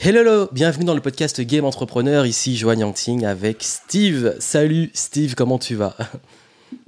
Hello, 0.00 0.20
hello, 0.20 0.48
bienvenue 0.52 0.84
dans 0.84 0.94
le 0.94 1.00
podcast 1.00 1.40
Game 1.40 1.64
Entrepreneur. 1.64 2.24
Ici 2.24 2.56
Joanne 2.56 2.78
Yangting 2.78 3.24
avec 3.24 3.64
Steve. 3.64 4.36
Salut 4.38 4.90
Steve, 4.94 5.34
comment 5.34 5.58
tu 5.58 5.74
vas? 5.74 5.96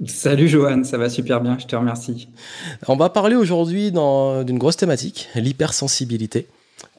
Salut 0.07 0.47
Johan, 0.47 0.85
ça 0.85 0.97
va 0.97 1.09
super 1.09 1.41
bien, 1.41 1.57
je 1.59 1.65
te 1.65 1.75
remercie. 1.75 2.29
On 2.87 2.95
va 2.95 3.09
parler 3.09 3.35
aujourd'hui 3.35 3.91
d'une 3.91 4.57
grosse 4.57 4.77
thématique, 4.77 5.27
l'hypersensibilité 5.35 6.47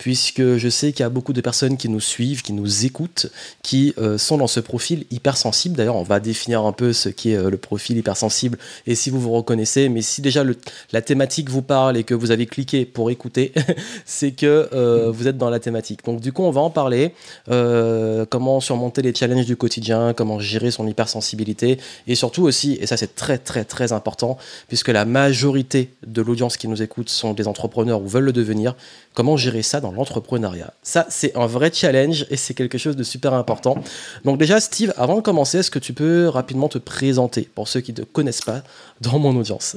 puisque 0.03 0.57
je 0.57 0.69
sais 0.69 0.91
qu'il 0.91 1.04
y 1.04 1.07
a 1.07 1.09
beaucoup 1.09 1.33
de 1.33 1.41
personnes 1.41 1.77
qui 1.77 1.89
nous 1.89 2.00
suivent, 2.00 2.43
qui 2.43 2.52
nous 2.52 2.84
écoutent, 2.84 3.29
qui 3.62 3.95
euh, 3.98 4.19
sont 4.19 4.37
dans 4.37 4.48
ce 4.48 4.59
profil 4.59 5.07
hypersensible. 5.12 5.77
D'ailleurs, 5.77 5.95
on 5.95 6.02
va 6.02 6.19
définir 6.19 6.64
un 6.64 6.73
peu 6.73 6.93
ce 6.93 7.09
qui 7.09 7.30
est 7.30 7.37
euh, 7.37 7.51
le 7.51 7.57
profil 7.57 7.96
hypersensible 7.96 8.59
et 8.88 8.96
si 8.96 9.11
vous 9.11 9.20
vous 9.20 9.30
reconnaissez. 9.30 9.88
Mais 9.88 10.02
si 10.02 10.20
déjà 10.20 10.43
la 10.91 11.02
thématique 11.02 11.51
vous 11.51 11.62
parle 11.62 11.96
et 11.96 12.02
que 12.02 12.15
vous 12.15 12.33
avez 12.33 12.46
cliqué 12.46 12.84
pour 12.84 13.12
écouter, 13.12 13.52
c'est 14.05 14.33
que 14.33 14.69
euh, 14.73 15.12
vous 15.12 15.29
êtes 15.29 15.38
dans 15.38 15.51
la 15.51 15.61
thématique. 15.61 16.05
Donc 16.05 16.21
du 16.21 16.32
coup, 16.32 16.43
on 16.43 16.50
va 16.50 16.62
en 16.62 16.71
parler. 16.71 17.14
comment 17.46 18.59
surmonter 18.59 19.03
les 19.03 19.14
challenges 19.14 19.47
du 19.47 19.56
quotidien, 19.56 20.14
comment 20.14 20.41
gérer 20.41 20.73
son 20.73 20.89
hypersensibilité 20.89 21.78
et 22.09 22.16
surtout 22.16 22.42
aussi, 22.42 22.77
et 22.80 22.87
ça 22.87 22.97
c'est 22.97 23.14
très 23.14 23.39
très 23.39 23.64
très 23.64 23.92
important, 23.92 24.37
puisque 24.66 24.89
la 24.89 25.05
majorité 25.05 25.91
de 26.05 26.23
l'audience 26.23 26.56
qui 26.56 26.66
nous 26.66 26.83
écoute 26.83 27.09
sont 27.09 27.34
des 27.34 27.47
entrepreneurs 27.47 28.03
ou 28.03 28.09
veulent 28.09 28.25
le 28.25 28.33
devenir, 28.33 28.75
comment 29.14 29.37
gérer 29.37 29.62
ça 29.62 29.80
dans 29.80 29.91
l'entrepreneuriat. 29.92 30.73
Ça, 30.82 31.06
c'est 31.09 31.37
un 31.37 31.46
vrai 31.46 31.70
challenge 31.73 32.27
et 32.30 32.37
c'est 32.37 32.55
quelque 32.55 32.78
chose 32.78 32.96
de 32.96 33.02
super 33.02 33.34
important. 33.34 33.83
Donc 34.24 34.38
déjà, 34.38 34.60
Steve, 34.60 34.92
avant 34.96 35.16
de 35.16 35.20
commencer, 35.20 35.59
est-ce 35.59 35.70
que 35.70 35.78
tu 35.78 35.92
peux 35.92 36.28
rapidement 36.28 36.69
te 36.69 36.78
présenter 36.78 37.48
pour 37.55 37.69
ceux 37.69 37.80
qui 37.80 37.92
ne 37.92 37.98
te 37.98 38.02
connaissent 38.02 38.42
pas 38.42 38.62
dans 39.00 39.19
mon 39.19 39.36
audience? 39.36 39.77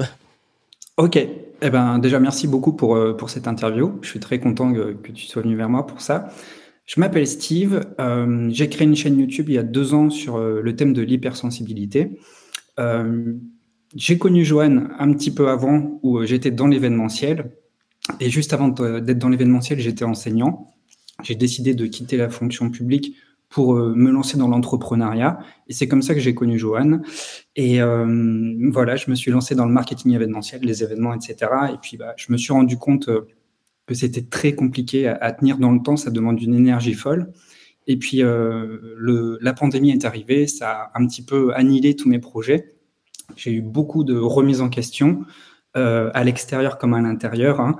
Ok, 0.97 1.17
eh 1.17 1.69
ben, 1.69 1.99
déjà 1.99 2.21
merci 2.21 2.47
beaucoup 2.47 2.71
pour, 2.71 2.95
euh, 2.95 3.17
pour 3.17 3.29
cette 3.29 3.49
interview. 3.49 3.99
Je 4.01 4.07
suis 4.07 4.21
très 4.21 4.39
content 4.39 4.73
que, 4.73 4.95
tu 5.13 5.25
sois 5.25 5.41
venu 5.41 5.55
vers 5.55 5.67
moi 5.67 5.85
pour 5.85 5.99
ça. 5.99 6.29
Je 6.85 6.99
m'appelle 7.01 7.27
Steve, 7.27 7.81
euh, 7.99 8.47
j'ai 8.51 8.69
créé 8.69 8.87
une 8.87 8.95
chaîne 8.95 9.19
YouTube 9.19 9.49
il 9.49 9.55
y 9.55 9.57
a 9.57 9.63
deux 9.63 9.93
ans 9.93 10.09
sur 10.09 10.37
euh, 10.37 10.61
le 10.61 10.75
thème 10.75 10.93
de 10.93 11.01
l'hypersensibilité. 11.01 12.19
j'ai 13.95 14.17
connu 14.17 14.45
Joanne 14.45 14.89
un 14.99 15.11
petit 15.13 15.31
peu 15.31 15.49
avant 15.49 15.99
où 16.01 16.23
j'étais 16.23 16.51
dans 16.51 16.67
l'événementiel 16.67 17.51
et 18.19 18.29
juste 18.29 18.53
avant 18.53 18.69
d'être 18.69 19.17
dans 19.17 19.29
l'événementiel, 19.29 19.79
j'étais 19.79 20.05
enseignant. 20.05 20.73
J'ai 21.23 21.35
décidé 21.35 21.73
de 21.73 21.85
quitter 21.85 22.17
la 22.17 22.29
fonction 22.29 22.69
publique 22.69 23.15
pour 23.49 23.75
euh, 23.75 23.93
me 23.95 24.11
lancer 24.11 24.37
dans 24.37 24.47
l'entrepreneuriat. 24.47 25.39
Et 25.67 25.73
c'est 25.73 25.87
comme 25.87 26.01
ça 26.01 26.13
que 26.13 26.19
j'ai 26.19 26.35
connu 26.35 26.59
Johan. 26.59 26.99
Et 27.55 27.81
euh, 27.81 28.53
voilà, 28.71 28.95
je 28.95 29.09
me 29.09 29.15
suis 29.15 29.31
lancé 29.31 29.55
dans 29.55 29.65
le 29.65 29.71
marketing 29.71 30.13
événementiel, 30.13 30.61
les 30.61 30.83
événements, 30.83 31.13
etc. 31.13 31.51
Et 31.73 31.77
puis, 31.81 31.97
bah, 31.97 32.13
je 32.17 32.31
me 32.31 32.37
suis 32.37 32.53
rendu 32.53 32.77
compte 32.77 33.07
euh, 33.09 33.27
que 33.85 33.93
c'était 33.93 34.23
très 34.23 34.55
compliqué 34.55 35.07
à, 35.07 35.31
tenir 35.31 35.57
dans 35.57 35.71
le 35.71 35.81
temps. 35.81 35.95
Ça 35.95 36.11
demande 36.11 36.41
une 36.41 36.55
énergie 36.55 36.93
folle. 36.93 37.31
Et 37.87 37.97
puis, 37.97 38.23
la 38.23 39.53
pandémie 39.53 39.91
est 39.91 40.05
arrivée. 40.05 40.47
Ça 40.47 40.71
a 40.71 40.99
un 40.99 41.05
petit 41.05 41.23
peu 41.23 41.53
annihilé 41.53 41.95
tous 41.95 42.09
mes 42.09 42.17
projets. 42.17 42.73
J'ai 43.35 43.51
eu 43.51 43.61
beaucoup 43.61 44.03
de 44.03 44.17
remises 44.17 44.61
en 44.61 44.69
question. 44.69 45.23
À 45.75 46.23
l'extérieur 46.23 46.77
comme 46.77 46.93
à 46.93 47.01
l'intérieur. 47.01 47.59
Hein. 47.59 47.75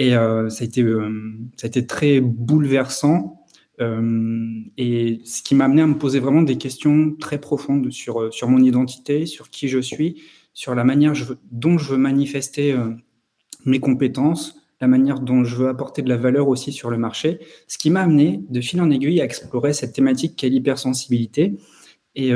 Et 0.00 0.16
euh, 0.16 0.48
ça, 0.48 0.64
a 0.64 0.66
été, 0.66 0.82
euh, 0.82 1.10
ça 1.56 1.66
a 1.66 1.68
été 1.68 1.86
très 1.86 2.22
bouleversant. 2.22 3.44
Euh, 3.82 4.62
et 4.78 5.20
ce 5.24 5.42
qui 5.42 5.54
m'a 5.54 5.66
amené 5.66 5.82
à 5.82 5.86
me 5.86 5.98
poser 5.98 6.20
vraiment 6.20 6.40
des 6.40 6.56
questions 6.56 7.14
très 7.20 7.38
profondes 7.38 7.90
sur, 7.92 8.32
sur 8.32 8.48
mon 8.48 8.62
identité, 8.62 9.26
sur 9.26 9.50
qui 9.50 9.68
je 9.68 9.78
suis, 9.78 10.22
sur 10.54 10.74
la 10.74 10.84
manière 10.84 11.12
dont 11.50 11.76
je 11.76 11.92
veux 11.92 11.98
manifester 11.98 12.74
mes 13.66 13.78
compétences, 13.78 14.56
la 14.80 14.88
manière 14.88 15.20
dont 15.20 15.44
je 15.44 15.54
veux 15.56 15.68
apporter 15.68 16.00
de 16.00 16.08
la 16.08 16.16
valeur 16.16 16.48
aussi 16.48 16.72
sur 16.72 16.88
le 16.88 16.96
marché, 16.96 17.38
ce 17.68 17.76
qui 17.76 17.90
m'a 17.90 18.00
amené 18.00 18.42
de 18.48 18.60
fil 18.62 18.80
en 18.80 18.90
aiguille 18.90 19.20
à 19.20 19.24
explorer 19.24 19.74
cette 19.74 19.92
thématique 19.92 20.34
qu'est 20.36 20.48
l'hypersensibilité. 20.48 21.58
Et 22.16 22.32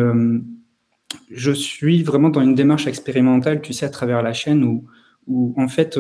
je 1.31 1.51
suis 1.51 2.03
vraiment 2.03 2.29
dans 2.29 2.43
une 2.43 2.55
démarche 2.55 2.87
expérimentale, 2.87 3.63
tu 3.63 3.73
sais, 3.73 3.87
à 3.87 3.91
travers 3.91 4.23
la 4.23 4.35
chaîne 4.35 4.65
où, 4.65 4.85
où 5.27 5.55
en 5.57 5.69
fait, 5.69 5.99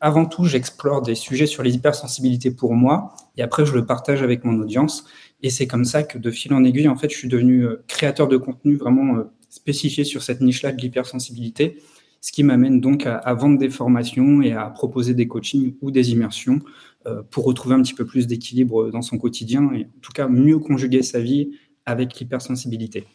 avant 0.00 0.26
tout, 0.26 0.44
j'explore 0.44 1.02
des 1.02 1.14
sujets 1.14 1.46
sur 1.46 1.62
les 1.62 1.74
hypersensibilités 1.74 2.50
pour 2.50 2.74
moi, 2.74 3.14
et 3.36 3.42
après, 3.42 3.64
je 3.64 3.74
le 3.74 3.86
partage 3.86 4.22
avec 4.22 4.44
mon 4.44 4.58
audience. 4.60 5.04
Et 5.42 5.50
c'est 5.50 5.66
comme 5.66 5.84
ça 5.84 6.02
que, 6.02 6.18
de 6.18 6.30
fil 6.30 6.52
en 6.52 6.64
aiguille, 6.64 6.88
en 6.88 6.96
fait, 6.96 7.10
je 7.10 7.16
suis 7.16 7.28
devenu 7.28 7.64
euh, 7.64 7.84
créateur 7.86 8.28
de 8.28 8.36
contenu 8.36 8.76
vraiment 8.76 9.16
euh, 9.16 9.24
spécifié 9.48 10.04
sur 10.04 10.22
cette 10.22 10.40
niche-là 10.40 10.72
de 10.72 10.80
l'hypersensibilité, 10.80 11.78
ce 12.20 12.32
qui 12.32 12.42
m'amène 12.42 12.80
donc 12.80 13.06
à, 13.06 13.34
vendre 13.34 13.58
des 13.58 13.70
formations 13.70 14.42
et 14.42 14.52
à 14.52 14.68
proposer 14.70 15.14
des 15.14 15.28
coachings 15.28 15.76
ou 15.80 15.92
des 15.92 16.10
immersions 16.10 16.58
euh, 17.06 17.22
pour 17.30 17.44
retrouver 17.44 17.76
un 17.76 17.82
petit 17.82 17.94
peu 17.94 18.04
plus 18.04 18.26
d'équilibre 18.26 18.90
dans 18.90 19.02
son 19.02 19.18
quotidien 19.18 19.70
et 19.72 19.84
en 19.84 20.00
tout 20.02 20.12
cas 20.12 20.26
mieux 20.26 20.58
conjuguer 20.58 21.02
sa 21.02 21.20
vie 21.20 21.52
avec 21.86 22.18
l'hypersensibilité. 22.18 23.06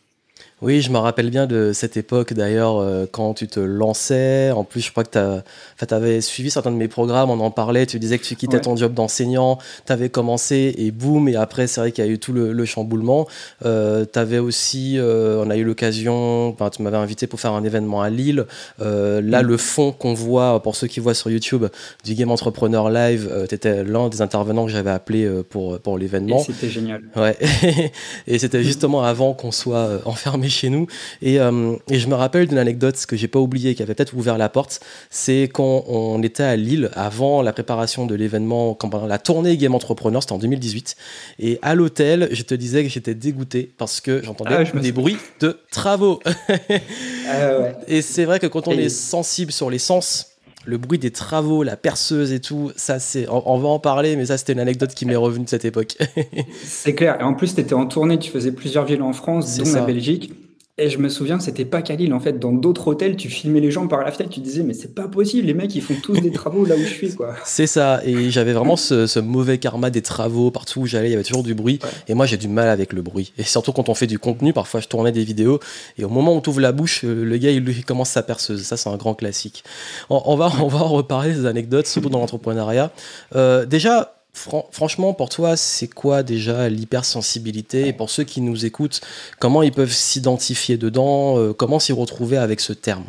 Oui, 0.63 0.79
je 0.79 0.91
me 0.91 0.97
rappelle 0.97 1.29
bien 1.29 1.45
de 1.45 1.71
cette 1.73 1.97
époque 1.97 2.31
d'ailleurs 2.33 2.77
euh, 2.77 3.05
quand 3.11 3.33
tu 3.33 3.47
te 3.47 3.59
lançais. 3.59 4.49
En 4.51 4.63
plus, 4.63 4.79
je 4.79 4.91
crois 4.91 5.03
que 5.03 5.41
tu 5.77 5.93
avais 5.93 6.21
suivi 6.21 6.51
certains 6.51 6.71
de 6.71 6.77
mes 6.77 6.87
programmes, 6.87 7.29
on 7.29 7.39
en 7.41 7.51
parlait. 7.51 7.85
Tu 7.85 7.99
disais 7.99 8.17
que 8.17 8.23
tu 8.23 8.37
quittais 8.37 8.61
ton 8.61 8.77
job 8.77 8.93
d'enseignant, 8.93 9.57
tu 9.85 9.91
avais 9.91 10.07
commencé 10.07 10.73
et 10.77 10.91
boum, 10.91 11.27
et 11.27 11.35
après, 11.35 11.67
c'est 11.67 11.81
vrai 11.81 11.91
qu'il 11.91 12.05
y 12.05 12.07
a 12.07 12.09
eu 12.09 12.17
tout 12.17 12.31
le, 12.31 12.65
chamboulement. 12.65 13.27
Euh, 13.65 14.05
tu 14.11 14.17
avais 14.17 14.39
aussi, 14.39 14.97
euh, 14.97 15.43
on 15.45 15.49
a 15.49 15.57
eu 15.57 15.65
l'occasion, 15.65 16.55
tu 16.71 16.81
m'avais 16.81 16.95
invité 16.95 17.27
pour 17.27 17.41
faire 17.41 17.51
un 17.51 17.65
événement 17.65 18.01
à 18.01 18.09
Lille. 18.09 18.45
là, 18.79 19.43
mm. 19.43 19.45
le 19.45 19.57
fond 19.57 19.91
qu'on 19.91 20.13
voit, 20.13 20.63
pour 20.63 20.77
ceux 20.77 20.87
qui 20.87 21.01
voient 21.01 21.13
sur 21.13 21.29
YouTube, 21.29 21.65
du 22.05 22.15
Game 22.15 22.31
Entrepreneur 22.31 22.89
Live, 22.89 23.29
tu 23.49 23.55
étais 23.55 23.83
l'un 23.83 24.07
des 24.07 24.21
intervenants 24.21 24.65
que 24.65 24.71
j'avais 24.71 24.91
appelé 24.91 25.29
pour, 25.49 25.77
pour 25.79 25.97
l'événement. 25.97 26.39
C'était 26.39 26.69
génial. 26.69 27.01
Ouais, 27.17 27.37
et 28.27 28.39
c'était 28.39 28.63
justement 28.63 29.03
avant 29.03 29.33
qu'on 29.33 29.51
soit 29.51 29.99
enfermé 30.05 30.32
chez 30.49 30.69
nous. 30.69 30.88
Euh, 31.23 31.75
et, 31.89 31.99
je 31.99 32.07
me 32.07 32.16
rappelle 32.16 32.47
d'une 32.47 32.57
anecdote 32.57 33.05
que 33.05 33.16
j'ai 33.16 33.27
pas 33.27 33.39
oubliée, 33.39 33.75
qui 33.75 33.83
avait 33.83 33.94
peut-être 33.94 34.13
ouvert 34.13 34.38
la 34.38 34.49
porte. 34.49 34.79
C'est 35.09 35.49
quand 35.53 35.85
on 35.88 36.21
était 36.23 36.44
à 36.44 36.55
Lille, 36.55 36.89
avant 36.94 37.41
la 37.41 37.53
préparation 37.53 38.05
de 38.05 38.16
l'événement, 38.16 38.77
la 39.07 39.17
tournée 39.17 39.57
Game 39.57 39.75
Entrepreneur, 39.75 40.22
c'était 40.22 40.33
en 40.33 40.39
2018. 40.39 40.95
Et 41.39 41.59
à 41.61 41.75
l'hôtel, 41.75 42.29
je 42.31 42.43
te 42.43 42.53
disais 42.53 42.83
que 42.83 42.89
j'étais 42.89 43.16
dégoûté 43.16 43.72
parce 43.77 44.01
que 44.01 44.22
j'entendais 44.23 44.55
ah 44.55 44.79
des 44.79 44.91
bruits 44.91 45.17
de 45.39 45.59
travaux. 45.72 46.19
Ah 46.27 47.72
et 47.88 48.01
c'est 48.01 48.25
vrai 48.25 48.39
que 48.39 48.47
quand 48.47 48.67
on 48.67 48.77
est 48.77 48.89
sensible 48.89 49.51
sur 49.51 49.69
les 49.69 49.79
sens, 49.79 50.32
le 50.66 50.78
bruit 50.78 51.00
des 51.00 51.12
travaux, 51.12 51.63
la 51.63 51.75
perceuse 51.75 52.31
et 52.31 52.40
tout, 52.40 52.72
ça 52.75 53.00
c'est, 53.00 53.28
on, 53.29 53.57
va 53.57 53.68
en 53.68 53.79
parler, 53.79 54.16
mais 54.16 54.25
ça 54.25 54.38
c'était 54.38 54.53
une 54.53 54.59
anecdote 54.59 54.94
qui 54.94 55.06
m'est 55.06 55.16
revenue 55.16 55.46
de 55.46 55.50
cette 55.50 55.66
époque. 55.66 55.97
c'est 56.63 56.96
clair. 56.96 57.18
Et 57.19 57.24
en 57.24 57.34
plus, 57.34 57.56
tu 57.56 57.62
étais 57.62 57.74
en 57.74 57.85
tournée, 57.85 58.18
tu 58.19 58.31
faisais 58.31 58.51
plusieurs 58.51 58.85
villes 58.85 59.02
en 59.02 59.13
France, 59.13 59.57
dont 59.57 59.73
la 59.73 59.81
Belgique. 59.81 60.31
Et 60.79 60.89
je 60.89 60.97
me 60.97 61.07
souviens, 61.07 61.39
c'était 61.39 61.66
pas 61.66 61.84
qu'à 61.84 61.94
Lille. 61.94 62.16
En 62.16 62.19
fait, 62.19 62.39
dans 62.39 62.51
d'autres 62.51 62.88
hôtels, 62.88 63.16
tu 63.16 63.29
filmais 63.29 63.59
les 63.59 63.69
gens 63.69 63.88
par 63.88 64.03
la 64.03 64.11
fenêtre, 64.11 64.34
tu 64.34 64.39
disais, 64.39 64.63
mais 64.63 64.73
c'est 64.73 64.95
pas 64.95 65.07
possible, 65.07 65.45
les 65.45 65.53
mecs, 65.53 65.75
ils 65.75 65.84
font 65.84 65.94
tous 66.01 66.19
des 66.19 66.31
travaux 66.34 66.66
là 66.66 66.73
où 66.75 66.79
je 66.79 66.85
suis, 66.85 67.13
quoi. 67.13 67.35
C'est 67.45 67.67
ça. 67.67 68.01
Et 68.03 68.31
j'avais 68.31 68.53
vraiment 68.53 68.75
ce, 68.75 69.19
mauvais 69.19 69.59
karma 69.59 69.91
des 69.91 70.01
travaux. 70.01 70.50
Partout 70.50 70.81
où 70.81 70.85
j'allais, 70.88 71.09
il 71.09 71.11
y 71.11 71.13
avait 71.13 71.23
toujours 71.23 71.44
du 71.44 71.53
bruit. 71.53 71.78
Et 72.07 72.16
moi, 72.16 72.25
j'ai 72.25 72.38
du 72.38 72.47
mal 72.47 72.69
avec 72.69 72.91
le 72.91 73.03
bruit. 73.03 73.34
Et 73.38 73.44
surtout 73.44 73.72
quand 73.72 73.88
on 73.88 73.94
fait 73.94 74.07
du 74.07 74.17
contenu, 74.17 74.51
parfois, 74.51 74.79
je 74.79 74.88
tournais 74.88 75.11
des 75.11 75.23
vidéos. 75.23 75.59
Et 76.00 76.06
au 76.06 76.09
moment 76.09 76.35
où 76.35 76.41
tu 76.41 76.50
ouvres 76.50 76.61
la 76.61 76.72
bouche, 76.72 77.03
euh, 77.03 77.23
le 77.23 77.38
gars, 77.38 77.51
il, 77.51 77.85
commence 77.85 78.09
sa 78.09 78.23
perceuse. 78.23 78.63
Ça, 78.63 78.75
c'est 78.75 78.90
un 78.90 78.97
grand 78.97 79.13
classique. 79.13 79.63
On, 80.09 80.35
va, 80.35 80.51
on 80.59 80.67
va 80.69 80.79
en 80.79 80.90
reparler 80.90 81.34
des 81.34 81.45
anecdotes, 81.45 81.85
surtout 81.85 82.09
dans 82.09 82.19
l'entrepreneuriat. 82.19 82.91
Euh, 83.35 83.67
déjà, 83.67 84.16
franchement, 84.33 85.13
pour 85.13 85.29
toi, 85.29 85.55
c'est 85.55 85.88
quoi 85.88 86.23
déjà 86.23 86.69
l'hypersensibilité 86.69 87.88
Et 87.88 87.94
pour 87.94 88.09
ceux 88.09 88.23
qui 88.23 88.41
nous 88.41 88.66
écoutent, 88.66 89.01
comment 89.39 89.63
ils 89.63 89.71
peuvent 89.71 89.91
s'identifier 89.91 90.77
dedans 90.77 91.38
euh, 91.38 91.53
Comment 91.53 91.79
s'y 91.79 91.94
retrouver 91.94 92.38
avec 92.38 92.59
ce 92.59 92.73
terme? 92.73 93.05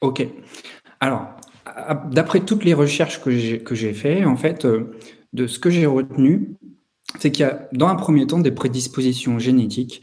Ok. 0.00 0.26
Alors, 1.00 1.28
d'après 2.10 2.40
toutes 2.40 2.64
les 2.64 2.74
recherches 2.74 3.20
que 3.20 3.30
j'ai 3.30 3.92
faites, 3.92 4.26
en 4.26 4.36
fait, 4.36 4.64
euh, 4.64 4.96
de 5.32 5.46
ce 5.46 5.58
que 5.58 5.70
j'ai 5.70 5.86
retenu, 5.86 6.56
c'est 7.18 7.30
qu'il 7.30 7.44
y 7.44 7.48
a 7.48 7.68
dans 7.72 7.88
un 7.88 7.94
premier 7.94 8.26
temps 8.26 8.38
des 8.38 8.50
prédispositions 8.50 9.38
génétiques 9.38 10.02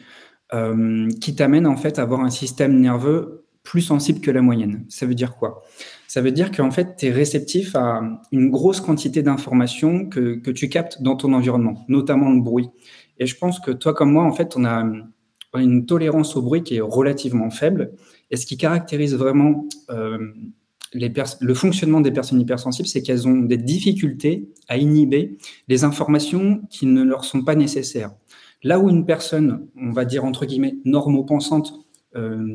euh, 0.54 1.10
qui 1.22 1.36
t'amènent 1.36 1.68
en 1.68 1.78
fait 1.78 2.00
à 2.00 2.04
avoir 2.04 2.22
un 2.22 2.30
système 2.30 2.80
nerveux 2.80 3.46
plus 3.64 3.82
sensible 3.82 4.20
que 4.20 4.32
la 4.32 4.42
moyenne. 4.42 4.86
Ça 4.90 5.06
veut 5.06 5.16
dire 5.16 5.36
quoi? 5.36 5.64
Ça 6.14 6.22
veut 6.22 6.32
dire 6.32 6.52
qu'en 6.52 6.70
fait, 6.70 6.96
tu 6.96 7.08
es 7.08 7.12
réceptif 7.12 7.76
à 7.76 8.04
une 8.32 8.52
grosse 8.52 8.82
quantité 8.82 9.24
d'informations 9.24 10.06
que, 10.06 10.36
que, 10.36 10.52
tu 10.52 10.70
captes 10.70 11.02
dans 11.02 11.16
ton 11.16 11.34
environnement, 11.34 11.84
notamment 11.88 12.30
le 12.30 12.40
bruit. 12.40 12.70
Et 13.18 13.26
je 13.26 13.36
pense 13.36 13.60
que 13.60 13.72
toi 13.72 13.96
comme 13.96 14.12
moi, 14.12 14.24
en 14.24 14.32
fait, 14.32 14.56
on 14.56 14.64
a 14.64 14.86
une 15.56 15.88
tolérance 15.88 16.36
au 16.36 16.44
bruit 16.44 16.62
qui 16.62 16.76
est 16.76 16.82
relativement 16.82 17.50
faible. 17.50 17.94
Et 18.30 18.38
ce 18.38 18.46
qui 18.46 18.58
caractérise 18.58 19.16
vraiment 19.16 19.68
euh, 19.90 20.20
les 20.94 21.12
le 21.42 21.54
fonctionnement 21.56 22.00
des 22.00 22.12
personnes 22.12 22.40
hypersensibles, 22.40 22.88
c'est 22.88 23.02
qu'elles 23.02 23.28
ont 23.28 23.40
des 23.40 23.58
difficultés 23.58 24.50
à 24.68 24.78
inhiber 24.78 25.40
les 25.68 25.84
informations 25.84 26.62
qui 26.70 26.86
ne 26.86 27.02
leur 27.02 27.26
sont 27.26 27.44
pas 27.44 27.56
nécessaires. 27.56 28.12
Là 28.62 28.78
où 28.78 28.88
une 28.88 29.08
personne, 29.08 29.66
on 29.82 29.92
va 29.92 30.06
dire 30.06 30.26
entre 30.26 30.46
guillemets, 30.46 30.76
normopensante, 30.86 31.74
euh, 32.16 32.54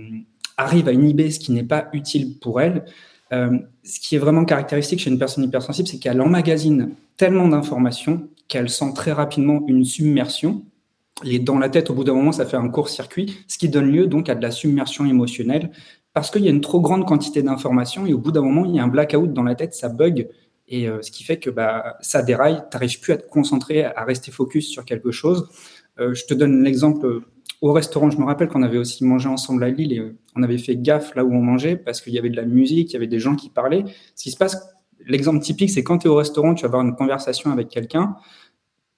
arrive 0.57 0.87
à 0.87 0.93
inhiber 0.93 1.33
ce 1.33 1.41
qui 1.41 1.51
n'est 1.51 1.65
pas 1.65 1.89
utile 1.93 2.39
pour 2.39 2.61
elle, 2.61 2.85
euh, 3.33 3.59
ce 3.85 4.01
qui 4.01 4.17
est 4.17 4.19
vraiment 4.19 4.45
caractéristique 4.45 5.01
chez 5.01 5.11
une 5.11 5.19
personne 5.19 5.45
hypersensible, 5.45 5.89
c'est 5.89 5.99
qu'elle 5.99 6.21
emmagasine 6.21 6.95
tellement 7.17 7.49
d'informations 7.49 8.29
qu'elle 8.49 8.71
sent 8.71 8.93
très 8.95 9.13
rapidement 9.13 9.63
une 9.69 9.85
submersion. 9.85 10.65
Et 11.25 11.39
dans 11.39 11.59
la 11.59 11.69
tête, 11.69 11.91
au 11.91 11.95
bout 11.95 12.05
d'un 12.05 12.15
moment, 12.15 12.33
ça 12.33 12.47
fait 12.47 12.57
un 12.57 12.69
court-circuit, 12.69 13.39
ce 13.49 13.59
qui 13.59 13.69
donne 13.69 13.91
lieu 13.91 14.07
donc 14.07 14.29
à 14.29 14.35
de 14.35 14.43
la 14.43 14.51
submersion 14.51 15.05
émotionnelle, 15.05 15.71
parce 16.15 16.31
qu'il 16.31 16.45
y 16.45 16.49
a 16.49 16.51
une 16.51 16.61
trop 16.61 16.81
grande 16.81 17.07
quantité 17.07 17.43
d'informations, 17.43 18.07
et 18.07 18.15
au 18.15 18.19
bout 18.19 18.33
d'un 18.33 18.43
moment, 18.43 18.65
il 18.65 18.75
y 18.75 18.79
a 18.79 18.85
un 18.85 18.89
blackout 18.89 19.33
dans 19.33 19.43
la 19.43 19.55
tête, 19.55 19.75
ça 19.75 19.89
bug, 19.89 20.29
et 20.69 20.89
euh, 20.89 21.03
ce 21.03 21.11
qui 21.11 21.25
fait 21.25 21.39
que 21.39 21.51
bah, 21.51 21.97
ça 22.01 22.23
déraille, 22.23 22.63
tu 22.71 22.77
n'arrives 22.77 23.01
plus 23.01 23.13
à 23.13 23.17
te 23.17 23.29
concentrer, 23.29 23.85
à 23.85 24.05
rester 24.05 24.31
focus 24.31 24.69
sur 24.69 24.85
quelque 24.85 25.11
chose. 25.11 25.49
Euh, 25.99 26.15
je 26.15 26.25
te 26.25 26.35
donne 26.35 26.63
l'exemple 26.63 27.21
au 27.61 27.73
restaurant, 27.73 28.11
je 28.11 28.19
me 28.19 28.25
rappelle 28.25 28.49
qu'on 28.49 28.63
avait 28.63 28.79
aussi 28.79 29.05
mangé 29.05 29.29
ensemble 29.29 29.65
à 29.65 29.69
Lille 29.69 29.93
et 29.93 30.13
on 30.37 30.43
avait 30.43 30.59
fait 30.59 30.77
gaffe 30.77 31.15
là 31.15 31.25
où 31.25 31.33
on 31.33 31.41
mangeait 31.41 31.77
parce 31.77 32.01
qu'il 32.01 32.13
y 32.13 32.19
avait 32.19 32.31
de 32.31 32.37
la 32.37 32.45
musique, 32.45 32.91
il 32.91 32.93
y 32.93 32.97
avait 32.97 33.09
des 33.09 33.19
gens 33.19 33.35
qui 33.35 33.51
parlaient. 33.51 33.85
Ce 34.15 34.23
qui 34.23 34.31
se 34.31 34.37
passe, 34.37 34.75
l'exemple 35.07 35.41
typique, 35.41 35.71
c'est 35.71 35.83
quand 35.83 35.99
tu 35.99 36.07
es 36.07 36.11
au 36.11 36.17
restaurant, 36.17 36.55
tu 36.55 36.63
vas 36.63 36.69
avoir 36.69 36.83
une 36.83 36.95
conversation 36.95 37.51
avec 37.51 37.69
quelqu'un, 37.69 38.17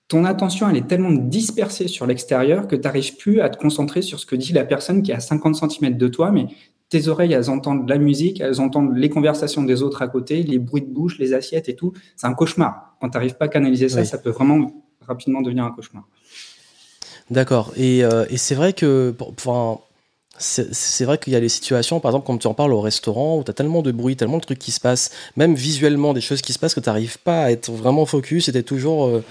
ton 0.08 0.24
attention, 0.24 0.68
elle 0.68 0.76
est 0.76 0.88
tellement 0.88 1.12
dispersée 1.12 1.86
sur 1.86 2.04
l'extérieur 2.04 2.66
que 2.66 2.74
tu 2.74 2.82
n'arrives 2.82 3.16
plus 3.16 3.40
à 3.40 3.48
te 3.48 3.56
concentrer 3.56 4.02
sur 4.02 4.18
ce 4.18 4.26
que 4.26 4.34
dit 4.34 4.52
la 4.52 4.64
personne 4.64 5.02
qui 5.02 5.12
est 5.12 5.14
à 5.14 5.20
50 5.20 5.54
cm 5.54 5.96
de 5.96 6.08
toi, 6.08 6.32
mais 6.32 6.48
tes 6.88 7.06
oreilles, 7.06 7.32
elles 7.32 7.48
entendent 7.48 7.88
la 7.88 7.96
musique, 7.96 8.40
elles 8.40 8.60
entendent 8.60 8.96
les 8.96 9.08
conversations 9.08 9.62
des 9.62 9.82
autres 9.82 10.02
à 10.02 10.08
côté, 10.08 10.42
les 10.42 10.58
bruits 10.58 10.82
de 10.82 10.92
bouche, 10.92 11.18
les 11.20 11.32
assiettes 11.32 11.68
et 11.68 11.76
tout. 11.76 11.92
C'est 12.16 12.26
un 12.26 12.34
cauchemar. 12.34 12.96
Quand 13.00 13.08
tu 13.08 13.16
n'arrives 13.16 13.36
pas 13.36 13.44
à 13.44 13.48
canaliser 13.48 13.88
ça, 13.88 14.04
ça 14.04 14.18
peut 14.18 14.30
vraiment 14.30 14.84
rapidement 15.00 15.40
devenir 15.40 15.64
un 15.64 15.70
cauchemar. 15.70 16.08
D'accord. 17.30 17.72
Et, 17.76 18.04
euh, 18.04 18.26
et 18.28 18.36
c'est 18.36 18.54
vrai 18.54 18.72
que, 18.72 19.14
enfin, 19.32 19.78
c'est 20.38 21.04
vrai 21.04 21.18
qu'il 21.18 21.32
y 21.32 21.36
a 21.36 21.40
des 21.40 21.50
situations, 21.50 22.00
par 22.00 22.10
exemple, 22.10 22.26
comme 22.26 22.38
tu 22.38 22.46
en 22.46 22.54
parles 22.54 22.72
au 22.72 22.80
restaurant, 22.80 23.38
où 23.38 23.44
tu 23.44 23.50
as 23.50 23.54
tellement 23.54 23.82
de 23.82 23.92
bruit, 23.92 24.16
tellement 24.16 24.38
de 24.38 24.42
trucs 24.42 24.58
qui 24.58 24.72
se 24.72 24.80
passent, 24.80 25.10
même 25.36 25.54
visuellement, 25.54 26.14
des 26.14 26.22
choses 26.22 26.40
qui 26.40 26.52
se 26.52 26.58
passent, 26.58 26.74
que 26.74 26.80
tu 26.80 26.88
n'arrives 26.88 27.18
pas 27.18 27.44
à 27.44 27.50
être 27.50 27.70
vraiment 27.70 28.06
focus. 28.06 28.46
C'était 28.46 28.62
toujours. 28.62 29.06
Euh, 29.06 29.24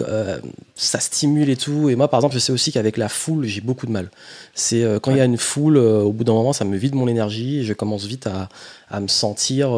euh, 0.00 0.40
ça 0.74 0.98
stimule 0.98 1.48
et 1.50 1.56
tout. 1.56 1.88
Et 1.88 1.94
moi, 1.94 2.08
par 2.08 2.18
exemple, 2.18 2.34
je 2.34 2.40
sais 2.40 2.52
aussi 2.52 2.72
qu'avec 2.72 2.96
la 2.96 3.08
foule, 3.08 3.44
j'ai 3.44 3.60
beaucoup 3.60 3.86
de 3.86 3.92
mal. 3.92 4.10
C'est 4.54 4.84
quand 5.00 5.12
il 5.12 5.18
y 5.18 5.20
a 5.20 5.24
une 5.24 5.36
foule, 5.36 5.76
au 5.76 6.10
bout 6.10 6.24
d'un 6.24 6.32
moment, 6.32 6.52
ça 6.52 6.64
me 6.64 6.76
vide 6.76 6.96
mon 6.96 7.06
énergie 7.06 7.60
et 7.60 7.64
je 7.64 7.74
commence 7.74 8.04
vite 8.04 8.26
à, 8.26 8.48
à 8.90 8.98
me 8.98 9.06
sentir 9.06 9.70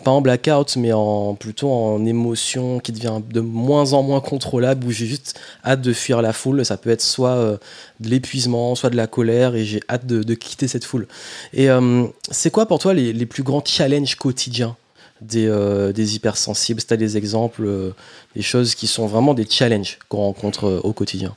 pas 0.00 0.10
en 0.10 0.20
blackout, 0.20 0.76
mais 0.76 0.92
en 0.92 1.34
plutôt 1.34 1.70
en 1.70 2.04
émotion 2.06 2.80
qui 2.80 2.92
devient 2.92 3.20
de 3.28 3.40
moins 3.40 3.92
en 3.92 4.02
moins 4.02 4.20
contrôlable, 4.20 4.86
où 4.86 4.90
j'ai 4.90 5.06
juste 5.06 5.38
hâte 5.64 5.82
de 5.82 5.92
fuir 5.92 6.22
la 6.22 6.32
foule. 6.32 6.64
Ça 6.64 6.76
peut 6.76 6.90
être 6.90 7.02
soit 7.02 7.36
euh, 7.36 7.58
de 8.00 8.08
l'épuisement, 8.08 8.74
soit 8.74 8.90
de 8.90 8.96
la 8.96 9.06
colère, 9.06 9.54
et 9.54 9.64
j'ai 9.64 9.80
hâte 9.90 10.06
de, 10.06 10.34
quitter 10.34 10.66
cette 10.66 10.84
foule. 10.84 11.06
Et 11.52 11.70
euh, 11.70 12.04
c'est 12.30 12.50
quoi 12.50 12.66
pour 12.66 12.78
toi 12.78 12.94
les, 12.94 13.26
plus 13.26 13.42
grands 13.42 13.62
challenges 13.64 14.16
quotidiens 14.16 14.76
des, 15.20 15.46
euh, 15.46 15.92
des 15.92 16.16
hypersensibles? 16.16 16.80
Si 16.80 16.86
tu 16.86 16.94
as 16.94 16.96
des 16.96 17.18
exemples, 17.18 17.92
des 18.34 18.42
choses 18.42 18.74
qui 18.74 18.86
sont 18.86 19.06
vraiment 19.06 19.34
des 19.34 19.46
challenges 19.48 19.98
qu'on 20.08 20.18
rencontre 20.18 20.80
au 20.82 20.92
quotidien 20.92 21.36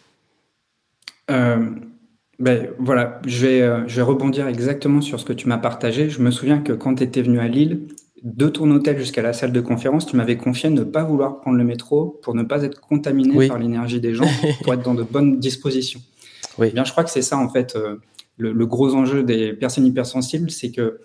ben, 2.38 2.68
voilà, 2.80 3.22
je 3.26 3.48
vais, 3.48 3.88
je 3.88 3.96
vais 3.96 4.02
rebondir 4.02 4.48
exactement 4.48 5.00
sur 5.00 5.22
ce 5.22 5.26
que 5.26 5.32
tu 5.32 5.48
m'as 5.48 5.58
partagé. 5.58 6.10
Je 6.10 6.22
me 6.22 6.32
souviens 6.32 6.60
que 6.60 6.74
quand 6.74 6.96
tu 6.96 7.04
étais 7.04 7.22
venu 7.22 7.40
à 7.40 7.48
Lille, 7.48 7.88
de 8.24 8.48
ton 8.48 8.72
hôtel 8.72 8.98
jusqu'à 8.98 9.22
la 9.22 9.34
salle 9.34 9.52
de 9.52 9.62
conférence, 9.62 10.06
tu 10.06 10.16
m'avais 10.16 10.38
confié 10.38 10.70
ne 10.70 10.84
pas 10.84 11.04
vouloir 11.04 11.42
prendre 11.42 11.58
le 11.58 11.64
métro 11.64 12.20
pour 12.22 12.34
ne 12.34 12.44
pas 12.44 12.64
être 12.64 12.80
contaminé 12.80 13.48
par 13.48 13.60
l'énergie 13.60 14.00
des 14.00 14.14
gens, 14.14 14.26
pour 14.64 14.74
être 14.74 14.84
dans 14.84 14.94
de 14.94 15.04
bonnes 15.04 15.40
dispositions. 15.40 16.02
Oui. 16.58 16.68
Eh 16.70 16.74
bien, 16.74 16.86
je 16.86 16.92
crois 16.92 17.04
que 17.04 17.10
c'est 17.10 17.22
ça, 17.22 17.38
en 17.38 17.50
fait, 17.50 17.76
euh, 17.76 17.98
le, 18.38 18.66
gros 18.66 18.94
enjeu 18.96 19.24
des 19.24 19.54
personnes 19.54 19.86
hypersensibles, 19.86 20.50
c'est 20.50 20.72
que 20.72 21.00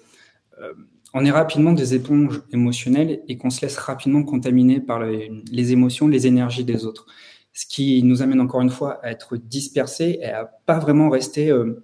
euh, 0.61 0.73
on 1.13 1.25
est 1.25 1.31
rapidement 1.31 1.73
des 1.73 1.95
éponges 1.95 2.43
émotionnelles 2.53 3.21
et 3.27 3.37
qu'on 3.37 3.51
se 3.51 3.63
laisse 3.63 3.77
rapidement 3.77 4.23
contaminer 4.23 4.79
par 4.81 5.05
les, 5.05 5.73
émotions, 5.73 6.07
les 6.07 6.29
énergies 6.29 6.65
des 6.65 6.87
autres. 6.87 7.07
Ce 7.53 7.67
qui 7.67 8.01
nous 8.05 8.23
amène 8.23 8.41
encore 8.41 8.61
une 8.61 8.71
fois 8.71 9.01
à 9.03 9.11
être 9.11 9.37
dispersés 9.37 10.21
et 10.23 10.31
à 10.31 10.45
pas 10.45 10.79
vraiment 10.79 11.11
rester 11.11 11.51
euh, 11.51 11.83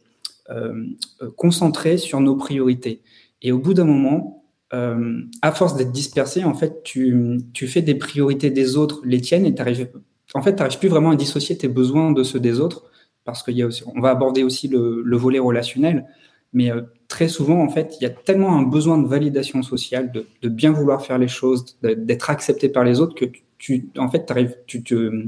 concentrés 1.37 1.99
sur 1.99 2.21
nos 2.21 2.37
priorités. 2.37 3.03
Et 3.43 3.51
au 3.51 3.59
bout 3.59 3.75
d'un 3.75 3.85
moment, 3.85 4.46
euh, 4.77 5.23
à 5.43 5.53
force 5.53 5.77
d'être 5.77 5.93
dispersé, 5.93 6.45
en 6.45 6.55
fait, 6.55 6.83
tu, 6.83 7.41
tu, 7.53 7.67
fais 7.67 7.83
des 7.83 7.95
priorités 7.95 8.51
des 8.51 8.77
autres, 8.77 9.01
les 9.05 9.21
tiennes, 9.21 9.47
et 9.47 9.55
t'arrives, 9.55 9.89
en 10.35 10.43
fait, 10.43 10.55
tu 10.55 10.59
n'arrives 10.63 10.79
plus 10.79 10.89
vraiment 10.89 11.11
à 11.11 11.17
dissocier 11.17 11.57
tes 11.57 11.69
besoins 11.69 12.13
de 12.13 12.23
ceux 12.23 12.41
des 12.41 12.61
autres, 12.61 12.85
parce 13.25 13.43
qu'il 13.43 13.57
y 13.57 13.63
a 13.63 13.67
aussi, 13.67 13.83
on 13.87 14.01
va 14.01 14.11
aborder 14.11 14.43
aussi 14.43 14.69
le, 14.69 15.03
le 15.03 15.17
volet 15.17 15.39
relationnel, 15.39 16.07
mais 16.53 16.71
euh, 16.71 16.83
très 17.09 17.29
souvent, 17.29 17.63
en 17.63 17.69
fait, 17.69 17.97
il 18.01 18.05
y 18.05 18.07
a 18.07 18.11
tellement 18.11 18.57
un 18.57 18.63
besoin 18.63 18.99
de 18.99 19.07
validation 19.07 19.63
sociale, 19.63 20.13
de, 20.13 20.27
de 20.43 20.49
bien 20.49 20.73
vouloir 20.73 21.05
faire 21.05 21.19
les 21.19 21.29
choses, 21.29 21.79
d'être 21.83 22.31
accepté 22.31 22.69
par 22.69 22.85
les 22.85 23.01
autres, 23.01 23.15
que 23.15 23.27
tu, 23.59 23.89
en 23.97 24.09
fait, 24.11 24.31
arrives, 24.31 24.57
tu 24.67 24.83
te, 24.83 25.27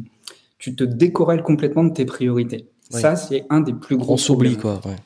tu 0.58 0.76
te 0.76 0.84
décorrèles 0.84 1.42
complètement 1.42 1.84
de 1.84 1.92
tes 1.92 2.04
priorités. 2.04 2.66
Ça, 2.90 3.16
c'est 3.16 3.44
un 3.50 3.60
des 3.60 3.74
plus 3.74 3.96
gros. 3.96 4.14
On 4.14 4.16
s'oublie, 4.16 4.56
quoi. 4.56 4.80
Ouais. 4.84 4.96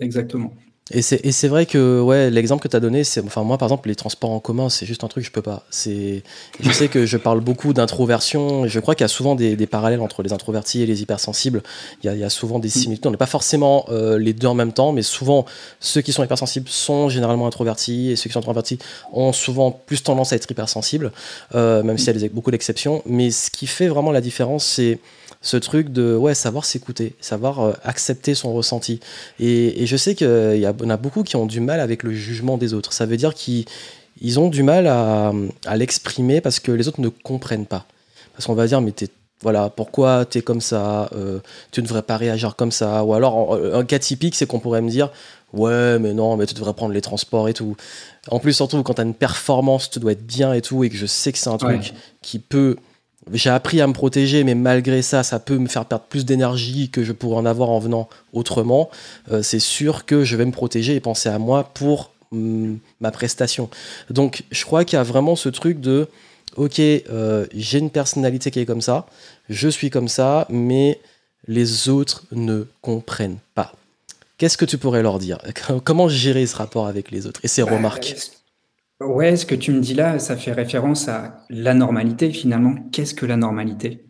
Exactement. 0.00 0.52
Et 0.90 1.00
c'est 1.00 1.48
vrai 1.48 1.64
que 1.64 1.98
ouais, 1.98 2.28
l'exemple 2.28 2.62
que 2.62 2.68
tu 2.68 2.76
as 2.76 2.80
donné, 2.80 3.04
c'est 3.04 3.24
enfin 3.24 3.42
moi 3.42 3.56
par 3.56 3.68
exemple 3.68 3.88
les 3.88 3.94
transports 3.94 4.32
en 4.32 4.38
commun, 4.38 4.68
c'est 4.68 4.84
juste 4.84 5.02
un 5.02 5.08
truc 5.08 5.24
que 5.24 5.28
je 5.28 5.32
peux 5.32 5.40
pas. 5.40 5.64
C'est 5.70 6.22
je 6.60 6.70
sais 6.72 6.88
que 6.88 7.06
je 7.06 7.16
parle 7.16 7.40
beaucoup 7.40 7.72
d'introversion 7.72 8.66
et 8.66 8.68
je 8.68 8.80
crois 8.80 8.94
qu'il 8.94 9.02
y 9.02 9.06
a 9.06 9.08
souvent 9.08 9.34
des, 9.34 9.56
des, 9.56 9.66
parallèles 9.66 10.02
entre 10.02 10.22
les 10.22 10.34
introvertis 10.34 10.82
et 10.82 10.86
les 10.86 11.00
hypersensibles. 11.00 11.62
Il 12.02 12.06
y 12.06 12.10
a, 12.10 12.14
il 12.14 12.20
y 12.20 12.24
a 12.24 12.28
souvent 12.28 12.58
des 12.58 12.68
similitudes. 12.68 13.06
On 13.06 13.10
n'est 13.12 13.16
pas 13.16 13.24
forcément 13.24 13.86
euh, 13.88 14.18
les 14.18 14.34
deux 14.34 14.46
en 14.46 14.52
même 14.52 14.74
temps, 14.74 14.92
mais 14.92 15.00
souvent 15.00 15.46
ceux 15.80 16.02
qui 16.02 16.12
sont 16.12 16.22
hypersensibles 16.22 16.68
sont 16.68 17.08
généralement 17.08 17.46
introvertis 17.46 18.10
et 18.10 18.16
ceux 18.16 18.28
qui 18.28 18.34
sont 18.34 18.40
introvertis 18.40 18.78
ont 19.14 19.32
souvent 19.32 19.70
plus 19.70 20.02
tendance 20.02 20.34
à 20.34 20.36
être 20.36 20.50
hypersensibles, 20.50 21.12
euh, 21.54 21.82
même 21.82 21.96
s'il 21.96 22.14
y 22.14 22.24
a 22.26 22.28
beaucoup 22.28 22.50
d'exceptions. 22.50 23.02
Mais 23.06 23.30
ce 23.30 23.50
qui 23.50 23.66
fait 23.66 23.88
vraiment 23.88 24.12
la 24.12 24.20
différence, 24.20 24.66
c'est 24.66 24.98
ce 25.44 25.58
truc 25.58 25.90
de 25.90 26.16
ouais, 26.16 26.34
savoir 26.34 26.64
s'écouter, 26.64 27.14
savoir 27.20 27.60
euh, 27.60 27.72
accepter 27.84 28.34
son 28.34 28.52
ressenti. 28.54 28.98
Et, 29.38 29.86
je 29.86 29.96
sais 29.96 30.14
qu'il 30.14 30.26
y, 30.56 30.66
en 30.66 30.90
a 30.90 30.96
beaucoup 30.96 31.22
qui 31.22 31.36
ont 31.36 31.46
du 31.46 31.60
mal 31.60 31.80
avec 31.80 32.02
le 32.02 32.12
jugement 32.12 32.56
des 32.56 32.72
autres. 32.72 32.92
Ça 32.94 33.04
veut 33.06 33.18
dire 33.18 33.34
qu'ils 33.34 33.66
ils 34.20 34.40
ont 34.40 34.48
du 34.48 34.62
mal 34.62 34.86
à, 34.86 35.32
l'exprimer 35.76 36.40
parce 36.40 36.58
que 36.58 36.72
les 36.72 36.88
autres 36.88 37.02
ne 37.02 37.10
comprennent 37.10 37.66
pas. 37.66 37.84
Parce 38.32 38.46
qu'on 38.46 38.54
va 38.54 38.66
dire, 38.66 38.80
mais 38.80 38.90
t'es 38.90 39.08
voilà, 39.42 39.68
pourquoi 39.68 40.24
tu 40.24 40.38
es 40.38 40.40
comme 40.40 40.62
ça, 40.62 41.10
euh, 41.14 41.40
tu 41.70 41.82
ne 41.82 41.86
devrais 41.86 42.00
pas 42.00 42.16
réagir 42.16 42.56
comme 42.56 42.72
ça? 42.72 43.04
Ou 43.04 43.12
alors, 43.12 43.60
un 43.74 43.84
cas 43.84 43.98
typique, 43.98 44.34
c'est 44.34 44.46
qu'on 44.46 44.60
pourrait 44.60 44.80
me 44.80 44.88
dire, 44.88 45.10
ouais, 45.52 45.98
mais 45.98 46.14
non, 46.14 46.38
mais 46.38 46.46
tu 46.46 46.54
devrais 46.54 46.72
prendre 46.72 46.94
les 46.94 47.02
transports 47.02 47.50
et 47.50 47.52
tout. 47.52 47.76
En 48.30 48.38
plus, 48.38 48.54
surtout 48.54 48.82
quand 48.82 48.94
tu 48.94 49.02
as 49.02 49.04
une 49.04 49.12
performance, 49.12 49.90
tu 49.90 49.98
dois 49.98 50.12
être 50.12 50.26
bien 50.26 50.54
et 50.54 50.62
tout, 50.62 50.82
et 50.84 50.88
que 50.88 50.96
je 50.96 51.04
sais 51.04 51.30
que 51.30 51.38
c'est 51.38 51.50
un 51.50 51.58
truc 51.58 51.92
qui 52.22 52.38
peut 52.38 52.76
j'ai 53.32 53.50
appris 53.50 53.80
à 53.80 53.86
me 53.86 53.92
protéger, 53.92 54.44
mais 54.44 54.54
malgré 54.54 55.02
ça, 55.02 55.22
ça 55.22 55.38
peut 55.38 55.58
me 55.58 55.68
faire 55.68 55.84
perdre 55.86 56.04
plus 56.04 56.24
d'énergie 56.24 56.90
que 56.90 57.04
je 57.04 57.12
pourrais 57.12 57.36
en 57.36 57.46
avoir 57.46 57.70
en 57.70 57.78
venant 57.78 58.08
autrement. 58.32 58.90
Euh, 59.32 59.42
c'est 59.42 59.60
sûr 59.60 60.04
que 60.04 60.24
je 60.24 60.36
vais 60.36 60.44
me 60.44 60.52
protéger 60.52 60.94
et 60.94 61.00
penser 61.00 61.28
à 61.28 61.38
moi 61.38 61.70
pour 61.74 62.12
mm, 62.32 62.74
ma 63.00 63.10
prestation. 63.10 63.70
Donc, 64.10 64.44
je 64.50 64.64
crois 64.64 64.84
qu'il 64.84 64.96
y 64.96 65.00
a 65.00 65.02
vraiment 65.02 65.36
ce 65.36 65.48
truc 65.48 65.80
de, 65.80 66.08
ok, 66.56 66.78
euh, 66.78 67.46
j'ai 67.54 67.78
une 67.78 67.90
personnalité 67.90 68.50
qui 68.50 68.60
est 68.60 68.66
comme 68.66 68.82
ça, 68.82 69.06
je 69.48 69.68
suis 69.68 69.90
comme 69.90 70.08
ça, 70.08 70.46
mais 70.50 71.00
les 71.46 71.88
autres 71.88 72.24
ne 72.32 72.66
comprennent 72.82 73.38
pas. 73.54 73.72
Qu'est-ce 74.36 74.58
que 74.58 74.64
tu 74.64 74.78
pourrais 74.78 75.02
leur 75.02 75.18
dire? 75.18 75.38
Comment 75.84 76.08
gérer 76.08 76.46
ce 76.46 76.56
rapport 76.56 76.86
avec 76.86 77.10
les 77.10 77.26
autres? 77.26 77.40
Et 77.42 77.48
ces 77.48 77.62
bah, 77.62 77.72
remarques? 77.72 78.16
Ouais, 79.04 79.36
ce 79.36 79.44
que 79.44 79.54
tu 79.54 79.72
me 79.72 79.80
dis 79.80 79.94
là, 79.94 80.18
ça 80.18 80.36
fait 80.36 80.52
référence 80.52 81.08
à 81.08 81.44
la 81.50 81.74
normalité 81.74 82.30
finalement. 82.30 82.74
Qu'est-ce 82.92 83.14
que 83.14 83.26
la 83.26 83.36
normalité? 83.36 84.06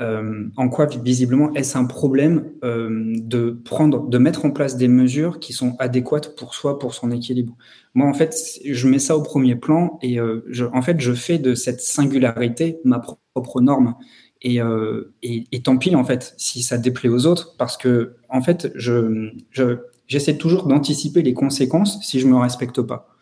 Euh, 0.00 0.46
En 0.56 0.68
quoi 0.70 0.86
visiblement 0.86 1.52
est-ce 1.54 1.76
un 1.78 1.84
problème 1.84 2.52
euh, 2.64 3.14
de 3.18 3.50
prendre, 3.64 4.08
de 4.08 4.18
mettre 4.18 4.46
en 4.46 4.50
place 4.52 4.76
des 4.76 4.88
mesures 4.88 5.40
qui 5.40 5.52
sont 5.52 5.76
adéquates 5.78 6.36
pour 6.36 6.54
soi, 6.54 6.78
pour 6.78 6.94
son 6.94 7.10
équilibre? 7.10 7.56
Moi, 7.94 8.08
en 8.08 8.14
fait, 8.14 8.34
je 8.64 8.88
mets 8.88 8.98
ça 9.00 9.16
au 9.16 9.22
premier 9.22 9.56
plan 9.56 9.98
et 10.02 10.20
euh, 10.20 10.42
je, 10.48 10.64
en 10.66 10.82
fait, 10.82 11.00
je 11.00 11.12
fais 11.12 11.38
de 11.38 11.54
cette 11.54 11.80
singularité 11.82 12.80
ma 12.84 13.00
propre 13.00 13.60
norme. 13.60 13.96
Et, 14.42 14.58
et, 15.22 15.46
et, 15.52 15.62
tant 15.62 15.76
pis 15.76 15.94
en 15.94 16.04
fait 16.04 16.34
si 16.38 16.62
ça 16.62 16.78
déplaît 16.78 17.10
aux 17.10 17.26
autres 17.26 17.56
parce 17.58 17.76
que 17.76 18.14
en 18.30 18.40
fait 18.40 18.72
je 18.74 19.32
j'essaie 20.08 20.38
toujours 20.38 20.66
d'anticiper 20.66 21.20
les 21.22 21.34
conséquences 21.34 22.02
si 22.02 22.20
je 22.20 22.26
me 22.26 22.36
respecte 22.38 22.80
pas. 22.80 23.19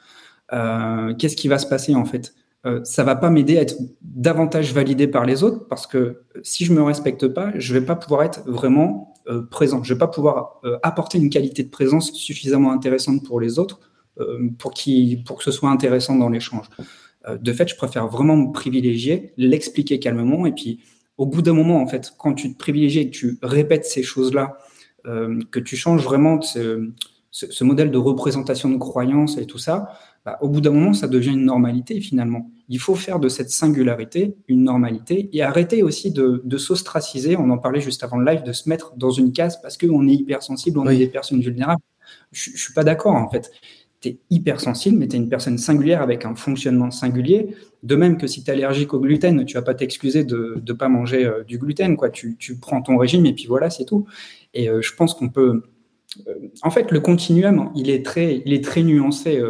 Euh, 0.52 1.14
qu'est-ce 1.14 1.36
qui 1.36 1.48
va 1.48 1.58
se 1.58 1.66
passer 1.66 1.94
en 1.94 2.04
fait? 2.04 2.34
Euh, 2.66 2.80
ça 2.84 3.04
va 3.04 3.14
pas 3.14 3.30
m'aider 3.30 3.58
à 3.58 3.62
être 3.62 3.76
davantage 4.02 4.72
validé 4.72 5.06
par 5.06 5.24
les 5.24 5.42
autres 5.42 5.68
parce 5.68 5.86
que 5.86 6.22
si 6.42 6.64
je 6.64 6.72
me 6.72 6.82
respecte 6.82 7.28
pas, 7.28 7.52
je 7.56 7.72
vais 7.72 7.84
pas 7.84 7.94
pouvoir 7.94 8.22
être 8.24 8.42
vraiment 8.46 9.14
euh, 9.28 9.42
présent. 9.42 9.82
Je 9.84 9.94
vais 9.94 9.98
pas 9.98 10.08
pouvoir 10.08 10.60
apporter 10.82 11.18
une 11.18 11.30
qualité 11.30 11.62
de 11.62 11.70
présence 11.70 12.12
suffisamment 12.12 12.72
intéressante 12.72 13.24
pour 13.24 13.40
les 13.40 13.58
autres 13.58 13.80
pour, 14.58 14.72
qui, 14.72 15.22
pour 15.24 15.38
que 15.38 15.44
ce 15.44 15.52
soit 15.52 15.70
intéressant 15.70 16.16
dans 16.16 16.28
l'échange. 16.28 16.68
de 17.40 17.52
fait, 17.52 17.68
je 17.68 17.76
préfère 17.76 18.08
vraiment 18.08 18.36
me 18.36 18.50
privilégier, 18.50 19.32
l'expliquer 19.36 20.00
calmement 20.00 20.44
et 20.44 20.50
puis 20.50 20.80
au 21.18 21.26
bout 21.26 21.40
d'un 21.40 21.52
moment, 21.52 21.80
en 21.80 21.86
fait, 21.86 22.12
quand 22.18 22.34
tu 22.34 22.52
te 22.52 22.58
privilégies 22.58 22.98
et 22.98 23.10
que 23.10 23.16
tu 23.16 23.38
répètes 23.42 23.84
ces 23.84 24.02
choses-là, 24.02 24.58
que 25.04 25.60
tu 25.60 25.76
changes 25.76 26.02
vraiment 26.02 26.40
ce, 26.42 26.90
ce, 27.30 27.64
modèle 27.64 27.90
de 27.90 27.98
représentation 27.98 28.70
de 28.70 28.78
croyance 28.78 29.38
et 29.38 29.46
tout 29.46 29.58
ça, 29.58 29.92
bah, 30.28 30.38
au 30.42 30.48
bout 30.48 30.60
d'un 30.60 30.72
moment, 30.72 30.92
ça 30.92 31.08
devient 31.08 31.30
une 31.30 31.46
normalité 31.46 32.00
finalement. 32.00 32.50
Il 32.68 32.78
faut 32.78 32.94
faire 32.94 33.18
de 33.18 33.30
cette 33.30 33.50
singularité 33.50 34.36
une 34.46 34.62
normalité 34.62 35.30
et 35.32 35.42
arrêter 35.42 35.82
aussi 35.82 36.10
de, 36.10 36.42
de 36.44 36.58
s'ostraciser. 36.58 37.34
On 37.36 37.48
en 37.48 37.56
parlait 37.56 37.80
juste 37.80 38.04
avant 38.04 38.18
le 38.18 38.30
live, 38.30 38.42
de 38.42 38.52
se 38.52 38.68
mettre 38.68 38.94
dans 38.96 39.10
une 39.10 39.32
case 39.32 39.60
parce 39.62 39.78
qu'on 39.78 40.06
est 40.06 40.12
hypersensible, 40.12 40.78
on 40.78 40.86
est 40.86 40.98
des 40.98 41.08
personnes 41.08 41.40
vulnérables. 41.40 41.80
Je, 42.32 42.50
je 42.54 42.62
suis 42.62 42.74
pas 42.74 42.84
d'accord 42.84 43.14
en 43.14 43.30
fait 43.30 43.50
tu 44.00 44.08
es 44.08 44.18
hypersensible, 44.30 44.96
mais 44.96 45.08
tu 45.08 45.16
es 45.16 45.18
une 45.18 45.28
personne 45.28 45.58
singulière 45.58 46.02
avec 46.02 46.24
un 46.24 46.34
fonctionnement 46.34 46.90
singulier. 46.90 47.54
De 47.82 47.96
même 47.96 48.16
que 48.16 48.26
si 48.26 48.44
tu 48.44 48.50
es 48.50 48.52
allergique 48.52 48.94
au 48.94 49.00
gluten, 49.00 49.44
tu 49.44 49.54
vas 49.54 49.62
pas 49.62 49.74
t'excuser 49.74 50.24
de 50.24 50.62
ne 50.64 50.72
pas 50.72 50.88
manger 50.88 51.24
euh, 51.24 51.42
du 51.44 51.58
gluten. 51.58 51.96
Quoi. 51.96 52.10
Tu, 52.10 52.36
tu, 52.38 52.56
prends 52.56 52.80
ton 52.82 52.96
régime 52.96 53.26
et 53.26 53.32
puis 53.32 53.46
voilà, 53.46 53.70
c'est 53.70 53.84
tout. 53.84 54.06
Et 54.54 54.68
euh, 54.68 54.80
je 54.82 54.94
pense 54.94 55.14
qu'on 55.14 55.28
peut. 55.28 55.62
Euh, 56.26 56.48
en 56.62 56.70
fait, 56.70 56.90
le 56.90 57.00
continuum, 57.00 57.70
il 57.74 57.90
est 57.90 58.04
très, 58.04 58.42
il 58.44 58.52
est 58.52 58.64
très 58.64 58.82
nuancé. 58.82 59.40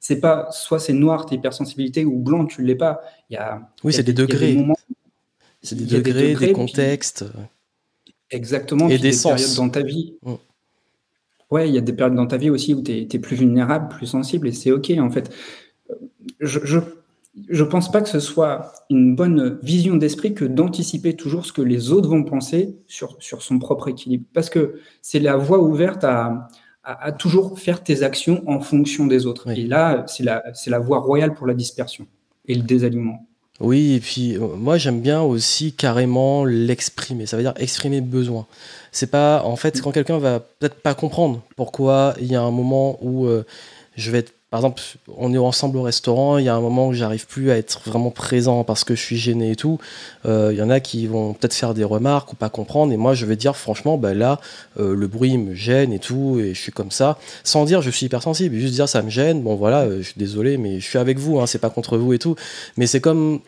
c'est 0.00 0.20
pas 0.20 0.48
soit 0.50 0.78
c'est 0.78 0.92
noir, 0.92 1.26
ta 1.26 1.34
hypersensibilité, 1.34 2.04
ou 2.04 2.18
blanc, 2.18 2.46
tu 2.46 2.62
l'es 2.62 2.74
pas. 2.74 3.00
Il 3.30 3.34
y 3.34 3.36
a, 3.36 3.70
oui, 3.84 3.92
c'est 3.92 4.02
des, 4.02 4.12
degrés. 4.12 4.56
C'est 5.62 5.76
des, 5.76 5.86
degrés, 5.86 6.34
des, 6.34 6.52
contextes. 6.52 7.24
exactement. 8.30 8.88
Et 8.88 8.98
des, 8.98 9.10
des 9.10 9.16
périodes 9.22 9.56
dans 9.56 9.68
ta 9.68 9.82
vie. 9.82 10.14
Mm. 10.22 10.34
Ouais, 11.50 11.68
il 11.68 11.74
y 11.74 11.78
a 11.78 11.80
des 11.80 11.92
périodes 11.92 12.16
dans 12.16 12.26
ta 12.26 12.36
vie 12.36 12.50
aussi 12.50 12.74
où 12.74 12.82
tu 12.82 12.92
es, 12.92 13.18
plus 13.18 13.36
vulnérable, 13.36 13.88
plus 13.88 14.06
sensible, 14.06 14.48
et 14.48 14.52
c'est 14.52 14.72
OK, 14.72 14.90
en 14.98 15.10
fait. 15.10 15.30
Je, 16.40 16.58
je, 16.64 16.80
je 17.48 17.64
pense 17.64 17.90
pas 17.90 18.00
que 18.00 18.08
ce 18.08 18.20
soit 18.20 18.72
une 18.90 19.14
bonne 19.14 19.58
vision 19.62 19.96
d'esprit 19.96 20.34
que 20.34 20.44
d'anticiper 20.44 21.14
toujours 21.14 21.44
ce 21.44 21.52
que 21.52 21.62
les 21.62 21.92
autres 21.92 22.08
vont 22.08 22.24
penser 22.24 22.76
sur, 22.86 23.16
sur 23.20 23.42
son 23.42 23.58
propre 23.58 23.88
équilibre. 23.88 24.24
Parce 24.32 24.50
que 24.50 24.80
c'est 25.02 25.20
la 25.20 25.36
voie 25.36 25.60
ouverte 25.60 26.04
à, 26.04 26.48
à, 26.82 27.12
toujours 27.12 27.58
faire 27.58 27.82
tes 27.82 28.02
actions 28.02 28.42
en 28.46 28.60
fonction 28.60 29.06
des 29.06 29.26
autres. 29.26 29.50
Et 29.50 29.64
là, 29.64 30.04
c'est 30.06 30.22
la, 30.22 30.42
la 30.66 30.78
voie 30.78 31.00
royale 31.00 31.34
pour 31.34 31.46
la 31.46 31.54
dispersion 31.54 32.06
et 32.46 32.54
le 32.54 32.62
désalignement. 32.62 33.26
Oui, 33.58 33.94
et 33.94 34.00
puis 34.00 34.36
euh, 34.36 34.48
moi 34.54 34.76
j'aime 34.76 35.00
bien 35.00 35.22
aussi 35.22 35.72
carrément 35.72 36.44
l'exprimer. 36.44 37.26
Ça 37.26 37.36
veut 37.36 37.42
dire 37.42 37.54
exprimer 37.56 38.00
besoin. 38.00 38.46
C'est 38.92 39.10
pas, 39.10 39.42
en 39.44 39.56
fait, 39.56 39.80
quand 39.80 39.92
quelqu'un 39.92 40.18
va 40.18 40.40
peut-être 40.40 40.76
pas 40.76 40.94
comprendre 40.94 41.42
pourquoi 41.56 42.14
il 42.20 42.26
y 42.26 42.34
a 42.34 42.42
un 42.42 42.50
moment 42.50 42.98
où 43.02 43.26
euh, 43.26 43.44
je 43.96 44.10
vais 44.10 44.18
être, 44.18 44.34
par 44.50 44.60
exemple, 44.60 44.82
on 45.16 45.34
est 45.34 45.38
ensemble 45.38 45.76
au 45.78 45.82
restaurant, 45.82 46.38
il 46.38 46.44
y 46.44 46.48
a 46.48 46.54
un 46.54 46.60
moment 46.60 46.88
où 46.88 46.92
j'arrive 46.92 47.26
plus 47.26 47.50
à 47.50 47.56
être 47.56 47.82
vraiment 47.84 48.10
présent 48.10 48.64
parce 48.64 48.84
que 48.84 48.94
je 48.94 49.00
suis 49.00 49.16
gêné 49.16 49.52
et 49.52 49.56
tout. 49.56 49.78
Euh, 50.24 50.50
il 50.52 50.58
y 50.58 50.62
en 50.62 50.70
a 50.70 50.80
qui 50.80 51.06
vont 51.06 51.32
peut-être 51.34 51.54
faire 51.54 51.74
des 51.74 51.84
remarques 51.84 52.32
ou 52.32 52.36
pas 52.36 52.48
comprendre, 52.48 52.92
et 52.92 52.96
moi 52.96 53.14
je 53.14 53.26
vais 53.26 53.36
dire 53.36 53.56
franchement, 53.56 53.98
bah 53.98 54.14
là, 54.14 54.40
le 54.76 55.06
bruit 55.06 55.36
me 55.38 55.54
gêne 55.54 55.92
et 55.92 55.98
tout, 55.98 56.38
et 56.40 56.54
je 56.54 56.60
suis 56.60 56.72
comme 56.72 56.90
ça, 56.90 57.18
sans 57.44 57.64
dire 57.64 57.82
je 57.82 57.90
suis 57.90 58.06
hypersensible, 58.06 58.56
juste 58.56 58.74
dire 58.74 58.88
ça 58.88 59.02
me 59.02 59.10
gêne. 59.10 59.42
Bon 59.42 59.56
voilà, 59.56 59.88
je 59.98 60.02
suis 60.02 60.14
désolé, 60.16 60.58
mais 60.58 60.80
je 60.80 60.86
suis 60.86 60.98
avec 60.98 61.18
vous, 61.18 61.40
hein, 61.40 61.46
c'est 61.46 61.58
pas 61.58 61.70
contre 61.70 61.98
vous 61.98 62.12
et 62.12 62.18
tout. 62.18 62.36
Mais 62.76 62.86
c'est 62.86 63.00
comme 63.00 63.40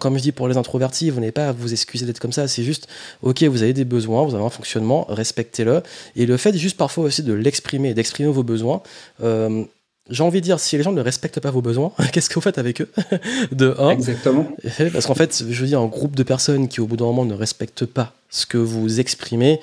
comme 0.00 0.16
je 0.16 0.22
dis, 0.22 0.32
pour 0.32 0.48
les 0.48 0.56
introvertis, 0.56 1.10
vous 1.10 1.20
n'avez 1.20 1.32
pas 1.32 1.48
à 1.48 1.52
vous 1.52 1.72
excuser 1.72 2.04
d'être 2.04 2.18
comme 2.18 2.32
ça. 2.32 2.48
C'est 2.48 2.64
juste, 2.64 2.88
ok, 3.22 3.44
vous 3.44 3.62
avez 3.62 3.72
des 3.72 3.84
besoins, 3.84 4.24
vous 4.24 4.34
avez 4.34 4.44
un 4.44 4.50
fonctionnement, 4.50 5.06
respectez-le. 5.08 5.82
Et 6.16 6.26
le 6.26 6.36
fait, 6.36 6.56
juste 6.56 6.76
parfois 6.76 7.04
aussi 7.04 7.22
de 7.22 7.32
l'exprimer, 7.32 7.94
d'exprimer 7.94 8.30
vos 8.30 8.42
besoins. 8.42 8.82
Euh, 9.22 9.64
j'ai 10.10 10.22
envie 10.22 10.40
de 10.40 10.44
dire, 10.44 10.60
si 10.60 10.76
les 10.76 10.82
gens 10.82 10.92
ne 10.92 11.00
respectent 11.00 11.40
pas 11.40 11.50
vos 11.50 11.62
besoins, 11.62 11.92
qu'est-ce 12.12 12.28
que 12.28 12.34
vous 12.34 12.40
faites 12.40 12.58
avec 12.58 12.80
eux 12.80 12.90
De 13.52 13.74
un. 13.78 13.90
Exactement. 13.90 14.46
Parce 14.92 15.06
qu'en 15.06 15.14
fait, 15.14 15.44
je 15.48 15.60
veux 15.60 15.66
dire, 15.66 15.80
un 15.80 15.86
groupe 15.86 16.16
de 16.16 16.22
personnes 16.22 16.68
qui, 16.68 16.80
au 16.80 16.86
bout 16.86 16.96
d'un 16.96 17.06
moment, 17.06 17.24
ne 17.24 17.34
respectent 17.34 17.86
pas 17.86 18.14
ce 18.30 18.46
que 18.46 18.58
vous 18.58 19.00
exprimez, 19.00 19.60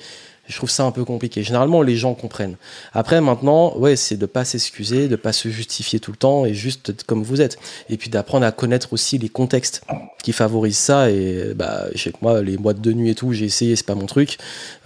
je 0.48 0.56
trouve 0.56 0.70
ça 0.70 0.84
un 0.84 0.92
peu 0.92 1.04
compliqué. 1.04 1.42
Généralement, 1.42 1.82
les 1.82 1.96
gens 1.96 2.14
comprennent. 2.14 2.56
Après, 2.92 3.20
maintenant, 3.20 3.76
ouais, 3.78 3.96
c'est 3.96 4.16
de 4.16 4.26
pas 4.26 4.44
s'excuser, 4.44 5.08
de 5.08 5.16
pas 5.16 5.32
se 5.32 5.48
justifier 5.48 5.98
tout 5.98 6.12
le 6.12 6.16
temps 6.16 6.46
et 6.46 6.54
juste 6.54 6.90
être 6.90 7.04
comme 7.04 7.22
vous 7.22 7.40
êtes. 7.40 7.58
Et 7.90 7.96
puis 7.96 8.10
d'apprendre 8.10 8.46
à 8.46 8.52
connaître 8.52 8.92
aussi 8.92 9.18
les 9.18 9.28
contextes 9.28 9.82
qui 10.22 10.32
favorisent 10.32 10.78
ça. 10.78 11.10
Et 11.10 11.52
bah, 11.54 11.86
je 11.94 12.02
sais 12.02 12.12
que 12.12 12.18
moi, 12.22 12.42
les 12.42 12.56
boîtes 12.56 12.80
de 12.80 12.92
nuit 12.92 13.10
et 13.10 13.14
tout, 13.14 13.32
j'ai 13.32 13.46
essayé, 13.46 13.74
c'est 13.74 13.86
pas 13.86 13.96
mon 13.96 14.06
truc. 14.06 14.38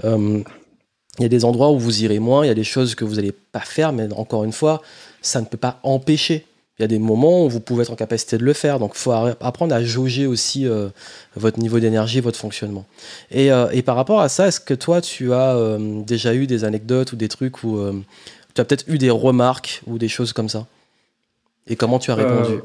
Euh, 0.04 0.42
il 1.18 1.22
y 1.22 1.26
a 1.26 1.28
des 1.28 1.44
endroits 1.44 1.70
où 1.70 1.78
vous 1.78 2.04
irez 2.04 2.18
moins, 2.18 2.44
il 2.44 2.48
y 2.48 2.52
a 2.52 2.54
des 2.54 2.64
choses 2.64 2.94
que 2.94 3.04
vous 3.04 3.16
n'allez 3.16 3.32
pas 3.32 3.60
faire, 3.60 3.92
mais 3.92 4.10
encore 4.12 4.44
une 4.44 4.52
fois, 4.52 4.80
ça 5.22 5.40
ne 5.40 5.46
peut 5.46 5.58
pas 5.58 5.80
empêcher 5.82 6.46
il 6.80 6.82
y 6.82 6.84
a 6.84 6.88
des 6.88 6.98
moments 6.98 7.44
où 7.44 7.50
vous 7.50 7.60
pouvez 7.60 7.82
être 7.82 7.92
en 7.92 7.94
capacité 7.94 8.38
de 8.38 8.42
le 8.42 8.54
faire. 8.54 8.78
Donc, 8.78 8.92
il 8.94 8.98
faut 8.98 9.12
apprendre 9.12 9.74
à 9.74 9.84
jauger 9.84 10.26
aussi 10.26 10.66
euh, 10.66 10.88
votre 11.36 11.58
niveau 11.58 11.78
d'énergie, 11.78 12.20
votre 12.20 12.38
fonctionnement. 12.38 12.86
Euh, 13.36 13.68
et, 13.70 13.82
par 13.82 13.96
rapport 13.96 14.22
à 14.22 14.30
ça, 14.30 14.48
est-ce 14.48 14.60
que 14.60 14.72
toi, 14.72 15.02
tu 15.02 15.34
as 15.34 15.56
euh, 15.56 16.00
déjà 16.00 16.32
eu 16.32 16.46
des 16.46 16.64
anecdotes 16.64 17.12
ou 17.12 17.16
des 17.16 17.28
trucs 17.28 17.64
où 17.64 17.78
tu 18.54 18.60
as 18.62 18.64
peut-être 18.64 18.86
eu 18.88 18.96
des 18.96 19.10
remarques 19.10 19.82
ou 19.86 19.98
des 19.98 20.08
choses 20.08 20.32
comme 20.32 20.48
ça? 20.48 20.66
Et 21.66 21.76
comment 21.76 21.98
tu 21.98 22.12
as 22.12 22.14
répondu? 22.14 22.62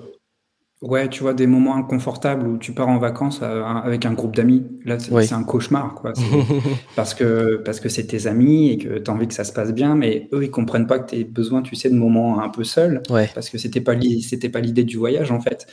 Ouais, 0.82 1.08
tu 1.10 1.24
vois, 1.24 1.34
des 1.34 1.48
moments 1.48 1.76
inconfortables 1.78 2.46
où 2.46 2.58
tu 2.58 2.74
pars 2.74 2.90
en 2.90 3.00
vacances 3.00 3.40
euh, 3.42 3.64
avec 3.64 4.06
un 4.06 4.14
groupe 4.14 4.36
d'amis. 4.36 4.66
Là, 4.84 5.00
c'est 5.00 5.34
un 5.34 5.44
cauchemar, 5.44 5.96
quoi. 5.96 6.12
parce 6.98 7.14
que 7.14 7.62
parce 7.64 7.80
que 7.80 7.88
c'est 7.88 8.08
tes 8.08 8.28
amis 8.28 8.72
et 8.72 8.78
que 8.78 8.98
tu 8.98 9.10
as 9.10 9.14
envie 9.14 9.28
que 9.28 9.34
ça 9.34 9.46
se 9.46 9.54
passe 9.54 9.74
bien, 9.74 9.96
mais 9.96 10.28
eux, 10.34 10.44
ils 10.44 10.52
comprennent 10.52 10.86
pas 10.86 11.00
que 11.00 11.16
tu 11.16 11.22
as 11.22 11.24
besoin, 11.24 11.62
tu 11.62 11.76
sais, 11.76 11.90
de 11.90 11.96
moments 11.96 12.42
un 12.42 12.50
peu 12.50 12.66
seuls. 12.66 13.02
Parce 13.34 13.50
que 13.50 13.58
c'était 13.58 13.80
pas 13.80 13.96
c'était 14.22 14.50
pas 14.50 14.60
l'idée 14.60 14.84
du 14.84 14.98
voyage, 14.98 15.32
en 15.32 15.40
fait. 15.40 15.66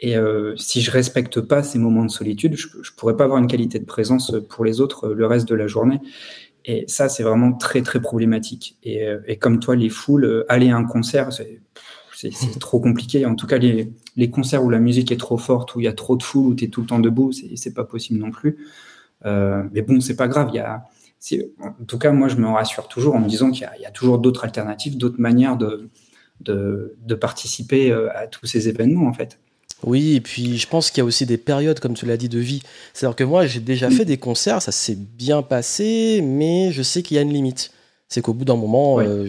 Et 0.00 0.16
euh, 0.16 0.56
si 0.56 0.80
je 0.80 0.90
respecte 0.90 1.40
pas 1.40 1.62
ces 1.62 1.78
moments 1.78 2.04
de 2.04 2.10
solitude, 2.10 2.56
je, 2.56 2.66
je 2.82 2.90
pourrais 2.96 3.16
pas 3.16 3.24
avoir 3.24 3.38
une 3.38 3.46
qualité 3.46 3.78
de 3.78 3.84
présence 3.84 4.32
pour 4.48 4.64
les 4.64 4.80
autres 4.80 5.08
euh, 5.08 5.14
le 5.14 5.26
reste 5.26 5.46
de 5.48 5.54
la 5.54 5.68
journée. 5.68 6.00
Et 6.64 6.84
ça, 6.88 7.08
c'est 7.08 7.22
vraiment 7.22 7.52
très, 7.52 7.82
très 7.82 8.00
problématique. 8.00 8.76
Et, 8.82 9.06
et 9.26 9.38
comme 9.38 9.60
toi, 9.60 9.76
les 9.76 9.88
foules, 9.88 10.44
aller 10.48 10.68
à 10.68 10.76
un 10.76 10.84
concert, 10.84 11.32
c'est 11.32 11.60
c'est 12.20 12.58
trop 12.58 12.80
compliqué. 12.80 13.24
En 13.26 13.34
tout 13.34 13.46
cas, 13.46 13.58
les, 13.58 13.92
les, 14.16 14.30
concerts 14.30 14.64
où 14.64 14.70
la 14.70 14.78
musique 14.78 15.10
est 15.12 15.16
trop 15.16 15.38
forte, 15.38 15.74
où 15.74 15.80
il 15.80 15.84
y 15.84 15.88
a 15.88 15.92
trop 15.92 16.16
de 16.16 16.22
foule, 16.22 16.46
où 16.46 16.54
tu 16.54 16.64
es 16.64 16.68
tout 16.68 16.82
le 16.82 16.86
temps 16.86 16.98
debout, 16.98 17.32
c'est 17.32 17.74
pas 17.74 17.84
possible 17.84 18.18
non 18.18 18.30
plus. 18.30 18.58
Euh, 19.26 19.62
mais 19.72 19.82
bon, 19.82 20.00
c'est 20.00 20.16
pas 20.16 20.28
grave. 20.28 20.50
Y 20.54 20.58
a, 20.58 20.84
en 21.60 21.84
tout 21.86 21.98
cas, 21.98 22.12
moi, 22.12 22.28
je 22.28 22.36
me 22.36 22.48
rassure 22.48 22.88
toujours 22.88 23.14
en 23.14 23.20
me 23.20 23.28
disant 23.28 23.50
qu'il 23.50 23.68
y, 23.80 23.86
a 23.86 23.90
toujours 23.90 24.18
d'autres 24.18 24.44
alternatives, 24.44 24.96
d'autres 24.96 25.20
manières 25.20 25.56
de, 25.56 25.90
de, 26.40 26.96
de, 27.06 27.14
participer 27.14 27.90
euh, 27.90 28.08
à 28.16 28.26
tous 28.26 28.46
ces 28.46 28.68
événements, 28.68 29.06
en 29.06 29.12
fait. 29.12 29.38
Oui, 29.82 30.16
et 30.16 30.20
puis 30.20 30.58
je 30.58 30.68
pense 30.68 30.90
qu'il 30.90 30.98
y 30.98 31.00
a 31.02 31.04
aussi 31.04 31.24
des 31.26 31.38
périodes, 31.38 31.80
comme 31.80 31.94
tu 31.94 32.06
l'as 32.06 32.16
dit, 32.16 32.28
de 32.28 32.38
vie. 32.38 32.62
C'est-à-dire 32.92 33.16
que 33.16 33.24
moi, 33.24 33.46
j'ai 33.46 33.60
déjà 33.60 33.90
fait 33.90 34.04
des 34.04 34.18
concerts, 34.18 34.60
ça 34.60 34.72
s'est 34.72 34.96
bien 34.96 35.42
passé, 35.42 36.20
mais 36.22 36.70
je 36.72 36.82
sais 36.82 37.02
qu'il 37.02 37.16
y 37.16 37.18
a 37.18 37.22
une 37.22 37.32
limite 37.32 37.70
c'est 38.10 38.22
qu'au 38.22 38.34
bout 38.34 38.44
d'un 38.44 38.56
moment, 38.56 38.98
euh, 38.98 39.28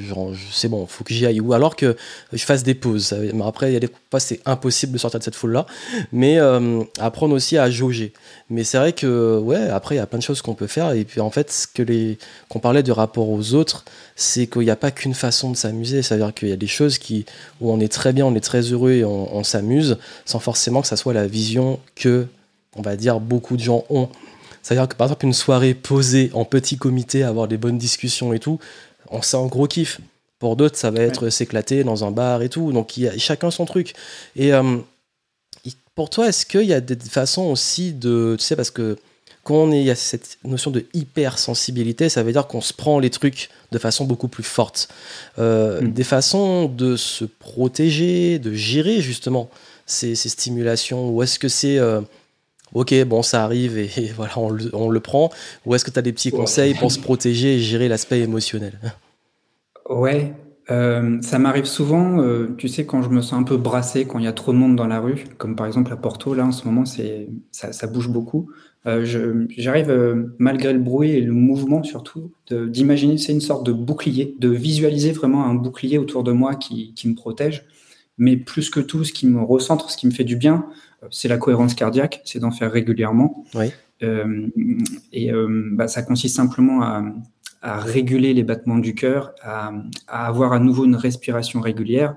c'est 0.51 0.67
bon, 0.67 0.87
faut 0.87 1.03
que 1.03 1.13
j'y 1.13 1.27
aille. 1.27 1.39
Ou 1.39 1.53
alors 1.53 1.75
que 1.75 1.95
je 2.33 2.43
fasse 2.43 2.63
des 2.63 2.73
pauses. 2.73 3.13
après, 3.45 3.69
il 3.69 3.73
y 3.73 3.77
a 3.77 3.79
des 3.79 3.89
fois, 4.09 4.19
c'est 4.19 4.41
impossible 4.47 4.93
de 4.93 4.97
sortir 4.97 5.19
de 5.19 5.23
cette 5.23 5.35
foule-là. 5.35 5.67
Mais 6.11 6.39
euh, 6.39 6.83
apprendre 6.99 7.35
aussi 7.35 7.59
à 7.59 7.69
jauger. 7.69 8.11
Mais 8.49 8.63
c'est 8.63 8.79
vrai 8.79 8.93
que, 8.93 9.37
ouais, 9.37 9.69
après, 9.69 9.95
il 9.95 9.97
y 9.99 10.01
a 10.01 10.07
plein 10.07 10.17
de 10.17 10.23
choses 10.23 10.41
qu'on 10.41 10.55
peut 10.55 10.65
faire. 10.65 10.93
Et 10.93 11.05
puis, 11.05 11.21
en 11.21 11.29
fait, 11.29 11.51
ce 11.51 11.67
que 11.67 11.83
les, 11.83 12.17
qu'on 12.49 12.57
parlait 12.57 12.81
de 12.81 12.91
rapport 12.91 13.29
aux 13.29 13.53
autres, 13.53 13.85
c'est 14.15 14.47
qu'il 14.47 14.63
n'y 14.63 14.71
a 14.71 14.75
pas 14.75 14.89
qu'une 14.89 15.13
façon 15.13 15.51
de 15.51 15.55
s'amuser. 15.55 16.01
C'est-à-dire 16.01 16.33
qu'il 16.33 16.49
y 16.49 16.53
a 16.53 16.57
des 16.57 16.65
choses 16.65 16.97
qui, 16.97 17.27
où 17.61 17.71
on 17.71 17.79
est 17.79 17.91
très 17.91 18.13
bien, 18.13 18.25
on 18.25 18.33
est 18.33 18.43
très 18.43 18.61
heureux 18.61 18.93
et 18.93 19.05
on, 19.05 19.35
on 19.35 19.43
s'amuse, 19.43 19.99
sans 20.25 20.39
forcément 20.39 20.81
que 20.81 20.87
ça 20.87 20.97
soit 20.97 21.13
la 21.13 21.27
vision 21.27 21.79
que, 21.93 22.25
on 22.75 22.81
va 22.81 22.95
dire, 22.95 23.19
beaucoup 23.19 23.57
de 23.57 23.61
gens 23.61 23.85
ont. 23.91 24.09
C'est-à-dire 24.61 24.87
que 24.87 24.95
par 24.95 25.07
exemple, 25.07 25.25
une 25.25 25.33
soirée 25.33 25.73
posée 25.73 26.29
en 26.33 26.45
petit 26.45 26.77
comité, 26.77 27.23
avoir 27.23 27.47
des 27.47 27.57
bonnes 27.57 27.77
discussions 27.77 28.33
et 28.33 28.39
tout, 28.39 28.59
on 29.09 29.21
sent 29.21 29.37
un 29.37 29.47
gros 29.47 29.67
kiff. 29.67 29.99
Pour 30.39 30.55
d'autres, 30.55 30.77
ça 30.77 30.89
va 30.89 31.01
être 31.01 31.29
s'éclater 31.29 31.83
dans 31.83 32.03
un 32.03 32.11
bar 32.11 32.41
et 32.41 32.49
tout. 32.49 32.71
Donc, 32.71 32.97
il 32.97 33.03
y 33.03 33.07
a 33.07 33.15
chacun 33.17 33.51
son 33.51 33.65
truc. 33.65 33.93
Et 34.35 34.53
euh, 34.53 34.77
pour 35.93 36.09
toi, 36.09 36.29
est-ce 36.29 36.45
qu'il 36.45 36.63
y 36.63 36.73
a 36.73 36.81
des 36.81 36.97
façons 36.97 37.43
aussi 37.43 37.93
de. 37.93 38.35
Tu 38.39 38.45
sais, 38.45 38.55
parce 38.55 38.71
que 38.71 38.97
quand 39.43 39.55
on 39.55 39.71
est, 39.71 39.79
il 39.79 39.85
y 39.85 39.91
a 39.91 39.95
cette 39.95 40.37
notion 40.43 40.71
de 40.71 40.85
hypersensibilité, 40.93 42.09
ça 42.09 42.23
veut 42.23 42.31
dire 42.31 42.47
qu'on 42.47 42.61
se 42.61 42.73
prend 42.73 42.99
les 42.99 43.09
trucs 43.09 43.49
de 43.71 43.77
façon 43.77 44.05
beaucoup 44.05 44.27
plus 44.27 44.43
forte. 44.43 44.89
Euh, 45.39 45.81
mm. 45.81 45.91
Des 45.93 46.03
façons 46.03 46.65
de 46.65 46.95
se 46.95 47.25
protéger, 47.25 48.39
de 48.39 48.53
gérer 48.53 49.01
justement 49.01 49.49
ces, 49.85 50.15
stimulations, 50.15 51.09
ou 51.09 51.21
est-ce 51.23 51.37
que 51.37 51.49
c'est. 51.49 51.77
Euh, 51.77 52.01
ok, 52.73 53.03
bon, 53.05 53.21
ça 53.21 53.43
arrive 53.43 53.77
et, 53.77 53.89
voilà, 54.15 54.33
on 54.37 54.49
le, 54.89 54.99
prend 54.99 55.29
Ou 55.65 55.75
est-ce 55.75 55.85
que 55.85 55.91
tu 55.91 55.99
as 55.99 56.01
des 56.01 56.13
petits 56.13 56.31
conseils 56.31 56.73
pour 56.73 56.91
se 56.91 56.99
protéger 56.99 57.55
et 57.55 57.59
gérer 57.59 57.87
l'aspect 57.87 58.19
émotionnel? 58.19 58.73
Ouais, 59.89 60.33
euh, 60.69 61.21
ça 61.21 61.39
m'arrive 61.39 61.65
souvent, 61.65 62.21
euh, 62.21 62.55
tu 62.57 62.67
sais, 62.67 62.85
quand 62.85 63.01
je 63.01 63.09
me 63.09 63.21
sens 63.21 63.33
un 63.33 63.43
peu 63.43 63.57
brassé, 63.57 64.05
quand 64.05 64.19
il 64.19 64.25
y 64.25 64.27
a 64.27 64.33
trop 64.33 64.53
de 64.53 64.57
monde 64.57 64.75
dans 64.75 64.87
la 64.87 64.99
rue, 64.99 65.25
comme 65.37 65.55
par 65.55 65.65
exemple 65.65 65.91
à 65.91 65.97
Porto, 65.97 66.33
là 66.33 66.45
en 66.45 66.51
ce 66.51 66.65
moment, 66.65 66.85
c'est 66.85 67.27
ça, 67.51 67.87
bouge 67.87 68.07
beaucoup. 68.07 68.49
Euh, 68.87 69.05
j'arrive, 69.57 69.93
malgré 70.39 70.73
le 70.73 70.79
bruit 70.79 71.11
et 71.11 71.21
le 71.21 71.33
mouvement 71.33 71.83
surtout, 71.83 72.31
d'imaginer, 72.49 73.17
c'est 73.17 73.33
une 73.33 73.41
sorte 73.41 73.65
de 73.65 73.73
bouclier, 73.73 74.35
de 74.39 74.49
visualiser 74.49 75.11
vraiment 75.11 75.45
un 75.45 75.55
bouclier 75.55 75.97
autour 75.97 76.23
de 76.23 76.31
moi 76.31 76.55
qui, 76.55 76.93
qui 76.93 77.09
me 77.09 77.15
protège. 77.15 77.65
Mais 78.17 78.37
plus 78.37 78.69
que 78.69 78.79
tout, 78.79 79.03
ce 79.03 79.13
qui 79.13 79.25
me 79.27 79.41
recentre, 79.41 79.89
ce 79.89 79.97
qui 79.97 80.05
me 80.05 80.11
fait 80.11 80.23
du 80.23 80.35
bien, 80.35 80.67
c'est 81.09 81.27
la 81.27 81.37
cohérence 81.37 81.73
cardiaque, 81.73 82.21
c'est 82.25 82.39
d'en 82.39 82.51
faire 82.51 82.71
régulièrement. 82.71 83.43
Euh, 84.03 84.47
et 85.11 85.31
euh, 85.31 85.69
bah, 85.73 85.87
ça 85.87 86.03
consiste 86.03 86.35
simplement 86.35 86.81
à, 86.83 87.03
réguler 87.63 88.33
les 88.33 88.43
battements 88.43 88.79
du 88.79 88.95
cœur, 88.95 89.33
à, 89.43 89.71
avoir 90.07 90.53
à 90.53 90.59
nouveau 90.59 90.85
une 90.85 90.95
respiration 90.95 91.61
régulière 91.61 92.15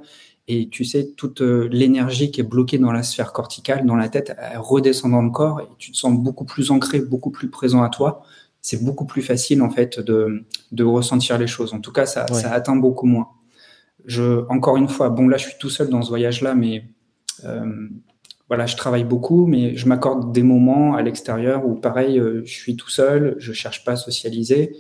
Et 0.49 0.71
tu 0.71 0.87
sais, 0.87 1.11
toute 1.19 1.43
l'énergie 1.43 2.31
qui 2.31 2.41
est 2.41 2.45
bloquée 2.45 2.79
dans 2.79 2.93
la 2.93 3.03
sphère 3.03 3.35
corticale, 3.35 3.85
dans 3.85 3.97
la 3.97 4.09
tête, 4.09 4.35
elle 4.39 4.59
redescend 4.59 5.13
dans 5.13 5.21
le 5.21 5.31
corps 5.31 5.61
et 5.61 5.67
tu 5.79 5.93
te 5.93 5.99
sens 5.99 6.19
beaucoup 6.19 6.47
plus 6.47 6.71
ancré, 6.71 7.01
beaucoup 7.01 7.31
plus 7.31 7.51
présent 7.51 7.83
à 7.83 7.91
toi. 7.91 8.23
C'est 8.63 8.83
beaucoup 8.83 9.05
plus 9.05 9.21
facile 9.21 9.61
en 9.61 9.69
fait 9.69 10.01
de, 10.01 10.47
de 10.73 10.85
ressentir 10.85 11.37
les 11.37 11.47
choses. 11.47 11.75
En 11.75 11.81
tout 11.81 11.93
cas, 11.93 12.07
ça, 12.07 12.27
ça 12.29 12.51
atteint 12.51 12.77
beaucoup 12.77 13.07
moins. 13.07 13.29
Je, 14.07 14.47
encore 14.49 14.79
une 14.79 14.89
fois, 14.89 15.11
bon 15.11 15.29
là, 15.29 15.37
je 15.37 15.45
suis 15.49 15.59
tout 15.59 15.71
seul 15.71 15.89
dans 15.89 16.01
ce 16.01 16.09
voyage-là, 16.09 16.55
mais 16.55 16.85
euh, 17.45 17.89
voilà, 18.55 18.67
je 18.67 18.77
travaille 18.77 19.03
beaucoup, 19.03 19.47
mais 19.47 19.75
je 19.75 19.89
m'accorde 19.89 20.33
des 20.33 20.45
moments 20.45 20.95
à 20.95 21.03
l'extérieur 21.03 21.67
où, 21.67 21.75
pareil, 21.75 22.21
euh, 22.21 22.43
je 22.45 22.53
suis 22.53 22.77
tout 22.77 22.89
seul, 22.89 23.35
je 23.39 23.53
cherche 23.53 23.85
pas 23.85 23.93
à 23.93 23.97
socialiser 23.97 24.77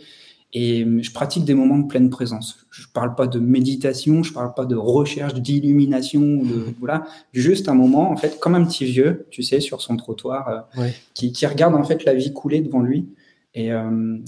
et 0.52 0.86
je 1.02 1.12
pratique 1.12 1.44
des 1.44 1.54
moments 1.54 1.78
de 1.78 1.88
pleine 1.88 2.08
présence. 2.08 2.68
Je 2.70 2.86
parle 2.86 3.16
pas 3.16 3.26
de 3.26 3.40
méditation, 3.40 4.22
je 4.22 4.32
parle 4.32 4.54
pas 4.54 4.64
de 4.64 4.76
recherche 4.76 5.34
d'illumination, 5.34 6.20
de 6.20 6.72
voilà, 6.78 7.02
juste 7.32 7.68
un 7.68 7.74
moment 7.74 8.12
en 8.12 8.16
fait, 8.16 8.38
comme 8.38 8.54
un 8.54 8.64
petit 8.64 8.84
vieux, 8.84 9.26
tu 9.32 9.42
sais, 9.42 9.58
sur 9.58 9.82
son 9.82 9.96
trottoir, 9.96 10.68
euh, 10.78 10.86
qui, 11.14 11.32
qui, 11.32 11.44
regarde 11.44 11.74
en 11.74 11.82
fait 11.82 12.04
la 12.04 12.14
vie 12.14 12.32
couler 12.32 12.60
devant 12.60 12.80
lui 12.80 13.08
et 13.56 13.70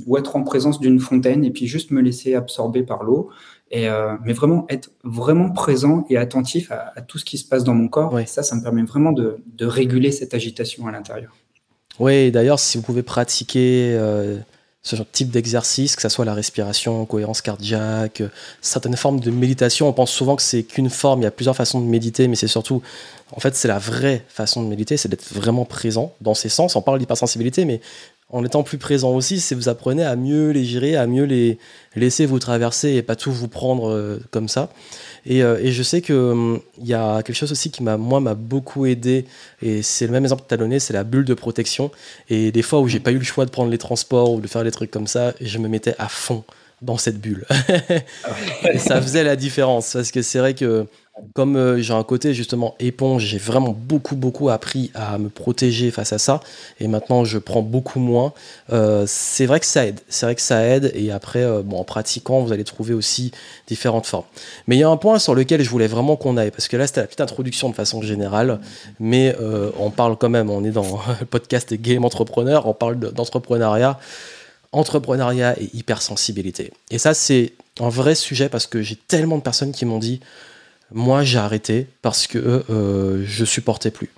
ou 0.07 0.17
être 0.17 0.37
en 0.37 0.45
présence 0.45 0.79
d'une 0.79 1.01
fontaine 1.01 1.45
et 1.45 1.51
puis 1.51 1.67
juste 1.67 1.91
me 1.91 2.01
laisser 2.01 2.35
absorber 2.37 2.85
par 2.85 3.03
l'eau 3.03 3.29
et 3.71 3.89
euh, 3.89 4.15
mais 4.25 4.33
vraiment 4.33 4.65
être 4.69 4.91
vraiment 5.03 5.51
présent 5.51 6.07
et 6.09 6.17
attentif 6.17 6.71
à, 6.71 7.01
tout 7.03 7.19
ce 7.19 7.25
qui 7.25 7.39
se 7.39 7.47
passe 7.47 7.65
dans 7.65 7.75
mon 7.75 7.89
corps. 7.89 8.19
Et 8.21 8.27
ça, 8.27 8.43
ça 8.43 8.55
me 8.55 8.63
permet 8.63 8.83
vraiment 8.83 9.13
de, 9.13 9.39
de 9.47 9.67
réguler 9.67 10.13
cette 10.13 10.35
agitation 10.35 10.87
à 10.87 10.93
l'intérieur. 10.93 11.35
Oui, 11.99 12.31
d'ailleurs, 12.31 12.61
si 12.61 12.77
vous 12.77 12.85
pouvez 12.85 13.03
pratiquer 13.03 13.95
euh, 13.95 14.37
ce 14.83 14.97
type 14.97 15.31
d'exercice, 15.31 15.97
que 15.97 16.03
ce 16.03 16.09
soit 16.09 16.25
la 16.25 16.35
respiration, 16.35 17.07
cohérence 17.07 17.41
cardiaque, 17.41 18.23
certaines 18.61 18.97
formes 18.97 19.19
de 19.19 19.31
méditation, 19.31 19.89
on 19.89 19.93
pense 19.93 20.13
souvent 20.13 20.37
que 20.37 20.43
c'est 20.43 20.63
qu'une 20.63 20.91
forme, 20.91 21.21
il 21.21 21.25
y 21.25 21.27
a 21.27 21.31
plusieurs 21.31 21.57
façons 21.57 21.81
de 21.81 21.87
méditer, 21.87 22.29
mais 22.29 22.37
c'est 22.37 22.49
surtout, 22.49 22.83
en 23.33 23.41
fait, 23.41 23.57
c'est 23.57 23.69
la 23.69 23.79
vraie 23.79 24.25
façon 24.29 24.63
de 24.63 24.69
méditer, 24.69 24.97
c'est 24.97 25.09
d'être 25.09 25.33
vraiment 25.33 25.65
présent 25.65 26.15
dans 26.21 26.35
ces 26.35 26.49
sens. 26.51 26.77
On 26.77 26.83
parle 26.83 26.99
d'hypersensibilité, 26.99 27.65
mais 27.65 27.81
en 28.37 28.45
étant 28.45 28.63
plus 28.63 28.77
présent 28.77 29.15
aussi, 29.15 29.41
c'est 29.41 29.55
vous 29.55 29.71
apprenez 29.71 30.05
à 30.05 30.15
mieux 30.15 30.51
les 30.51 30.67
gérer, 30.67 30.95
à 30.95 31.07
mieux 31.07 31.25
les 31.25 31.59
laisser 31.95 32.27
vous 32.27 32.39
traverser 32.39 32.91
et 32.91 33.01
pas 33.01 33.17
tout 33.17 33.33
vous 33.33 33.49
prendre 33.49 33.91
euh, 33.91 34.21
comme 34.31 34.47
ça. 34.47 34.69
Et, 35.25 35.43
euh, 35.43 35.59
je 35.65 35.83
sais 35.83 36.03
que 36.03 36.13
hum, 36.13 36.61
y 36.83 36.93
a 36.93 37.23
quelque 37.23 37.35
chose 37.35 37.51
aussi 37.51 37.71
qui 37.71 37.83
m'a 37.83 37.97
moi 37.97 38.21
m'a 38.21 38.35
beaucoup 38.35 38.85
aidé 38.85 39.25
et 39.63 39.81
c'est 39.81 40.07
le 40.07 40.13
même 40.13 40.25
exemple 40.25 40.43
que 40.43 40.49
tu 40.49 40.55
as 40.55 40.59
donné, 40.59 40.81
c'est 40.81 40.93
la 40.93 41.03
bulle 41.03 41.25
de 41.25 41.33
protection. 41.33 41.91
Et 42.29 42.53
des 42.53 42.61
fois 42.61 42.81
où 42.81 42.89
j'ai 42.89 43.01
pas 43.01 43.11
eu 43.11 43.19
le 43.19 43.25
choix 43.25 43.47
de 43.47 43.51
prendre 43.51 43.71
les 43.71 43.79
transports 43.79 44.31
ou 44.35 44.43
de 44.43 44.47
faire 44.49 44.65
des 44.65 44.71
trucs 44.71 44.91
comme 44.91 45.07
ça, 45.07 45.33
je 45.41 45.57
me 45.57 45.69
mettais 45.69 45.95
à 45.99 46.09
fond 46.09 46.45
dans 46.83 46.99
cette 46.99 47.19
bulle. 47.19 47.47
Et 48.71 48.79
ça 48.79 49.01
faisait 49.01 49.25
la 49.25 49.37
différence 49.37 49.95
parce 49.95 50.11
que 50.11 50.21
c'est 50.21 50.41
vrai 50.41 50.53
que 50.53 50.87
comme 51.33 51.57
euh, 51.57 51.81
j'ai 51.81 51.95
un 51.95 52.03
côté 52.03 52.35
justement 52.35 52.75
éponge, 52.79 53.25
j'ai 53.25 53.39
vraiment 53.39 53.75
beaucoup 53.77 54.17
beaucoup 54.17 54.51
appris 54.51 54.91
à 54.95 55.17
me 55.17 55.29
protéger 55.29 55.91
face 55.91 56.13
à 56.13 56.19
ça. 56.19 56.41
Et 56.79 56.89
maintenant, 56.89 57.25
je 57.25 57.39
prends 57.39 57.63
beaucoup 57.63 58.01
moins. 58.01 58.35
Euh, 58.73 59.05
c'est 59.07 59.47
vrai 59.47 59.61
que 59.61 59.67
ça 59.67 59.87
aide. 59.87 60.01
C'est 60.09 60.27
vrai 60.27 60.35
que 60.35 60.43
ça 60.43 60.63
aide. 60.63 60.93
Et 60.95 61.11
après, 61.11 61.43
euh, 61.43 61.63
bon, 61.63 61.79
en 61.79 61.85
pratiquant, 61.85 62.41
vous 62.41 62.53
allez 62.53 62.65
trouver 62.65 62.93
aussi 62.93 63.33
différentes 63.67 64.07
formes. 64.07 64.25
Mais 64.67 64.77
il 64.77 64.81
y 64.81 64.83
a 64.83 64.91
un 64.91 64.97
point 64.97 65.19
sur 65.19 65.35
lequel 65.35 65.63
je 65.63 65.71
voulais 65.71 65.87
vraiment 65.87 66.17
qu'on 66.17 66.37
aille, 66.37 66.51
parce 66.51 66.69
que 66.69 66.77
là, 66.77 66.87
c'était 66.87 67.01
la 67.01 67.07
petite 67.07 67.23
introduction 67.23 67.71
de 67.71 67.75
façon 67.75 68.03
générale. 68.03 68.61
Mais 69.01 69.35
on 69.79 69.91
parle 69.91 70.17
quand 70.17 70.29
même. 70.29 70.51
On 70.51 70.65
est 70.65 70.71
dans 70.71 71.01
le 71.21 71.27
podcast 71.27 71.73
Game 71.75 72.05
Entrepreneur. 72.05 72.67
On 72.67 72.75
parle 72.75 72.99
d'entrepreneuriat, 72.99 73.99
entrepreneuriat 74.73 75.59
et 75.61 75.71
hypersensibilité. 75.75 76.73
Et 76.91 76.99
ça, 76.99 77.15
c'est 77.15 77.53
un 77.81 77.89
vrai 77.89 78.15
sujet 78.15 78.49
parce 78.49 78.67
que 78.67 78.83
j'ai 78.83 78.97
tellement 78.97 79.39
de 79.39 79.43
personnes 79.43 79.73
qui 79.73 79.85
m'ont 79.87 79.99
dit 79.99 80.21
moi, 80.93 81.25
j'ai 81.25 81.39
arrêté 81.39 81.87
parce 82.03 82.27
que 82.27 82.65
euh, 82.71 83.25
je 83.25 83.45
supportais 83.45 83.91
plus. 83.91 84.11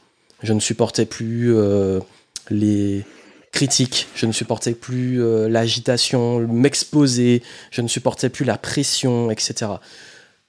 Je 0.42 0.52
ne 0.52 0.60
supportais 0.60 1.06
plus 1.06 1.54
euh, 1.54 2.00
les 2.50 3.04
critiques, 3.52 4.06
je 4.14 4.26
ne 4.26 4.32
supportais 4.32 4.72
plus 4.72 5.22
euh, 5.22 5.48
l'agitation, 5.48 6.40
m'exposer, 6.40 7.42
je 7.70 7.81
ne 7.81 7.88
supportais 7.88 8.28
plus 8.28 8.44
la 8.44 8.59
pression, 8.59 9.31
etc. 9.31 9.72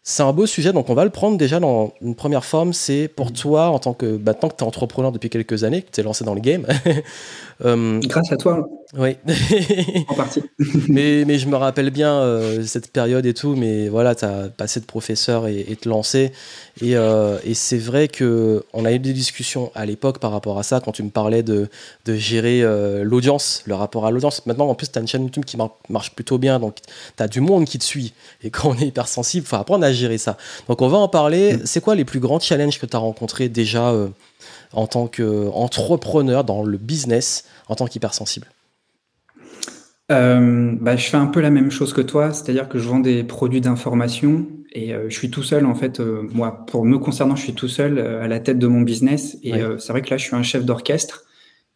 C'est 0.04 0.24
un 0.24 0.34
beau 0.34 0.46
sujet, 0.46 0.74
donc 0.74 0.90
on 0.90 0.94
va 0.94 1.04
le 1.04 1.10
prendre 1.10 1.38
déjà 1.38 1.60
dans 1.60 1.94
une 2.02 2.16
première 2.16 2.46
forme. 2.46 2.74
C'est 2.74 3.08
pour 3.08 3.32
toi, 3.32 3.70
en 3.70 3.80
tant 3.80 3.94
que 3.94 4.06
maintenant 4.06 4.50
que 4.50 4.56
tu 4.56 4.64
es 4.64 4.68
entrepreneur 4.68 5.12
depuis 5.12 5.30
quelques 5.30 5.64
années, 5.64 5.82
que 5.84 5.92
tu 5.92 6.02
es 6.02 6.04
lancé 6.04 6.24
dans 6.24 6.34
le 6.34 6.42
game. 6.42 6.66
Grâce 7.62 8.32
à 8.32 8.38
toi. 8.38 8.68
Oui. 8.98 9.18
en 10.08 10.16
partie. 10.16 10.42
mais, 10.90 11.24
mais 11.26 11.38
je 11.38 11.48
me 11.48 11.56
rappelle 11.56 11.92
bien 11.92 12.12
euh, 12.12 12.64
cette 12.64 12.92
période 12.92 13.24
et 13.28 13.36
tout, 13.36 13.56
mais 13.56 13.88
voilà, 13.88 14.16
tu 14.16 14.26
as 14.26 14.50
passé 14.50 14.80
de 14.80 14.86
professeur 14.86 15.48
et, 15.48 15.60
et 15.60 15.76
te 15.76 15.88
lancer. 15.88 16.32
Et, 16.82 16.96
euh, 16.96 17.38
et 17.44 17.54
c'est 17.54 17.78
vrai 17.78 18.08
que 18.08 18.64
on 18.74 18.86
a 18.86 18.92
eu 18.92 18.98
des 18.98 19.14
discussions 19.14 19.72
à 19.76 19.86
l'époque 19.86 20.18
par 20.18 20.32
rapport 20.32 20.58
à 20.58 20.64
ça, 20.64 20.80
quand 20.80 20.92
tu 20.92 21.04
me 21.04 21.12
parlais 21.12 21.44
de, 21.44 21.70
de 22.06 22.16
gérer 22.16 22.64
euh, 22.64 23.04
l'audience, 23.04 23.62
le 23.66 23.76
rapport 23.76 24.08
à 24.08 24.12
l'audience. 24.12 24.44
Maintenant, 24.48 24.68
en 24.68 24.76
plus, 24.76 24.92
tu 24.92 24.98
as 24.98 25.02
une 25.02 25.08
chaîne 25.08 25.24
YouTube 25.24 25.46
qui 25.46 25.58
marche 25.90 26.16
plutôt 26.16 26.40
bien, 26.40 26.60
donc 26.60 26.78
tu 27.16 27.24
as 27.24 27.28
du 27.28 27.42
monde 27.42 27.66
qui 27.66 27.78
te 27.78 27.84
suit. 27.84 28.14
Et 28.42 28.50
quand 28.50 28.70
on 28.70 28.78
est 28.80 28.88
hypersensible, 28.88 29.46
il 29.46 29.50
faut 29.50 29.58
apprendre 29.58 29.86
à 29.86 29.94
gérer 29.94 30.18
ça. 30.18 30.36
Donc 30.68 30.82
on 30.82 30.88
va 30.88 30.98
en 30.98 31.08
parler. 31.10 31.58
Mm. 31.58 31.62
C'est 31.66 31.82
quoi 31.82 31.94
les 31.94 32.06
plus 32.06 32.20
grands 32.20 32.40
challenges 32.40 32.80
que 32.80 32.88
tu 32.88 32.96
as 32.96 33.00
rencontrés 33.00 33.50
déjà 33.50 33.94
en 34.74 34.88
tant 34.88 35.08
qu'entrepreneur 35.08 36.44
dans 36.44 36.64
le 36.64 36.78
business, 36.78 37.46
en 37.68 37.76
tant 37.76 37.88
qu'hypersensible 37.88 38.48
euh, 40.12 40.76
bah, 40.80 40.96
je 40.96 41.08
fais 41.08 41.18
un 41.18 41.28
peu 41.28 41.40
la 41.40 41.52
même 41.52 41.70
chose 41.70 41.94
que 41.94 42.02
toi, 42.02 42.34
c'est-à-dire 42.34 42.68
que 42.68 42.80
je 42.80 42.88
vends 42.88 43.00
des 43.00 43.24
produits 43.24 43.62
d'information 43.62 44.48
et 44.72 44.94
euh, 44.94 45.10
je 45.10 45.16
suis 45.16 45.30
tout 45.30 45.44
seul 45.44 45.66
en 45.66 45.76
fait. 45.76 46.00
Euh, 46.00 46.28
moi, 46.34 46.66
pour 46.66 46.84
me 46.86 46.98
concernant, 46.98 47.36
je 47.36 47.44
suis 47.44 47.54
tout 47.54 47.68
seul 47.68 48.00
à 48.00 48.28
la 48.28 48.40
tête 48.40 48.58
de 48.58 48.68
mon 48.68 48.82
business 48.82 49.38
et 49.44 49.54
c'est 49.78 49.92
vrai 49.92 50.02
que 50.02 50.10
là, 50.10 50.18
je 50.18 50.26
suis 50.26 50.36
un 50.36 50.44
chef 50.44 50.66
d'orchestre 50.66 51.26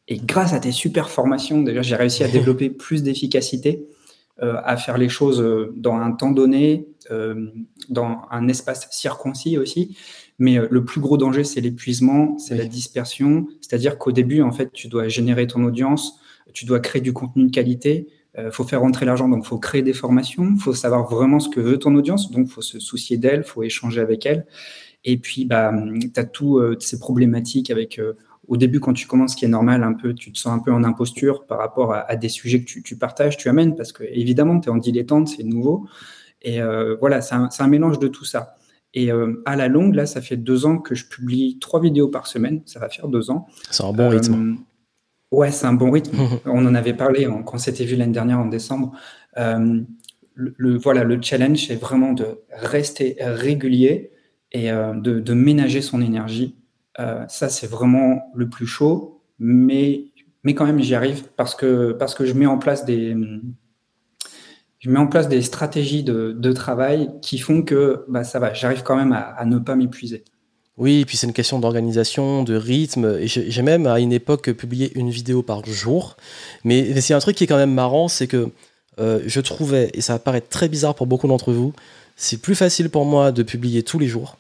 et 0.07 0.17
grâce 0.17 0.53
à 0.53 0.59
tes 0.59 0.71
super 0.71 1.09
formations, 1.09 1.61
d'ailleurs, 1.61 1.83
j'ai 1.83 1.95
réussi 1.95 2.23
à 2.23 2.27
développer 2.29 2.69
plus 2.69 3.03
d'efficacité, 3.03 3.85
à 4.41 4.77
faire 4.77 4.97
les 4.97 5.09
choses 5.09 5.71
dans 5.75 5.95
un 5.95 6.11
temps 6.11 6.31
donné, 6.31 6.87
dans 7.89 8.21
un 8.31 8.47
espace 8.47 8.87
circoncis 8.91 9.57
aussi. 9.57 9.95
Mais 10.39 10.57
le 10.69 10.83
plus 10.83 10.99
gros 10.99 11.17
danger, 11.17 11.43
c'est 11.43 11.61
l'épuisement, 11.61 12.37
c'est 12.37 12.55
la 12.55 12.65
dispersion. 12.65 13.47
C'est-à-dire 13.61 13.97
qu'au 13.97 14.11
début, 14.11 14.41
en 14.41 14.51
fait, 14.51 14.71
tu 14.73 14.87
dois 14.87 15.07
générer 15.07 15.47
ton 15.47 15.63
audience, 15.63 16.19
tu 16.53 16.65
dois 16.65 16.79
créer 16.79 17.01
du 17.01 17.13
contenu 17.13 17.45
de 17.45 17.51
qualité, 17.51 18.07
il 18.35 18.41
euh, 18.41 18.51
faut 18.51 18.63
faire 18.63 18.81
rentrer 18.81 19.05
l'argent, 19.05 19.29
donc 19.29 19.45
faut 19.45 19.59
créer 19.59 19.83
des 19.83 19.93
formations, 19.93 20.55
faut 20.57 20.73
savoir 20.73 21.07
vraiment 21.07 21.39
ce 21.39 21.49
que 21.49 21.59
veut 21.59 21.77
ton 21.77 21.93
audience, 21.95 22.31
donc 22.31 22.47
faut 22.47 22.61
se 22.61 22.79
soucier 22.79 23.17
d'elle, 23.17 23.43
faut 23.43 23.63
échanger 23.63 24.01
avec 24.01 24.25
elle. 24.25 24.45
Et 25.03 25.17
puis, 25.17 25.45
bah, 25.45 25.71
tu 26.01 26.19
as 26.19 26.23
toutes 26.23 26.61
euh, 26.61 26.75
ces 26.79 26.97
problématiques 26.97 27.69
avec, 27.69 27.99
euh, 27.99 28.13
au 28.47 28.57
début, 28.57 28.79
quand 28.79 28.93
tu 28.93 29.05
commences, 29.05 29.33
ce 29.33 29.37
qui 29.37 29.45
est 29.45 29.49
normal, 29.49 29.83
un 29.83 29.93
peu, 29.93 30.13
tu 30.13 30.31
te 30.31 30.39
sens 30.39 30.53
un 30.53 30.59
peu 30.59 30.71
en 30.71 30.83
imposture 30.83 31.45
par 31.45 31.59
rapport 31.59 31.93
à, 31.93 32.15
des 32.15 32.29
sujets 32.29 32.63
que 32.63 32.81
tu, 32.81 32.97
partages, 32.97 33.37
tu 33.37 33.49
amènes, 33.49 33.75
parce 33.75 33.91
que 33.91 34.03
évidemment, 34.03 34.59
tu 34.59 34.69
es 34.69 34.71
en 34.71 34.77
dilettante, 34.77 35.27
c'est 35.29 35.43
nouveau. 35.43 35.87
Et 36.41 36.59
voilà, 36.99 37.21
c'est 37.21 37.35
un, 37.35 37.47
un, 37.57 37.67
mélange 37.67 37.99
de 37.99 38.09
tout 38.09 38.25
ça. 38.25 38.55
Et 38.95 39.09
à 39.45 39.55
la 39.55 39.67
longue, 39.67 39.95
là, 39.95 40.05
ça 40.05 40.21
fait 40.21 40.37
deux 40.37 40.65
ans 40.67 40.77
que 40.77 40.93
je 40.93 41.05
publie 41.07 41.57
trois 41.59 41.81
vidéos 41.81 42.09
par 42.09 42.27
semaine. 42.27 42.61
Ça 42.65 42.79
va 42.79 42.89
faire 42.89 43.07
deux 43.07 43.31
ans. 43.31 43.47
C'est 43.71 43.83
un 43.83 43.91
bon 43.91 44.09
rythme. 44.09 44.57
Ouais, 45.31 45.51
c'est 45.51 45.65
un 45.65 45.73
bon 45.73 45.89
rythme. 45.89 46.15
On 46.45 46.65
en 46.65 46.75
avait 46.75 46.93
parlé 46.93 47.25
quand 47.25 47.55
on 47.55 47.57
s'était 47.57 47.85
vu 47.85 47.95
l'année 47.95 48.13
dernière 48.13 48.39
en 48.39 48.45
décembre. 48.45 48.91
Euh, 49.37 49.81
le, 50.35 50.77
voilà, 50.77 51.03
le 51.03 51.19
challenge, 51.21 51.65
c'est 51.67 51.75
vraiment 51.75 52.13
de 52.13 52.39
rester 52.51 53.17
régulier 53.19 54.11
et 54.51 54.71
euh, 54.71 54.93
de, 54.93 55.33
ménager 55.33 55.81
son 55.81 56.01
énergie. 56.01 56.55
Euh, 56.99 57.25
ça, 57.27 57.49
c'est 57.49 57.67
vraiment 57.67 58.31
le 58.35 58.47
plus 58.47 58.67
chaud, 58.67 59.23
mais, 59.39 60.05
mais 60.43 60.53
quand 60.53 60.65
même, 60.65 60.79
j'y 60.79 60.93
arrive 60.93 61.23
parce 61.35 61.55
que, 61.55 61.91
parce 61.93 62.13
que 62.13 62.25
je 62.25 62.33
mets 62.33 62.45
en 62.45 62.59
place 62.59 62.85
des, 62.85 63.15
je 64.83 64.89
mets 64.89 64.99
en 64.99 65.07
place 65.07 65.29
des 65.29 65.41
stratégies 65.41 66.03
de, 66.03 66.53
travail 66.53 67.09
qui 67.21 67.37
font 67.37 67.63
que 67.63 68.03
bah, 68.09 68.23
ça 68.23 68.39
va, 68.39 68.53
j'arrive 68.53 68.83
quand 68.83 68.97
même 68.97 69.13
à 69.13 69.45
ne 69.45 69.57
pas 69.57 69.75
m'épuiser. 69.75 70.25
Oui, 70.77 71.01
et 71.01 71.05
puis 71.05 71.17
c'est 71.17 71.27
une 71.27 71.33
question 71.33 71.59
d'organisation, 71.59 72.43
de 72.43 72.55
rythme. 72.55 73.19
J'ai 73.25 73.61
même 73.61 73.85
à 73.85 73.99
une 73.99 74.11
époque 74.11 74.51
publié 74.53 74.91
une 74.95 75.09
vidéo 75.09 75.43
par 75.43 75.63
jour. 75.65 76.17
Mais, 76.63 76.99
c'est 76.99 77.13
un 77.13 77.19
truc 77.19 77.35
qui 77.35 77.43
est 77.43 77.47
quand 77.47 77.57
même 77.57 77.73
marrant, 77.73 78.07
c'est 78.07 78.27
que 78.27 78.49
euh, 78.99 79.21
je 79.25 79.39
trouvais, 79.39 79.91
et 79.93 80.01
ça 80.01 80.13
va 80.13 80.19
paraître 80.19 80.49
très 80.49 80.69
bizarre 80.69 80.95
pour 80.95 81.07
beaucoup 81.07 81.27
d'entre 81.27 81.51
vous, 81.51 81.73
c'est 82.15 82.37
plus 82.37 82.55
facile 82.55 82.89
pour 82.89 83.05
moi 83.05 83.31
de 83.31 83.43
publier 83.43 83.83
tous 83.83 83.99
les 83.99 84.07
jours 84.07 84.37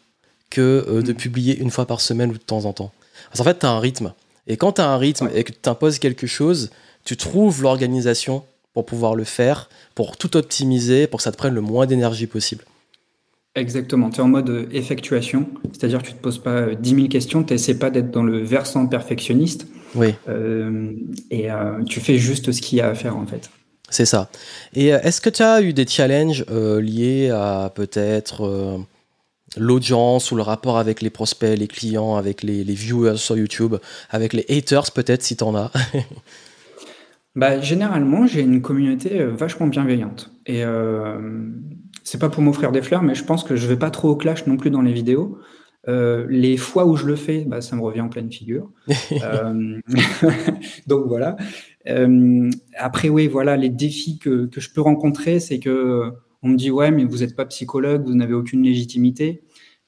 que 0.49 0.85
euh, 0.87 1.01
de 1.01 1.13
mm. 1.13 1.15
publier 1.15 1.57
une 1.57 1.71
fois 1.71 1.85
par 1.85 2.01
semaine 2.01 2.31
ou 2.31 2.33
de 2.33 2.39
temps 2.39 2.65
en 2.65 2.73
temps. 2.73 2.91
Parce 3.29 3.39
qu'en 3.39 3.45
fait, 3.45 3.59
tu 3.59 3.65
as 3.65 3.69
un 3.69 3.79
rythme. 3.79 4.13
Et 4.47 4.57
quand 4.57 4.73
tu 4.73 4.81
as 4.81 4.89
un 4.89 4.97
rythme 4.97 5.29
et 5.33 5.43
que 5.43 5.51
tu 5.51 5.59
t'imposes 5.59 5.99
quelque 5.99 6.27
chose, 6.27 6.71
tu 7.05 7.15
trouves 7.15 7.61
l'organisation 7.61 8.43
pour 8.73 8.85
pouvoir 8.85 9.15
le 9.15 9.23
faire, 9.23 9.69
pour 9.95 10.17
tout 10.17 10.35
optimiser, 10.35 11.07
pour 11.07 11.17
que 11.17 11.23
ça 11.23 11.31
te 11.31 11.37
prenne 11.37 11.53
le 11.53 11.61
moins 11.61 11.85
d'énergie 11.85 12.27
possible. 12.27 12.65
Exactement, 13.55 14.09
tu 14.09 14.17
es 14.17 14.21
en 14.21 14.29
mode 14.29 14.49
euh, 14.49 14.65
effectuation, 14.71 15.47
c'est-à-dire 15.71 16.01
que 16.01 16.07
tu 16.07 16.13
ne 16.13 16.17
te 16.17 16.23
poses 16.23 16.39
pas 16.39 16.73
10 16.73 16.93
euh, 16.93 16.95
000 16.95 17.07
questions, 17.07 17.43
tu 17.43 17.53
n'essaies 17.53 17.75
pas 17.75 17.91
d'être 17.91 18.09
dans 18.09 18.23
le 18.23 18.39
versant 18.39 18.87
perfectionniste. 18.87 19.67
Oui. 19.93 20.15
Euh, 20.27 20.91
et 21.29 21.49
tu 21.85 21.99
fais 21.99 22.17
juste 22.17 22.51
ce 22.51 22.61
qu'il 22.61 22.79
y 22.79 22.81
a 22.81 22.87
à 22.87 22.95
faire 22.95 23.15
en 23.15 23.27
fait. 23.27 23.51
C'est 23.91 24.05
ça. 24.05 24.31
Et 24.73 24.87
est-ce 24.87 25.21
que 25.21 25.29
tu 25.29 25.43
as 25.43 25.61
eu 25.61 25.71
des 25.71 25.85
challenges 25.85 26.45
liés 26.49 27.29
à 27.29 27.71
peut-être 27.75 28.79
l'audience 29.55 30.31
ou 30.31 30.35
le 30.35 30.41
rapport 30.41 30.79
avec 30.79 31.03
les 31.03 31.11
prospects, 31.11 31.55
les 31.55 31.67
clients, 31.67 32.15
avec 32.15 32.41
les, 32.41 32.63
viewers 32.63 33.17
sur 33.17 33.37
YouTube, 33.37 33.75
avec 34.09 34.33
les 34.33 34.47
haters 34.49 34.91
peut-être 34.93 35.21
si 35.21 35.37
tu 35.37 35.43
en 35.43 35.53
as? 35.53 35.71
bah, 37.35 37.59
Généralement, 37.59 38.27
j'ai 38.27 38.41
une 38.41 38.61
communauté 38.61 39.19
euh, 39.19 39.31
vachement 39.31 39.67
bienveillante. 39.67 40.31
Et 40.45 40.63
euh, 40.63 41.49
c'est 42.03 42.19
pas 42.19 42.29
pour 42.29 42.43
m'offrir 42.43 42.71
des 42.71 42.81
fleurs, 42.81 43.03
mais 43.03 43.15
je 43.15 43.23
pense 43.23 43.43
que 43.43 43.55
je 43.55 43.67
vais 43.67 43.77
pas 43.77 43.91
trop 43.91 44.09
au 44.09 44.15
clash 44.15 44.47
non 44.47 44.57
plus 44.57 44.69
dans 44.69 44.81
les 44.81 44.93
vidéos. 44.93 45.39
Euh, 45.89 46.25
les 46.29 46.55
fois 46.55 46.85
où 46.85 46.95
je 46.95 47.05
le 47.05 47.15
fais, 47.15 47.43
bah, 47.45 47.61
ça 47.61 47.75
me 47.75 47.81
revient 47.81 48.01
en 48.01 48.09
pleine 48.09 48.31
figure. 48.31 48.69
euh, 49.11 49.79
donc 50.87 51.05
voilà. 51.07 51.35
Euh, 51.87 52.49
après, 52.77 53.09
oui, 53.09 53.27
voilà, 53.27 53.57
les 53.57 53.69
défis 53.69 54.17
que, 54.17 54.45
que 54.45 54.61
je 54.61 54.71
peux 54.71 54.81
rencontrer, 54.81 55.39
c'est 55.39 55.59
que 55.59 56.11
on 56.41 56.49
me 56.49 56.57
dit 56.57 56.71
ouais, 56.71 56.91
mais 56.91 57.05
vous 57.05 57.17
n'êtes 57.17 57.35
pas 57.35 57.45
psychologue, 57.45 58.05
vous 58.05 58.15
n'avez 58.15 58.33
aucune 58.33 58.63
légitimité. 58.63 59.43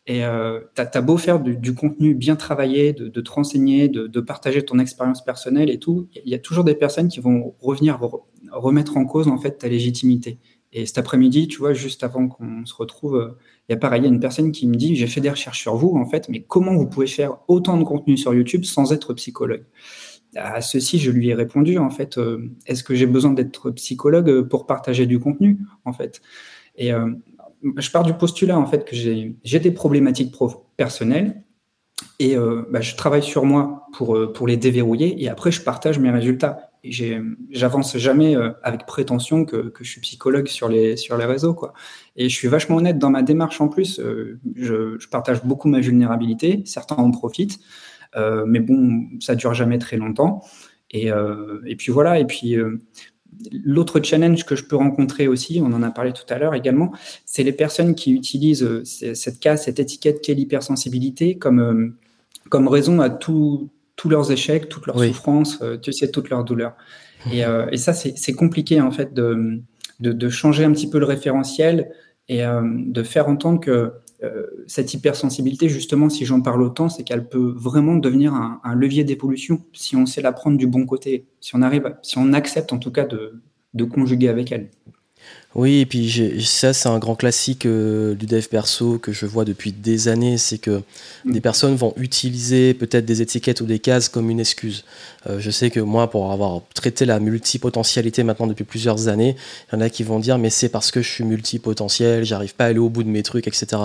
Et 0.07 0.23
euh, 0.23 0.59
tu 0.75 0.81
as, 0.81 1.01
beau 1.01 1.17
faire 1.17 1.39
du, 1.39 1.73
contenu 1.73 2.13
bien 2.13 2.35
travaillé, 2.35 2.93
de, 2.93 3.07
de 3.07 3.21
te 3.21 3.31
renseigner, 3.31 3.89
de, 3.89 4.19
partager 4.19 4.63
ton 4.63 4.77
expérience 4.77 5.23
personnelle 5.23 5.69
et 5.69 5.79
tout, 5.79 6.07
il 6.13 6.29
y 6.29 6.35
a 6.35 6.39
toujours 6.39 6.63
des 6.63 6.75
personnes 6.75 7.07
qui 7.07 7.19
vont 7.19 7.55
revenir 7.59 7.99
remettre 8.51 8.97
en 8.97 9.05
cause 9.05 9.27
en 9.27 9.37
fait 9.39 9.57
ta 9.57 9.67
légitimité. 9.67 10.37
Et 10.73 10.85
cet 10.85 10.97
après-midi, 10.97 11.47
tu 11.47 11.57
vois, 11.57 11.73
juste 11.73 12.03
avant 12.03 12.27
qu'on 12.27 12.65
se 12.65 12.73
retrouve, 12.75 13.35
il 13.67 13.71
y 13.71 13.75
a 13.75 13.77
pareil, 13.77 14.01
il 14.01 14.03
y 14.05 14.07
a 14.07 14.11
une 14.11 14.19
personne 14.19 14.51
qui 14.51 14.67
me 14.67 14.75
dit, 14.75 14.95
j'ai 14.95 15.07
fait 15.07 15.21
des 15.21 15.29
recherches 15.29 15.61
sur 15.61 15.75
vous, 15.75 15.95
en 15.95 16.05
fait, 16.05 16.27
mais 16.29 16.41
comment 16.41 16.75
vous 16.75 16.85
pouvez 16.85 17.07
faire 17.07 17.37
autant 17.47 17.77
de 17.77 17.83
contenu 17.83 18.17
sur 18.17 18.33
YouTube 18.33 18.65
sans 18.65 18.91
être 18.91 19.13
psychologue? 19.13 19.65
À 20.35 20.59
ceci, 20.61 20.99
je 20.99 21.11
lui 21.11 21.29
ai 21.29 21.33
répondu, 21.33 21.77
en 21.77 21.89
fait, 21.89 22.17
euh, 22.17 22.51
est-ce 22.67 22.83
que 22.83 22.93
j'ai 22.93 23.05
besoin 23.05 23.31
d'être 23.31 23.71
psychologue 23.71 24.49
pour 24.49 24.65
partager 24.65 25.05
du 25.05 25.17
contenu, 25.17 25.59
en 25.85 25.93
fait? 25.93 26.21
Euh, 26.81 27.15
je 27.77 27.91
pars 27.91 28.03
du 28.03 28.13
postulat, 28.13 28.57
en 28.57 28.65
fait, 28.65 28.85
que 28.85 28.95
j'ai 28.95 29.59
des 29.59 29.71
problématiques 29.71 30.35
personnelles 30.77 31.43
et 32.19 32.35
euh, 32.37 32.63
bah, 32.71 32.81
je 32.81 32.95
travaille 32.95 33.23
sur 33.23 33.45
moi 33.45 33.87
pour, 33.93 34.17
pour 34.33 34.47
les 34.47 34.57
déverrouiller 34.57 35.21
et 35.23 35.29
après, 35.29 35.51
je 35.51 35.61
partage 35.61 35.99
mes 35.99 36.11
résultats 36.11 36.71
j'avance 37.51 37.97
jamais 37.97 38.35
euh, 38.35 38.51
avec 38.63 38.85
prétention 38.85 39.45
que, 39.45 39.69
que, 39.69 39.83
je 39.83 39.91
suis 39.91 40.01
psychologue 40.01 40.47
sur 40.47 40.69
les, 40.69 40.97
sur 40.97 41.17
les 41.17 41.25
réseaux. 41.25 41.53
Quoi. 41.53 41.73
Et 42.15 42.29
je 42.29 42.35
suis 42.35 42.47
vachement 42.47 42.77
honnête 42.77 42.97
dans 42.97 43.09
ma 43.09 43.21
démarche 43.21 43.61
en 43.61 43.67
plus. 43.67 43.99
Euh, 43.99 44.39
je, 44.55 44.97
je, 44.99 45.07
partage 45.07 45.43
beaucoup 45.43 45.67
ma 45.67 45.79
vulnérabilité. 45.79 46.61
Certains 46.65 46.95
en 46.95 47.11
profitent. 47.11 47.59
Euh, 48.15 48.45
mais 48.47 48.59
bon, 48.59 49.07
ça 49.19 49.35
dure 49.35 49.53
jamais 49.53 49.77
très 49.77 49.97
longtemps. 49.97 50.43
Et, 50.91 51.11
euh, 51.11 51.61
et 51.65 51.75
puis 51.75 51.91
voilà. 51.91 52.19
Et 52.19 52.25
puis 52.25 52.55
euh, 52.55 52.81
l'autre 53.63 54.01
challenge 54.01 54.45
que 54.45 54.55
je 54.55 54.63
peux 54.63 54.75
rencontrer 54.75 55.27
aussi, 55.27 55.61
on 55.63 55.73
en 55.73 55.83
a 55.83 55.91
parlé 55.91 56.13
tout 56.13 56.25
à 56.29 56.37
l'heure 56.37 56.53
également, 56.53 56.91
c'est 57.25 57.43
les 57.43 57.51
personnes 57.51 57.95
qui 57.95 58.11
utilisent 58.11 58.83
cette 58.83 59.39
case, 59.39 59.63
cette 59.63 59.79
étiquette 59.79 60.21
qu'est 60.21 60.33
l'hypersensibilité 60.33 61.37
comme, 61.37 61.95
comme 62.49 62.67
raison 62.67 62.99
à 62.99 63.09
tout, 63.09 63.69
tous 63.95 64.09
leurs 64.09 64.31
échecs, 64.31 64.69
toutes 64.69 64.87
leurs 64.87 64.99
souffrances, 64.99 65.59
euh, 65.61 65.77
tu 65.77 65.93
sais, 65.93 66.11
toutes 66.11 66.29
leurs 66.29 66.43
douleurs. 66.43 66.75
Et, 67.31 67.43
euh, 67.43 67.67
et 67.71 67.77
ça, 67.77 67.93
c'est 67.93 68.33
compliqué 68.33 68.81
en 68.81 68.91
fait 68.91 69.13
de, 69.13 69.61
de, 69.99 70.11
de, 70.11 70.29
changer 70.29 70.63
un 70.63 70.71
petit 70.71 70.89
peu 70.89 70.99
le 70.99 71.05
référentiel 71.05 71.89
et 72.27 72.45
euh, 72.45 72.61
de 72.63 73.03
faire 73.03 73.27
entendre 73.27 73.59
que 73.59 73.93
cette 74.67 74.93
hypersensibilité, 74.93 75.69
justement, 75.69 76.09
si 76.09 76.25
j'en 76.25 76.41
parle 76.41 76.61
autant, 76.61 76.89
c'est 76.89 77.03
qu'elle 77.03 77.27
peut 77.27 77.53
vraiment 77.55 77.95
devenir 77.95 78.33
un, 78.33 78.75
levier 78.75 79.03
d'évolution 79.03 79.63
si 79.73 79.95
on 79.95 80.05
sait 80.05 80.21
la 80.21 80.31
prendre 80.31 80.57
du 80.57 80.67
bon 80.67 80.85
côté, 80.85 81.25
si 81.41 81.55
on 81.55 82.33
accepte 82.33 82.73
en 82.73 82.77
tout 82.77 82.91
cas 82.91 83.05
de 83.05 83.83
conjuguer 83.83 84.29
avec 84.29 84.51
elle. 84.51 84.69
Oui, 85.55 85.79
et 85.79 85.85
puis 85.85 86.43
ça, 86.45 86.73
c'est 86.73 86.89
un 86.89 86.99
grand 86.99 87.15
classique 87.15 87.65
euh, 87.65 88.13
du 88.13 88.25
dev 88.25 88.45
perso 88.47 88.99
que 88.99 89.13
je 89.13 89.25
vois 89.25 89.45
depuis 89.45 89.71
des 89.71 90.09
années, 90.09 90.37
c'est 90.37 90.57
que 90.57 90.81
mm. 91.23 91.31
des 91.31 91.39
personnes 91.39 91.75
vont 91.77 91.93
utiliser 91.95 92.73
peut-être 92.73 93.05
des 93.05 93.21
étiquettes 93.21 93.61
ou 93.61 93.65
des 93.65 93.79
cases 93.79 94.09
comme 94.09 94.29
une 94.29 94.41
excuse. 94.41 94.83
Euh, 95.27 95.39
je 95.39 95.49
sais 95.49 95.69
que 95.69 95.79
moi, 95.79 96.09
pour 96.09 96.33
avoir 96.33 96.61
traité 96.73 97.05
la 97.05 97.21
multipotentialité 97.21 98.23
maintenant 98.23 98.47
depuis 98.47 98.65
plusieurs 98.65 99.07
années, 99.07 99.37
il 99.71 99.75
y 99.75 99.77
en 99.77 99.81
a 99.81 99.89
qui 99.89 100.03
vont 100.03 100.19
dire 100.19 100.37
mais 100.37 100.49
c'est 100.49 100.67
parce 100.67 100.91
que 100.91 101.01
je 101.01 101.09
suis 101.09 101.23
multipotentiel, 101.23 102.25
j'arrive 102.25 102.53
pas 102.53 102.65
à 102.65 102.67
aller 102.67 102.79
au 102.79 102.89
bout 102.89 103.03
de 103.03 103.09
mes 103.09 103.23
trucs, 103.23 103.47
etc. 103.47 103.83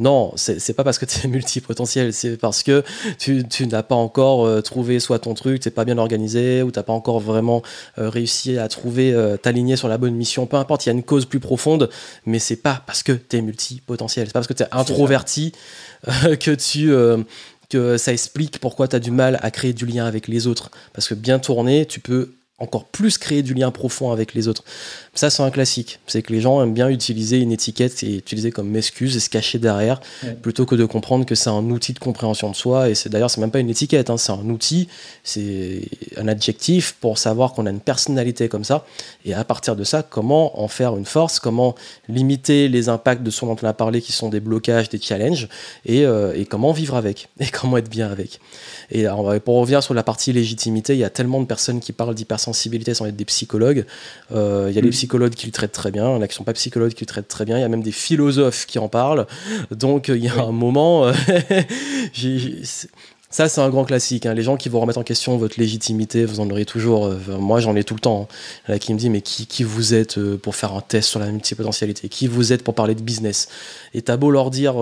Non, 0.00 0.32
c'est 0.34 0.74
pas 0.74 0.82
parce 0.82 0.98
que 0.98 1.06
tu 1.06 1.24
es 1.24 1.28
multipotentiel, 1.30 2.12
c'est 2.12 2.36
parce 2.36 2.64
que 2.64 2.82
tu, 3.20 3.46
tu 3.48 3.68
n'as 3.68 3.84
pas 3.84 3.94
encore 3.94 4.44
euh, 4.44 4.60
trouvé 4.60 4.98
soit 4.98 5.20
ton 5.20 5.34
truc, 5.34 5.60
t'es 5.60 5.70
pas 5.70 5.84
bien 5.84 5.98
organisé, 5.98 6.62
ou 6.62 6.72
t'as 6.72 6.82
pas 6.82 6.92
encore 6.92 7.20
vraiment 7.20 7.62
réussi 7.96 8.58
à 8.58 8.66
trouver, 8.66 9.14
t'aligner 9.40 9.76
sur 9.76 9.86
la 9.86 9.98
bonne 9.98 10.14
mission, 10.14 10.46
peu 10.46 10.56
importe, 10.56 10.84
il 10.84 10.88
y 10.88 10.90
a 10.90 10.94
une 10.94 11.04
plus 11.20 11.40
profonde, 11.40 11.90
mais 12.26 12.38
c'est 12.38 12.56
pas 12.56 12.82
parce 12.86 13.02
que 13.02 13.12
tu 13.12 13.36
es 13.36 13.42
multipotentiel, 13.42 14.26
c'est 14.26 14.32
pas 14.32 14.40
parce 14.40 14.46
que 14.46 14.54
tu 14.54 14.62
es 14.62 14.68
introverti 14.72 15.52
euh, 16.08 16.36
que 16.36 16.50
tu 16.50 16.92
euh, 16.92 17.18
que 17.68 17.96
ça 17.96 18.12
explique 18.12 18.58
pourquoi 18.58 18.88
tu 18.88 18.96
as 18.96 19.00
du 19.00 19.10
mal 19.10 19.38
à 19.42 19.50
créer 19.50 19.72
du 19.72 19.86
lien 19.86 20.04
avec 20.04 20.28
les 20.28 20.46
autres. 20.46 20.70
Parce 20.92 21.08
que 21.08 21.14
bien 21.14 21.38
tourné, 21.38 21.86
tu 21.86 22.00
peux 22.00 22.34
encore 22.58 22.84
plus 22.84 23.18
créer 23.18 23.42
du 23.42 23.54
lien 23.54 23.70
profond 23.70 24.12
avec 24.12 24.34
les 24.34 24.46
autres. 24.46 24.62
Ça, 25.14 25.28
c'est 25.28 25.42
un 25.42 25.50
classique. 25.50 26.00
C'est 26.06 26.22
que 26.22 26.32
les 26.32 26.40
gens 26.40 26.62
aiment 26.62 26.72
bien 26.72 26.88
utiliser 26.88 27.38
une 27.38 27.52
étiquette 27.52 28.02
et 28.02 28.16
utiliser 28.16 28.50
comme 28.50 28.74
excuse 28.74 29.14
et 29.14 29.20
se 29.20 29.28
cacher 29.28 29.58
derrière, 29.58 30.00
plutôt 30.40 30.64
que 30.64 30.74
de 30.74 30.86
comprendre 30.86 31.26
que 31.26 31.34
c'est 31.34 31.50
un 31.50 31.68
outil 31.68 31.92
de 31.92 31.98
compréhension 31.98 32.50
de 32.50 32.56
soi. 32.56 32.88
Et 32.88 32.94
c'est 32.94 33.10
d'ailleurs, 33.10 33.30
c'est 33.30 33.42
même 33.42 33.50
pas 33.50 33.58
une 33.58 33.68
étiquette, 33.68 34.08
hein, 34.08 34.16
c'est 34.16 34.32
un 34.32 34.48
outil, 34.48 34.88
c'est 35.22 35.82
un 36.16 36.28
adjectif 36.28 36.96
pour 36.98 37.18
savoir 37.18 37.52
qu'on 37.52 37.66
a 37.66 37.70
une 37.70 37.80
personnalité 37.80 38.48
comme 38.48 38.64
ça. 38.64 38.86
Et 39.26 39.34
à 39.34 39.44
partir 39.44 39.76
de 39.76 39.84
ça, 39.84 40.02
comment 40.02 40.58
en 40.62 40.66
faire 40.66 40.96
une 40.96 41.04
force, 41.04 41.40
comment 41.40 41.74
limiter 42.08 42.70
les 42.70 42.88
impacts 42.88 43.22
de 43.22 43.30
ce 43.30 43.44
dont 43.44 43.56
on 43.62 43.66
a 43.66 43.74
parlé, 43.74 44.00
qui 44.00 44.12
sont 44.12 44.30
des 44.30 44.40
blocages, 44.40 44.88
des 44.88 44.98
challenges, 44.98 45.46
et, 45.84 46.06
euh, 46.06 46.32
et 46.34 46.46
comment 46.46 46.72
vivre 46.72 46.96
avec, 46.96 47.28
et 47.38 47.48
comment 47.48 47.76
être 47.76 47.90
bien 47.90 48.10
avec. 48.10 48.40
Et 48.90 49.06
pour 49.44 49.56
revenir 49.56 49.82
sur 49.82 49.92
la 49.92 50.02
partie 50.02 50.32
légitimité, 50.32 50.94
il 50.94 51.00
y 51.00 51.04
a 51.04 51.10
tellement 51.10 51.40
de 51.40 51.46
personnes 51.46 51.80
qui 51.80 51.92
parlent 51.92 52.14
d'hypersensibilité 52.14 52.94
sans 52.94 53.06
être 53.06 53.16
des 53.16 53.24
psychologues. 53.26 53.84
Euh, 54.34 54.68
il 54.70 54.74
y 54.74 54.78
a 54.78 54.82
des 54.82 54.88
mm. 54.88 54.92
Psychologues 55.02 55.34
qui 55.34 55.46
le 55.46 55.52
traitent 55.52 55.72
très 55.72 55.90
bien, 55.90 56.14
a 56.14 56.28
qui 56.28 56.34
ne 56.34 56.36
sont 56.36 56.44
pas 56.44 56.52
psychologues 56.52 56.92
qui 56.92 57.02
le 57.02 57.08
traitent 57.08 57.26
très 57.26 57.44
bien, 57.44 57.58
il 57.58 57.60
y 57.60 57.64
a 57.64 57.68
même 57.68 57.82
des 57.82 57.90
philosophes 57.90 58.66
qui 58.66 58.78
en 58.78 58.88
parlent. 58.88 59.26
Donc 59.72 60.06
il 60.06 60.24
y 60.24 60.28
a 60.28 60.44
un 60.44 60.52
moment, 60.52 61.06
euh, 61.06 61.12
ça 63.30 63.48
c'est 63.48 63.60
un 63.60 63.68
grand 63.68 63.84
classique. 63.84 64.26
Hein. 64.26 64.34
Les 64.34 64.42
gens 64.42 64.56
qui 64.56 64.68
vont 64.68 64.78
remettre 64.78 65.00
en 65.00 65.02
question 65.02 65.36
votre 65.38 65.58
légitimité, 65.58 66.24
vous 66.24 66.38
en 66.38 66.48
aurez 66.50 66.64
toujours. 66.64 67.06
Euh, 67.06 67.18
moi 67.40 67.58
j'en 67.58 67.74
ai 67.74 67.82
tout 67.82 67.94
le 67.94 68.00
temps. 68.00 68.28
Hein. 68.68 68.78
Qui 68.78 68.94
me 68.94 68.98
disent 68.98 69.10
mais 69.10 69.22
qui, 69.22 69.46
qui 69.46 69.64
vous 69.64 69.92
êtes 69.92 70.20
pour 70.36 70.54
faire 70.54 70.72
un 70.72 70.82
test 70.82 71.08
sur 71.08 71.18
la 71.18 71.26
multipotentialité? 71.26 72.08
Qui 72.08 72.28
vous 72.28 72.52
êtes 72.52 72.62
pour 72.62 72.74
parler 72.74 72.94
de 72.94 73.02
business? 73.02 73.48
Et 73.94 74.02
t'as 74.02 74.16
beau 74.16 74.30
leur 74.30 74.52
dire 74.52 74.76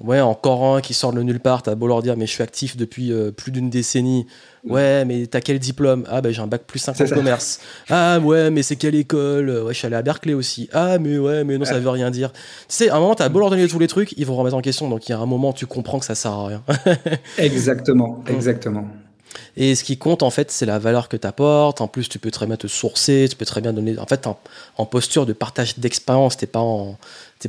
Ouais, 0.00 0.20
encore 0.20 0.76
un 0.76 0.80
qui 0.80 0.94
sort 0.94 1.12
de 1.12 1.20
nulle 1.22 1.40
part, 1.40 1.62
t'as 1.62 1.74
beau 1.74 1.88
leur 1.88 2.02
dire, 2.02 2.16
mais 2.16 2.26
je 2.26 2.32
suis 2.32 2.42
actif 2.42 2.76
depuis 2.76 3.12
euh, 3.12 3.32
plus 3.32 3.50
d'une 3.50 3.68
décennie. 3.68 4.26
Ouais, 4.64 5.04
mais 5.04 5.26
t'as 5.26 5.40
quel 5.40 5.58
diplôme? 5.58 6.04
Ah, 6.08 6.20
ben 6.20 6.32
j'ai 6.32 6.40
un 6.40 6.46
bac 6.46 6.62
plus 6.66 6.78
5 6.78 7.00
en 7.00 7.08
commerce. 7.08 7.60
Ah, 7.90 8.20
ouais, 8.20 8.50
mais 8.50 8.62
c'est 8.62 8.76
quelle 8.76 8.94
école? 8.94 9.50
Ouais, 9.50 9.72
je 9.72 9.78
suis 9.78 9.86
allé 9.86 9.96
à 9.96 10.02
Berkeley 10.02 10.34
aussi. 10.34 10.68
Ah, 10.72 10.98
mais 10.98 11.18
ouais, 11.18 11.42
mais 11.42 11.58
non, 11.58 11.64
ça 11.64 11.80
veut 11.80 11.88
rien 11.88 12.10
dire. 12.10 12.32
Tu 12.32 12.38
sais, 12.68 12.90
à 12.90 12.96
un 12.96 13.00
moment, 13.00 13.14
t'as 13.16 13.28
beau 13.28 13.40
leur 13.40 13.50
donner 13.50 13.66
tous 13.66 13.78
les 13.80 13.88
trucs, 13.88 14.12
ils 14.16 14.26
vont 14.26 14.36
remettre 14.36 14.56
en 14.56 14.60
question. 14.60 14.88
Donc, 14.88 15.08
il 15.08 15.12
y 15.12 15.14
a 15.14 15.18
un 15.18 15.26
moment, 15.26 15.52
tu 15.52 15.66
comprends 15.66 15.98
que 15.98 16.04
ça 16.04 16.14
sert 16.14 16.32
à 16.32 16.46
rien. 16.46 16.62
exactement, 17.38 18.22
exactement. 18.28 18.86
Et 19.56 19.74
ce 19.74 19.84
qui 19.84 19.96
compte, 19.96 20.22
en 20.22 20.30
fait, 20.30 20.50
c'est 20.50 20.66
la 20.66 20.78
valeur 20.78 21.08
que 21.08 21.16
tu 21.16 21.26
apportes. 21.26 21.80
En 21.80 21.88
plus, 21.88 22.08
tu 22.08 22.18
peux 22.18 22.30
très 22.30 22.46
bien 22.46 22.56
te 22.56 22.66
sourcer, 22.66 23.26
tu 23.28 23.36
peux 23.36 23.44
très 23.44 23.60
bien 23.60 23.72
donner. 23.72 23.98
En 23.98 24.06
fait, 24.06 24.26
en, 24.26 24.86
posture 24.86 25.26
de 25.26 25.32
partage 25.32 25.78
d'expérience, 25.78 26.36
t'es 26.36 26.46
pas 26.46 26.60
en. 26.60 26.96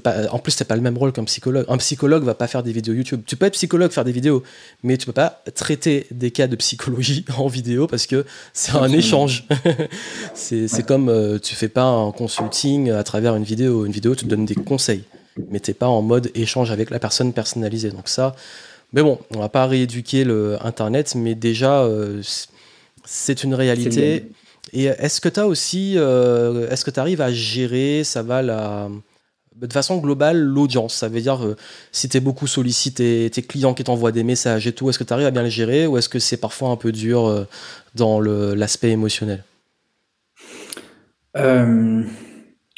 pas, 0.03 0.27
en 0.31 0.39
plus, 0.39 0.51
c'est 0.51 0.65
pas 0.65 0.75
le 0.75 0.81
même 0.81 0.97
rôle 0.97 1.11
qu'un 1.11 1.23
psychologue. 1.25 1.65
Un 1.69 1.77
psychologue 1.77 2.23
va 2.23 2.33
pas 2.33 2.47
faire 2.47 2.63
des 2.63 2.71
vidéos 2.71 2.93
YouTube. 2.93 3.21
Tu 3.25 3.35
peux 3.35 3.45
être 3.45 3.53
psychologue, 3.53 3.91
faire 3.91 4.05
des 4.05 4.11
vidéos, 4.11 4.43
mais 4.83 4.97
tu 4.97 5.05
peux 5.05 5.13
pas 5.13 5.41
traiter 5.55 6.07
des 6.11 6.31
cas 6.31 6.47
de 6.47 6.55
psychologie 6.55 7.25
en 7.37 7.47
vidéo 7.47 7.87
parce 7.87 8.07
que 8.07 8.25
c'est 8.53 8.75
un 8.75 8.91
échange. 8.91 9.47
c'est 10.33 10.85
comme 10.85 11.09
euh, 11.09 11.39
tu 11.39 11.55
fais 11.55 11.69
pas 11.69 11.83
un 11.83 12.11
consulting 12.11 12.91
à 12.91 13.03
travers 13.03 13.35
une 13.35 13.43
vidéo. 13.43 13.85
Une 13.85 13.91
vidéo, 13.91 14.15
tu 14.15 14.25
te 14.25 14.29
donnes 14.29 14.45
des 14.45 14.55
conseils, 14.55 15.03
mais 15.51 15.59
t'es 15.59 15.73
pas 15.73 15.87
en 15.87 16.01
mode 16.01 16.31
échange 16.35 16.71
avec 16.71 16.89
la 16.89 16.99
personne 16.99 17.33
personnalisée. 17.33 17.91
Donc 17.91 18.09
ça, 18.09 18.35
mais 18.91 19.03
bon, 19.03 19.19
on 19.35 19.39
va 19.39 19.49
pas 19.49 19.67
rééduquer 19.67 20.23
le 20.23 20.57
Internet, 20.65 21.13
mais 21.15 21.35
déjà, 21.35 21.83
euh, 21.83 22.21
c'est 23.05 23.43
une 23.43 23.53
réalité. 23.53 24.25
Et 24.73 24.85
est-ce 24.85 25.21
que 25.21 25.29
tu 25.29 25.39
as 25.39 25.47
aussi, 25.47 25.93
euh, 25.95 26.69
est-ce 26.69 26.85
que 26.85 26.91
tu 26.91 26.99
arrives 26.99 27.21
à 27.21 27.31
gérer, 27.31 28.03
ça 28.03 28.23
va 28.23 28.41
la, 28.41 28.89
de 29.55 29.71
façon 29.71 29.97
globale, 29.97 30.39
l'audience? 30.39 30.95
Ça 30.95 31.07
veut 31.07 31.21
dire, 31.21 31.43
euh, 31.45 31.55
si 31.91 32.09
tu 32.09 32.17
es 32.17 32.19
beaucoup 32.19 32.47
sollicité, 32.47 33.29
tes 33.31 33.43
clients 33.43 33.75
qui 33.75 33.83
t'envoient 33.83 34.11
des 34.11 34.23
messages 34.23 34.65
et 34.65 34.73
tout, 34.73 34.89
est-ce 34.89 34.97
que 34.97 35.03
tu 35.03 35.13
arrives 35.13 35.27
à 35.27 35.31
bien 35.31 35.43
les 35.43 35.51
gérer 35.51 35.85
ou 35.85 35.97
est-ce 35.97 36.09
que 36.09 36.19
c'est 36.19 36.37
parfois 36.37 36.69
un 36.69 36.75
peu 36.75 36.91
dur 36.91 37.47
dans 37.93 38.19
l'aspect 38.19 38.89
émotionnel? 38.89 39.43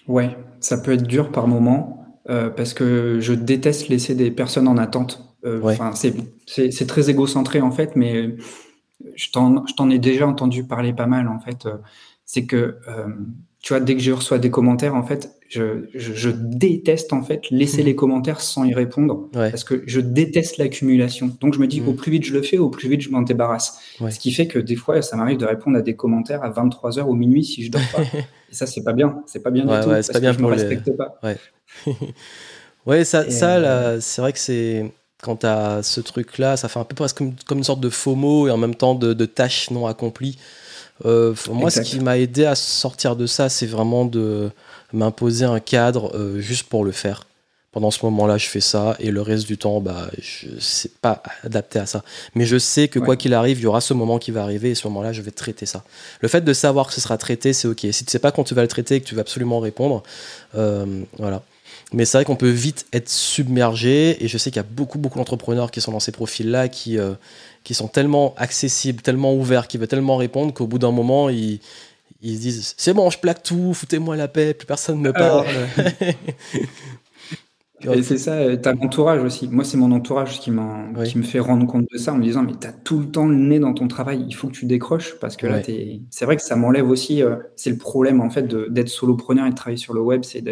Ouais, 0.08 0.38
ça 0.60 0.78
peut 0.78 0.92
être 0.92 1.08
dur 1.08 1.32
par 1.32 1.48
moment 1.48 2.20
parce 2.26 2.74
que 2.74 3.20
je 3.22 3.34
déteste 3.34 3.88
laisser 3.88 4.14
des 4.14 4.30
personnes 4.30 4.68
en 4.68 4.78
attente. 4.78 5.31
Euh, 5.46 5.76
c'est 6.46 6.88
très 6.88 7.10
égocentré 7.10 7.62
en 7.62 7.72
fait, 7.72 7.96
mais 7.96 8.36
je 9.16 9.30
t'en 9.32 9.90
ai 9.90 10.00
déjà 10.00 10.28
entendu 10.28 10.64
parler 10.64 10.94
pas 10.94 11.08
mal 11.08 11.28
en 11.28 11.40
fait. 11.40 11.68
c'est 12.26 12.46
que 12.46 12.78
tu 13.62 13.74
vois, 13.74 13.80
dès 13.80 13.96
que 13.96 14.02
je 14.02 14.12
reçois 14.12 14.40
des 14.40 14.50
commentaires, 14.50 14.96
en 14.96 15.04
fait, 15.04 15.36
je, 15.48 15.86
je, 15.94 16.30
déteste 16.32 17.14
en 17.14 17.22
fait 17.22 17.50
laisser 17.52 17.84
mmh. 17.84 17.86
les 17.86 17.96
commentaires 17.96 18.42
sans 18.42 18.66
y 18.66 18.74
répondre 18.74 19.30
parce 19.34 19.64
que 19.64 19.84
je 19.86 20.00
déteste 20.00 20.58
l'accumulation. 20.58 21.38
Donc 21.40 21.54
je 21.54 21.60
me 21.60 21.68
dis 21.68 21.82
mmh. 21.82 21.88
au 21.88 21.94
plus 21.94 22.12
vite 22.12 22.26
je 22.26 22.34
le 22.34 22.42
fais, 22.42 22.58
au 22.58 22.70
plus 22.70 22.90
vite 22.90 23.02
je 23.02 23.10
m'en 23.10 23.22
débarrasse. 23.22 23.78
Ce 24.00 24.18
qui 24.18 24.32
fait 24.32 24.48
que 24.48 24.58
des 24.58 24.76
fois, 24.76 25.02
ça 25.04 25.16
m'arrive 25.16 25.38
de 25.38 25.46
répondre 25.46 25.78
à 25.78 25.82
des 25.82 25.96
commentaires 25.96 26.44
à 26.44 26.50
23h 26.50 27.04
ou 27.04 27.14
minuit 27.14 27.44
si 27.44 27.64
je 27.64 27.72
dors 27.72 27.82
pas. 27.94 28.02
Et 28.52 28.56
ça, 28.56 28.66
c'est 28.66 28.84
pas 28.84 28.94
bien. 28.94 29.22
C'est 29.28 29.44
pas 29.44 29.52
bien 29.52 29.64
du 29.64 29.70
tout. 29.70 29.90
parce 29.90 30.10
pas 30.10 30.20
bien 30.20 30.32
que 30.32 30.40
je 30.40 30.44
me 30.44 30.50
respecte 30.50 30.92
pas. 30.98 31.20
Ouais, 32.86 33.04
ça, 33.06 33.30
ça 33.30 33.58
euh. 33.58 34.00
c'est 34.02 34.22
vrai 34.22 34.34
que 34.34 34.40
c'est 34.40 34.92
quand 35.22 35.38
tu 35.38 35.46
as 35.46 35.84
ce 35.84 36.02
truc-là, 36.02 36.58
ça 36.58 36.68
fait 36.68 36.80
un 36.80 36.84
peu 36.84 36.96
presque 36.96 37.18
comme, 37.18 37.34
comme, 37.46 37.60
une 37.60 37.64
sorte 37.64 37.80
de 37.80 37.90
FOMO 37.90 38.48
et 38.48 38.52
en 38.52 38.58
même 38.58 38.76
temps 38.76 38.96
de, 38.96 39.14
de 39.14 39.26
tâches 39.26 39.70
non 39.72 39.88
accomplies. 39.88 40.38
Euh, 41.06 41.34
moi, 41.52 41.72
ce 41.72 41.82
qui 41.82 42.00
m'a 42.00 42.18
aidé 42.18 42.46
à 42.46 42.56
sortir 42.56 43.16
de 43.16 43.26
ça, 43.26 43.50
c'est 43.50 43.66
vraiment 43.66 44.06
de 44.06 44.52
m'imposer 44.94 45.46
un 45.46 45.60
cadre 45.60 46.16
euh, 46.16 46.40
juste 46.40 46.64
pour 46.68 46.84
le 46.84 46.92
faire. 46.92 47.26
Pendant 47.72 47.90
ce 47.90 48.06
moment-là, 48.06 48.38
je 48.38 48.48
fais 48.48 48.60
ça 48.60 48.98
et 49.00 49.12
le 49.12 49.22
reste 49.22 49.48
du 49.48 49.58
temps, 49.58 49.80
bah, 49.80 50.10
je 50.22 50.60
sais 50.60 50.92
pas 51.02 51.24
adapté 51.42 51.80
à 51.80 51.86
ça. 51.86 52.04
Mais 52.36 52.46
je 52.46 52.58
sais 52.58 52.90
que 52.90 53.00
quoi 53.00 53.16
qu'il 53.16 53.34
arrive, 53.34 53.60
il 53.60 53.64
y 53.64 53.66
aura 53.66 53.80
ce 53.80 53.94
moment 53.94 54.20
qui 54.20 54.32
va 54.32 54.44
arriver 54.44 54.72
et 54.72 54.76
ce 54.76 54.86
moment-là, 54.90 55.14
je 55.14 55.22
vais 55.22 55.32
traiter 55.32 55.66
ça. 55.66 55.86
Le 56.20 56.28
fait 56.28 56.42
de 56.42 56.52
savoir 56.52 56.88
que 56.88 56.94
ce 56.94 57.00
sera 57.00 57.18
traité, 57.18 57.54
c'est 57.54 57.70
ok. 57.70 57.88
Si 57.92 58.04
tu 58.04 58.12
sais 58.12 58.20
pas 58.20 58.34
quand 58.34 58.44
tu 58.44 58.54
vas 58.56 58.62
le 58.62 58.68
traiter 58.68 58.96
et 58.96 59.02
que 59.02 59.06
tu 59.06 59.16
vas 59.16 59.22
absolument 59.22 59.62
répondre, 59.62 60.04
euh, 60.56 60.86
voilà. 61.18 61.44
Mais 61.94 62.06
c'est 62.06 62.18
vrai 62.18 62.26
qu'on 62.26 62.36
peut 62.36 62.50
vite 62.50 62.86
être 62.94 63.10
submergé 63.10 64.24
et 64.24 64.28
je 64.28 64.38
sais 64.38 64.50
qu'il 64.50 64.60
y 64.62 64.66
a 64.66 64.68
beaucoup, 64.70 64.98
beaucoup 64.98 65.18
d'entrepreneurs 65.18 65.72
qui 65.72 65.82
sont 65.82 65.92
dans 65.92 66.00
ces 66.00 66.12
profils-là 66.12 66.70
qui, 66.70 66.98
qui 67.64 67.74
sont 67.74 67.88
tellement 67.88 68.34
accessibles, 68.38 69.02
tellement 69.02 69.36
ouverts, 69.36 69.68
qui 69.68 69.78
veulent 69.78 69.88
tellement 69.88 70.18
répondre 70.18 70.54
qu'au 70.54 70.68
bout 70.68 70.80
d'un 70.80 70.92
moment, 70.92 71.30
ils, 71.30 71.60
ils 72.22 72.36
se 72.36 72.42
disent 72.42 72.74
C'est 72.78 72.94
bon, 72.94 73.10
je 73.10 73.20
plaque 73.20 73.44
tout, 73.44 73.74
foutez-moi 73.74 74.16
la 74.16 74.28
paix, 74.28 74.54
plus 74.54 74.66
personne 74.66 75.02
ne 75.02 75.08
me 75.08 75.14
parle. 75.14 75.46
c'est 78.04 78.18
ça, 78.18 78.34
euh, 78.34 78.58
tu 78.62 78.70
as 78.70 78.74
l'entourage 78.74 79.24
aussi. 79.24 79.48
Moi, 79.48 79.64
c'est 79.64 79.78
mon 79.78 79.92
entourage 79.92 80.40
qui, 80.40 80.52
qui 81.06 81.18
me 81.18 81.24
fait 81.24 81.40
rendre 81.40 81.66
compte 81.66 81.88
de 81.92 81.98
ça 81.98 82.14
en 82.14 82.18
me 82.18 82.24
disant 82.24 82.44
Mais 82.44 82.54
tu 82.60 82.68
as 82.68 82.74
tout 82.74 83.00
le 83.00 83.10
temps 83.10 83.26
le 83.26 83.36
nez 83.36 83.60
dans 83.60 83.74
ton 83.74 83.88
travail, 83.88 84.24
il 84.28 84.34
faut 84.34 84.48
que 84.48 84.54
tu 84.54 84.66
décroches 84.66 85.16
parce 85.20 85.36
que 85.36 85.48
là, 85.48 85.62
c'est 86.10 86.26
vrai 86.26 86.36
que 86.36 86.44
ça 86.44 86.56
m'enlève 86.56 86.90
aussi. 86.90 87.24
Euh, 87.24 87.38
c'est 87.56 87.72
le 87.72 87.78
problème 87.78 88.22
en 88.22 88.30
fait 88.30 88.48
d'être 88.48 88.90
solopreneur 88.90 89.48
et 89.48 89.50
de 89.50 89.56
travailler 89.56 89.78
sur 89.78 89.94
le 89.94 90.02
web. 90.02 90.24
C'est 90.24 90.44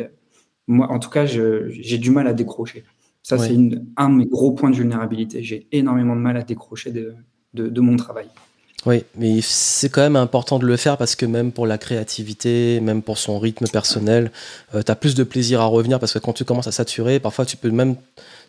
Moi, 0.70 0.88
en 0.90 1.00
tout 1.00 1.10
cas, 1.10 1.26
j'ai 1.26 1.98
du 1.98 2.12
mal 2.12 2.28
à 2.28 2.34
décrocher. 2.34 2.84
Ça, 3.24 3.40
c'est 3.40 3.58
un 3.98 4.10
de 4.10 4.16
mes 4.16 4.26
gros 4.26 4.52
points 4.52 4.70
de 4.70 4.76
vulnérabilité. 4.76 5.44
J'ai 5.44 5.68
énormément 5.72 6.16
de 6.16 6.22
mal 6.22 6.38
à 6.38 6.44
décrocher 6.44 6.92
de, 6.92 7.16
de, 7.56 7.82
mon 7.82 7.98
travail. 7.98 8.28
Oui, 8.86 9.04
mais 9.18 9.40
c'est 9.42 9.90
quand 9.90 10.02
même 10.02 10.16
important 10.16 10.60
de 10.60 10.68
le 10.68 10.78
faire 10.78 10.98
parce 10.98 11.16
que 11.16 11.26
même 11.26 11.52
pour 11.52 11.66
la 11.66 11.80
créativité, 11.80 12.80
même 12.82 13.02
pour 13.02 13.18
son 13.18 13.40
rythme 13.40 13.68
personnel, 13.68 14.32
euh, 14.76 14.84
tu 14.84 14.92
as 14.92 14.96
plus 14.96 15.16
de 15.16 15.24
plaisir 15.24 15.60
à 15.60 15.66
revenir 15.66 16.00
parce 16.00 16.14
que 16.14 16.20
quand 16.20 16.34
tu 16.34 16.46
commences 16.46 16.68
à 16.68 16.72
saturer, 16.72 17.20
parfois 17.20 17.46
tu 17.46 17.58
peux 17.58 17.72
même, 17.72 17.96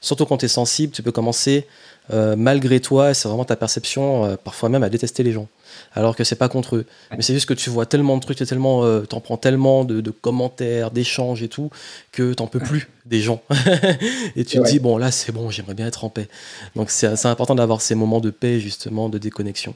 surtout 0.03 0.27
quand 0.27 0.37
tu 0.37 0.45
es 0.45 0.49
sensible, 0.49 0.93
tu 0.93 1.03
peux 1.03 1.11
commencer 1.11 1.67
euh, 2.13 2.37
malgré 2.37 2.81
toi, 2.81 3.15
c'est 3.15 3.29
vraiment 3.29 3.45
ta 3.45 3.57
perception, 3.57 4.25
euh, 4.25 4.37
parfois 4.37 4.69
même 4.69 4.83
à 4.83 4.91
détester 4.91 5.23
les 5.23 5.33
gens. 5.33 5.49
Alors 5.93 6.15
que 6.15 6.23
c'est 6.25 6.37
pas 6.37 6.49
contre 6.49 6.77
eux. 6.77 6.87
Mais 7.11 7.23
c'est 7.23 7.35
juste 7.35 7.49
que 7.49 7.55
tu 7.55 7.69
vois 7.71 7.87
tellement 7.87 8.17
de 8.17 8.23
trucs, 8.23 8.41
et 8.41 8.47
tellement, 8.47 8.85
euh, 8.85 9.01
t'en 9.01 9.21
prends 9.21 9.37
tellement 9.37 9.85
de, 9.85 10.11
commentaires, 10.11 10.91
d'échanges 10.91 11.43
et 11.43 11.49
tout, 11.49 11.71
que 12.13 12.33
t'en 12.33 12.47
peux 12.47 12.61
plus 12.61 12.89
des 13.07 13.21
gens. 13.21 13.43
et 14.37 14.45
tu 14.45 14.59
te 14.59 14.69
dis, 14.69 14.79
bon, 14.79 14.97
là, 14.99 15.11
c'est 15.11 15.33
bon, 15.33 15.51
j'aimerais 15.51 15.75
bien 15.75 15.87
être 15.87 16.05
en 16.05 16.11
paix. 16.11 16.29
Donc 16.77 16.91
c'est 16.91 17.27
important 17.27 17.55
d'avoir 17.55 17.81
ces 17.81 17.95
moments 17.95 18.21
de 18.21 18.31
paix, 18.31 18.61
justement, 18.61 19.09
de 19.09 19.19
déconnexion. 19.19 19.75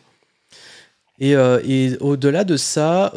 Et, 1.20 1.36
au-delà 2.00 2.44
de 2.44 2.56
ça, 2.56 3.12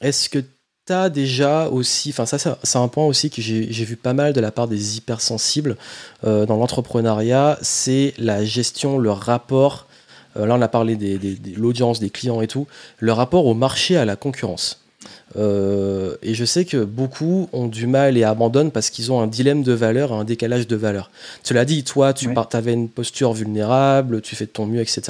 est-ce 0.00 0.28
que 0.28 0.42
tu 0.86 0.92
as 0.92 1.08
déjà 1.10 1.68
aussi, 1.68 2.10
enfin 2.10 2.26
ça 2.26 2.38
c'est 2.38 2.78
un 2.78 2.88
point 2.88 3.04
aussi 3.04 3.30
que 3.30 3.40
j'ai 3.40 3.84
vu 3.84 3.96
pas 3.96 4.14
mal 4.14 4.32
de 4.32 4.40
la 4.40 4.50
part 4.50 4.66
des 4.66 4.96
hypersensibles 4.96 5.76
euh, 6.24 6.44
dans 6.44 6.56
l'entrepreneuriat, 6.56 7.58
c'est 7.62 8.14
la 8.18 8.44
gestion, 8.44 8.98
le 8.98 9.12
rapport, 9.12 9.86
euh, 9.86 9.91
là 10.36 10.54
on 10.54 10.62
a 10.62 10.68
parlé 10.68 10.96
de 10.96 11.60
l'audience, 11.60 12.00
des 12.00 12.10
clients 12.10 12.40
et 12.40 12.46
tout, 12.46 12.66
le 12.98 13.12
rapport 13.12 13.46
au 13.46 13.54
marché, 13.54 13.96
à 13.96 14.04
la 14.04 14.16
concurrence. 14.16 14.82
Euh, 15.36 16.16
et 16.22 16.34
je 16.34 16.44
sais 16.44 16.64
que 16.64 16.84
beaucoup 16.84 17.48
ont 17.52 17.66
du 17.66 17.86
mal 17.86 18.16
et 18.16 18.24
abandonnent 18.24 18.70
parce 18.70 18.90
qu'ils 18.90 19.12
ont 19.12 19.20
un 19.20 19.26
dilemme 19.26 19.62
de 19.62 19.72
valeur, 19.72 20.12
un 20.12 20.24
décalage 20.24 20.66
de 20.66 20.76
valeur. 20.76 21.10
Cela 21.42 21.64
dit, 21.64 21.84
toi, 21.84 22.12
tu 22.12 22.28
avais 22.52 22.72
une 22.72 22.88
posture 22.88 23.32
vulnérable, 23.32 24.20
tu 24.20 24.36
fais 24.36 24.46
de 24.46 24.50
ton 24.50 24.66
mieux, 24.66 24.80
etc. 24.80 25.02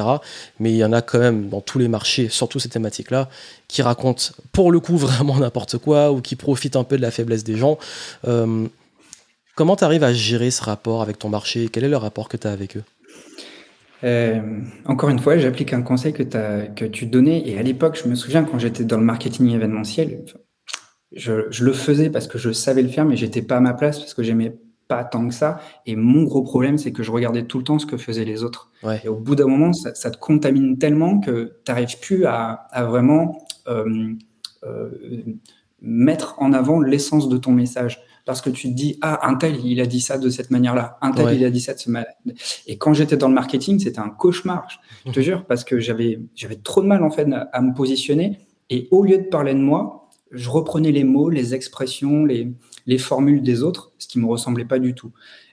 Mais 0.60 0.70
il 0.70 0.76
y 0.76 0.84
en 0.84 0.92
a 0.92 1.02
quand 1.02 1.18
même 1.18 1.48
dans 1.48 1.60
tous 1.60 1.78
les 1.78 1.88
marchés, 1.88 2.28
surtout 2.28 2.58
ces 2.58 2.68
thématiques-là, 2.68 3.28
qui 3.68 3.82
racontent 3.82 4.24
pour 4.52 4.70
le 4.70 4.80
coup 4.80 4.96
vraiment 4.98 5.38
n'importe 5.38 5.78
quoi 5.78 6.12
ou 6.12 6.20
qui 6.20 6.36
profitent 6.36 6.76
un 6.76 6.84
peu 6.84 6.96
de 6.96 7.02
la 7.02 7.10
faiblesse 7.10 7.44
des 7.44 7.56
gens. 7.56 7.78
Euh, 8.26 8.66
comment 9.56 9.76
tu 9.76 9.84
arrives 9.84 10.04
à 10.04 10.12
gérer 10.12 10.50
ce 10.50 10.62
rapport 10.62 11.02
avec 11.02 11.18
ton 11.18 11.28
marché? 11.28 11.68
Quel 11.70 11.84
est 11.84 11.88
le 11.88 11.96
rapport 11.96 12.28
que 12.28 12.36
tu 12.36 12.46
as 12.46 12.52
avec 12.52 12.76
eux? 12.76 12.84
Euh, 14.04 14.60
encore 14.84 15.10
une 15.10 15.18
fois, 15.18 15.36
j'applique 15.38 15.72
un 15.72 15.82
conseil 15.82 16.12
que, 16.12 16.22
as, 16.36 16.68
que 16.68 16.84
tu 16.84 17.06
donnais. 17.06 17.48
Et 17.48 17.58
à 17.58 17.62
l'époque, 17.62 18.00
je 18.02 18.08
me 18.08 18.14
souviens 18.14 18.44
quand 18.44 18.58
j'étais 18.58 18.84
dans 18.84 18.98
le 18.98 19.04
marketing 19.04 19.50
événementiel, 19.50 20.24
je, 21.14 21.50
je, 21.50 21.64
le 21.64 21.72
faisais 21.72 22.10
parce 22.10 22.26
que 22.26 22.38
je 22.38 22.52
savais 22.52 22.82
le 22.82 22.88
faire, 22.88 23.04
mais 23.04 23.16
j'étais 23.16 23.42
pas 23.42 23.56
à 23.56 23.60
ma 23.60 23.74
place 23.74 23.98
parce 23.98 24.14
que 24.14 24.22
j'aimais 24.22 24.56
pas 24.88 25.04
tant 25.04 25.26
que 25.28 25.34
ça. 25.34 25.60
Et 25.86 25.96
mon 25.96 26.24
gros 26.24 26.42
problème, 26.42 26.78
c'est 26.78 26.92
que 26.92 27.02
je 27.02 27.10
regardais 27.10 27.44
tout 27.44 27.58
le 27.58 27.64
temps 27.64 27.78
ce 27.78 27.86
que 27.86 27.96
faisaient 27.96 28.24
les 28.24 28.42
autres. 28.42 28.70
Et 29.04 29.08
au 29.08 29.16
bout 29.16 29.36
d'un 29.36 29.46
moment, 29.46 29.72
ça, 29.72 29.94
ça, 29.94 30.10
te 30.10 30.18
contamine 30.18 30.78
tellement 30.78 31.20
que 31.20 31.60
tu 31.64 31.72
n'arrives 31.72 31.98
plus 32.00 32.24
à, 32.26 32.66
à 32.70 32.84
vraiment 32.84 33.44
euh, 33.68 34.14
euh, 34.64 34.90
mettre 35.82 36.36
en 36.38 36.52
avant 36.52 36.80
l'essence 36.80 37.28
de 37.28 37.36
ton 37.36 37.52
message 37.52 38.00
parce 38.24 38.40
que 38.40 38.50
tu 38.50 38.68
te 38.68 38.74
dis 38.74 38.98
ah 39.00 39.26
un 39.28 39.34
tel 39.34 39.64
il 39.64 39.80
a 39.80 39.86
dit 39.86 40.00
ça 40.00 40.16
de 40.16 40.30
cette 40.30 40.50
manière-là, 40.50 40.96
un 41.02 41.10
tel 41.10 41.36
il 41.36 41.44
a 41.44 41.50
dit 41.50 41.60
ça 41.60 41.74
de 41.74 41.78
cette 41.78 41.88
manière. 41.88 42.12
Et 42.66 42.78
quand 42.78 42.94
j'étais 42.94 43.16
dans 43.16 43.28
le 43.28 43.34
marketing, 43.34 43.80
c'était 43.80 43.98
un 43.98 44.10
cauchemar, 44.10 44.68
je 45.06 45.10
te 45.10 45.20
jure, 45.20 45.44
parce 45.44 45.64
que 45.64 45.80
j'avais 45.80 46.20
j'avais 46.34 46.56
trop 46.56 46.82
de 46.82 46.86
mal 46.86 47.02
en 47.02 47.10
fait 47.10 47.26
à, 47.52 47.60
me 47.60 47.74
positionner. 47.74 48.38
Et 48.70 48.88
au 48.90 49.02
lieu 49.02 49.18
de 49.18 49.24
parler 49.24 49.54
de 49.54 49.58
moi, 49.58 50.08
je 50.30 50.48
reprenais 50.48 50.92
les 50.92 51.04
mots, 51.04 51.28
les 51.28 51.54
expressions, 51.54 52.24
les, 52.24 52.52
les 52.86 52.98
formules 52.98 53.42
des 53.42 53.62
autres, 53.62 53.92
ce 53.98 54.06
qui 54.06 54.18
me 54.18 54.26
ressemblait 54.26 54.64
pas 54.64 54.78
du 54.78 54.94
tout. 54.94 55.12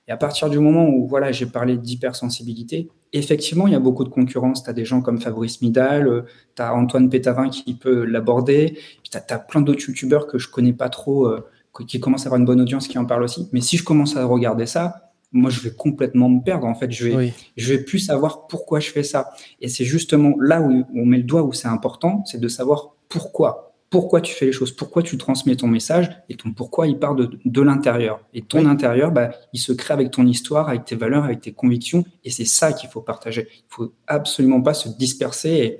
Et 0.10 0.12
à 0.12 0.17
partir 0.17 0.50
du 0.50 0.58
moment 0.58 0.89
où 0.89 1.08
voilà, 1.08 1.32
j'ai 1.32 1.45
parlé 1.45 1.78
d'hypersensibilité, 1.78 2.89
effectivement, 3.13 3.67
il 3.67 3.74
y 3.74 3.76
a 3.76 3.80
beaucoup 3.80 4.04
de 4.04 4.10
concurrence. 4.10 4.63
Tu 4.63 4.69
as 4.69 4.74
des 4.74 4.84
gens 4.84 5.02
comme 5.02 5.22
Fabrice 5.22 5.62
Midal, 5.62 6.08
euh, 6.08 6.22
tu 6.56 6.63
as 6.63 6.74
Antoine 6.74 7.10
Pétavin 7.10 7.50
qui 7.50 7.76
peut 7.76 8.06
l'aborder, 8.06 8.80
tu 9.04 9.15
as, 9.15 9.24
as, 9.30 9.38
plein 9.38 9.62
d'autres 9.62 9.88
youtubeurs 9.88 10.26
que 10.26 10.39
je 10.39 10.50
connais 10.50 10.74
pas 10.74 10.89
trop, 10.89 11.28
euh, 11.28 11.45
qui 11.88 12.00
commence 12.00 12.24
à 12.24 12.26
avoir 12.26 12.39
une 12.39 12.45
bonne 12.45 12.60
audience 12.60 12.88
qui 12.88 12.98
en 12.98 13.06
parle 13.06 13.22
aussi. 13.22 13.50
Mais 13.54 13.62
si 13.62 13.78
je 13.78 13.84
commence 13.84 14.17
à 14.17 14.26
regarder 14.26 14.65
ça, 14.65 15.12
moi, 15.32 15.52
je 15.52 15.60
vais 15.62 15.72
complètement 15.72 16.28
me 16.28 16.41
perdre. 16.41 16.65
En 16.65 16.74
fait, 16.74 16.91
je 16.91 17.08
vais, 17.08 17.34
je 17.56 17.74
vais 17.74 17.84
plus 17.84 18.00
savoir 18.00 18.48
pourquoi 18.48 18.80
je 18.80 18.89
fais 18.89 19.04
ça. 19.04 19.30
Et 19.62 19.67
c'est 19.67 19.86
justement 19.86 20.34
là 20.39 20.60
où 20.60 20.86
on 20.95 21.06
met 21.06 21.17
le 21.17 21.24
doigt 21.24 21.43
où 21.43 21.54
c'est 21.54 21.67
important, 21.67 22.24
c'est 22.26 22.41
de 22.41 22.48
savoir 22.48 22.95
pourquoi. 23.10 23.68
Pourquoi 23.89 24.21
tu 24.21 24.34
fais 24.34 24.45
les 24.45 24.52
choses, 24.52 24.71
pourquoi 24.71 25.02
tu 25.02 25.17
transmets 25.17 25.56
ton 25.56 25.67
message 25.67 26.12
et 26.30 26.36
ton 26.36 26.54
pourquoi 26.54 26.88
il 26.88 26.99
part 26.99 27.15
de, 27.15 27.39
de 27.43 27.62
l'intérieur. 27.62 28.23
Et 28.34 28.43
ton 28.43 28.65
intérieur, 28.67 29.12
bah, 29.12 29.32
il 29.54 29.60
se 29.60 29.73
crée 29.73 29.93
avec 29.93 30.12
ton 30.12 30.28
histoire, 30.28 30.69
avec 30.69 30.86
tes 30.86 30.95
valeurs, 30.95 31.23
avec 31.23 31.41
tes 31.41 31.54
convictions. 31.54 32.06
Et 32.23 32.30
c'est 32.30 32.45
ça 32.45 32.71
qu'il 32.73 32.89
faut 32.89 33.02
partager. 33.02 33.47
Il 33.52 33.65
faut 33.69 33.93
absolument 34.06 34.62
pas 34.62 34.75
se 34.75 34.89
disperser 34.89 35.49
et, 35.49 35.80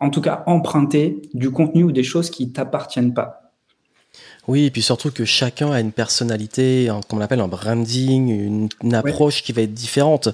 en 0.00 0.10
tout 0.10 0.20
cas, 0.20 0.42
emprunter 0.46 1.22
du 1.34 1.50
contenu 1.50 1.84
ou 1.84 1.92
des 1.92 2.02
choses 2.02 2.30
qui 2.30 2.52
t'appartiennent 2.52 3.14
pas. 3.14 3.43
Oui, 4.46 4.66
et 4.66 4.70
puis 4.70 4.82
surtout 4.82 5.10
que 5.10 5.24
chacun 5.24 5.70
a 5.72 5.80
une 5.80 5.92
personnalité, 5.92 6.88
un, 6.90 7.00
comme 7.08 7.18
on 7.18 7.22
appelle 7.22 7.40
un 7.40 7.48
branding, 7.48 8.68
une, 8.82 8.94
approche 8.94 9.42
qui 9.42 9.52
va 9.52 9.62
être 9.62 9.72
différente. 9.72 10.28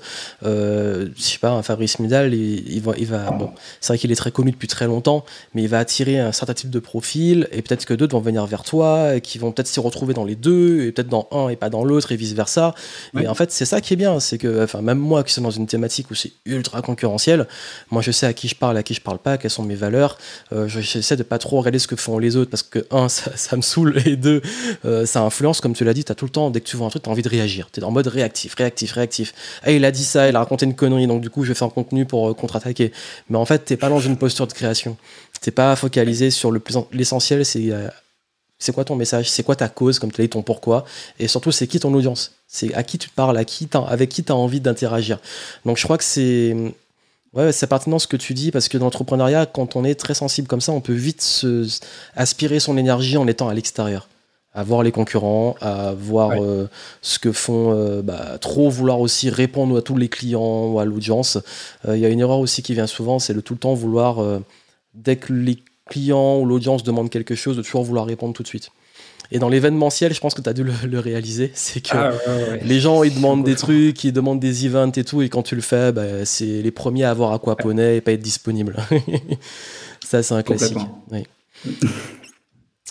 Euh, 0.45 1.09
je 1.17 1.23
sais 1.23 1.39
pas, 1.39 1.51
un 1.53 1.63
Fabrice 1.63 1.99
Midal, 1.99 2.35
il, 2.35 2.81
va, 2.81 2.93
il 2.99 3.07
va 3.07 3.31
bon, 3.31 3.51
c'est 3.81 3.93
vrai 3.93 3.99
qu'il 3.99 4.11
est 4.11 4.17
très 4.17 4.33
connu 4.33 4.51
depuis 4.51 4.69
très 4.69 4.87
longtemps, 4.87 5.25
mais 5.55 5.63
il 5.63 5.69
va 5.69 5.79
attirer 5.79 6.19
un 6.19 6.33
certain 6.33 6.55
type 6.55 6.71
de 6.71 6.79
profil, 6.81 7.49
et 7.53 7.63
peut-être 7.63 7.87
que 7.87 7.95
d'autres 7.95 8.13
vont 8.13 8.21
venir 8.21 8.45
vers 8.47 8.65
toi, 8.65 9.17
et 9.17 9.21
qui 9.21 9.39
vont 9.39 9.53
peut-être 9.53 9.69
s'y 9.69 9.81
retrouver 9.81 10.13
dans 10.13 10.25
les 10.25 10.35
deux, 10.35 10.83
et 10.83 10.93
peut-être 10.93 11.09
dans 11.09 11.29
un 11.31 11.49
et 11.49 11.57
pas 11.57 11.71
dans 11.71 11.85
l'autre, 11.85 12.13
et 12.13 12.17
vice 12.17 12.33
versa. 12.33 12.75
Et 13.19 13.29
en 13.29 13.35
fait, 13.35 13.53
c'est 13.53 13.65
ça 13.65 13.81
qui 13.81 13.95
est 13.95 13.97
bien, 13.97 14.19
c'est 14.19 14.39
que, 14.39 14.65
enfin, 14.65 14.83
même 14.83 14.99
moi 14.99 15.23
qui 15.23 15.33
suis 15.33 15.43
dans 15.43 15.51
une 15.51 15.67
thématique 15.67 16.11
où 16.11 16.15
c'est 16.15 16.33
ultra 16.45 16.83
concurrentiel, 16.83 17.47
moi 17.91 18.03
je 18.03 18.11
sais 18.11 18.27
à 18.27 18.33
qui 18.33 18.49
je 18.49 18.57
parle, 18.57 18.77
à 18.77 18.83
qui 18.83 18.95
je 18.95 19.01
parle 19.01 19.19
pas, 19.19 19.39
quelles 19.39 19.51
sont 19.51 19.63
mes 19.63 19.75
valeurs. 19.77 20.19
Euh, 20.53 20.67
j'essaie 20.69 21.17
de 21.17 21.23
pas 21.23 21.39
trop 21.39 21.59
regarder 21.59 21.79
ce 21.79 21.87
que 21.87 21.97
font 21.97 22.19
les 22.19 22.37
autres, 22.37 22.51
parce 22.51 22.63
que 22.63 22.85
un, 22.91 23.09
ça, 23.21 23.31
ça 23.37 23.57
me 23.57 23.63
saoule 23.63 24.00
et 24.07 24.17
deux, 24.17 24.43
euh, 24.85 25.07
ça 25.07 25.23
influence, 25.23 25.61
comme 25.61 25.75
tu 25.75 25.85
l'as 25.85 25.95
dit, 25.95 26.05
tu 26.05 26.15
tout 26.15 26.25
le 26.25 26.31
temps, 26.31 26.51
dès 26.51 26.61
que 26.61 26.67
tu 26.67 26.77
vois 26.77 26.87
un 26.87 26.91
truc, 26.91 27.03
tu 27.03 27.09
as 27.09 27.13
envie 27.13 27.23
de 27.23 27.29
réagir. 27.29 27.69
Tu 27.73 27.81
es 27.81 27.85
en 27.85 27.91
mode 27.91 28.07
réactif, 28.07 28.55
réactif, 28.55 28.93
réactif. 28.93 29.35
Ah, 29.63 29.71
il 29.71 29.85
a 29.85 29.91
dit 29.91 30.05
ça, 30.05 30.29
il 30.29 30.37
a 30.37 30.39
raconté 30.41 30.67
une 30.67 30.75
connerie, 30.75 31.07
donc 31.07 31.21
du 31.21 31.31
coup, 31.31 31.45
je 31.45 31.49
vais 31.49 31.55
faire 31.55 31.69
un 31.69 31.71
contenu 31.71 32.05
pour 32.05 32.31
euh, 32.31 32.35
contre-attaquer. 32.35 32.93
Mais 33.29 33.39
en 33.39 33.45
fait, 33.45 33.61
t'es 33.61 33.77
pas 33.77 33.89
dans 33.89 34.01
une 34.01 34.17
posture 34.17 34.47
de 34.47 34.53
création. 34.53 34.97
T'es 35.41 35.51
pas 35.51 35.75
focalisé 35.77 36.31
sur 36.31 36.53
l'essentiel, 36.93 37.45
c'est 37.45 37.71
euh, 37.71 37.89
c'est 38.59 38.73
quoi 38.73 38.85
ton 38.85 38.95
message, 38.95 39.31
c'est 39.31 39.43
quoi 39.43 39.57
ta 39.57 39.69
cause, 39.69 39.99
comme 39.99 40.13
tu 40.13 40.21
l'as 40.21 40.27
dit, 40.27 40.31
ton 40.31 40.43
pourquoi, 40.43 40.85
et 41.19 41.29
surtout, 41.29 41.51
c'est 41.51 41.67
qui 41.67 41.81
ton 41.81 41.93
audience, 41.95 42.33
c'est 42.47 42.75
à 42.75 42.83
qui 42.83 42.99
tu 42.99 43.09
parles, 43.09 43.37
à 43.39 43.45
qui 43.45 43.67
avec 43.89 44.11
qui 44.11 44.23
tu 44.23 44.31
as 44.31 44.37
envie 44.37 44.61
d'interagir. 44.61 45.19
Donc, 45.65 45.79
je 45.79 45.85
crois 45.85 45.97
que 45.97 46.05
c'est 46.05 46.55
Ouais, 47.33 47.53
c'est 47.53 47.69
pertinent 47.69 47.99
ce 47.99 48.09
que 48.09 48.17
tu 48.17 48.35
dis 48.35 48.51
parce 48.51 48.69
que 48.69 48.77
dans 48.77 48.87
l'entrepreneuriat, 48.87 49.47
quand 49.47 49.77
on 49.77 49.85
est 49.85 49.95
très 49.95 50.15
sensible 50.15 50.49
comme 50.49 50.61
ça, 50.61 50.73
on 50.73 50.81
peut 50.81 50.93
vite 50.93 51.23
se, 51.23 51.67
aspirer 52.17 52.59
son 52.59 52.77
énergie 52.77 53.17
en 53.17 53.27
étant 53.29 53.49
à 53.49 53.55
l'extérieur 53.55 54.09
à 54.53 54.65
voir 54.65 54.83
les 54.83 54.91
concurrents, 54.91 55.55
à 55.61 55.93
voir 55.93 56.33
euh, 56.33 56.69
ce 57.03 57.19
que 57.19 57.31
font, 57.31 57.73
euh, 57.73 58.03
bah, 58.03 58.39
trop 58.41 58.69
vouloir 58.69 59.01
aussi 59.01 59.31
répondre 59.31 59.79
à 59.79 59.83
tous 59.83 59.97
les 59.97 60.09
clients 60.09 60.67
ou 60.67 60.81
à 60.81 60.85
l'audience. 60.85 61.39
Euh, 61.87 61.97
il 61.97 62.01
y 62.01 62.07
a 62.07 62.09
une 62.09 62.21
erreur 62.21 62.39
aussi 62.39 62.63
qui 62.63 62.75
vient 62.75 62.89
souvent, 62.89 63.19
c'est 63.19 63.35
de 63.35 63.41
tout 63.41 63.55
le 63.55 63.61
temps 63.61 63.75
vouloir, 63.75 64.41
dès 64.95 65.17
que 65.17 65.33
les 65.33 65.63
clients 65.87 66.39
ou 66.39 66.47
l'audience 66.47 66.83
demandent 66.83 67.11
quelque 67.11 67.35
chose, 67.35 67.57
de 67.57 67.63
toujours 67.63 67.85
vouloir 67.85 68.07
répondre 68.07 68.35
tout 68.35 68.43
de 68.43 68.49
suite. 68.49 68.71
Et 69.33 69.39
dans 69.39 69.49
l'événementiel, 69.49 70.13
je 70.13 70.21
pense 70.21 70.35
que 70.35 70.41
tu 70.41 70.49
as 70.49 70.53
dû 70.53 70.65
le, 70.65 70.99
réaliser, 70.99 71.53
c'est 71.55 71.81
que 71.81 71.97
ah, 71.97 72.13
les 72.63 72.81
gens, 72.81 73.05
ils 73.05 73.15
demandent 73.15 73.45
des 73.45 73.55
trucs, 73.55 74.03
ils 74.03 74.13
demandent 74.13 74.41
des 74.41 74.67
events 74.67 74.93
et 74.97 75.05
tout, 75.05 75.23
et 75.23 75.29
quand 75.29 75.43
tu 75.43 75.55
le 75.55 75.63
fais, 75.63 75.93
bah, 75.93 76.25
c'est 76.25 76.63
les 76.63 76.71
premiers 76.71 77.05
à 77.05 77.11
avoir 77.11 77.33
aquaponé 77.33 77.97
et 77.97 78.01
pas 78.01 78.13
être 78.13 78.23
disponible. 78.23 78.77
Ça, 80.05 80.23
c'est 80.23 80.35
un 80.35 80.43
classique. 80.43 80.79
Oui. 81.13 81.25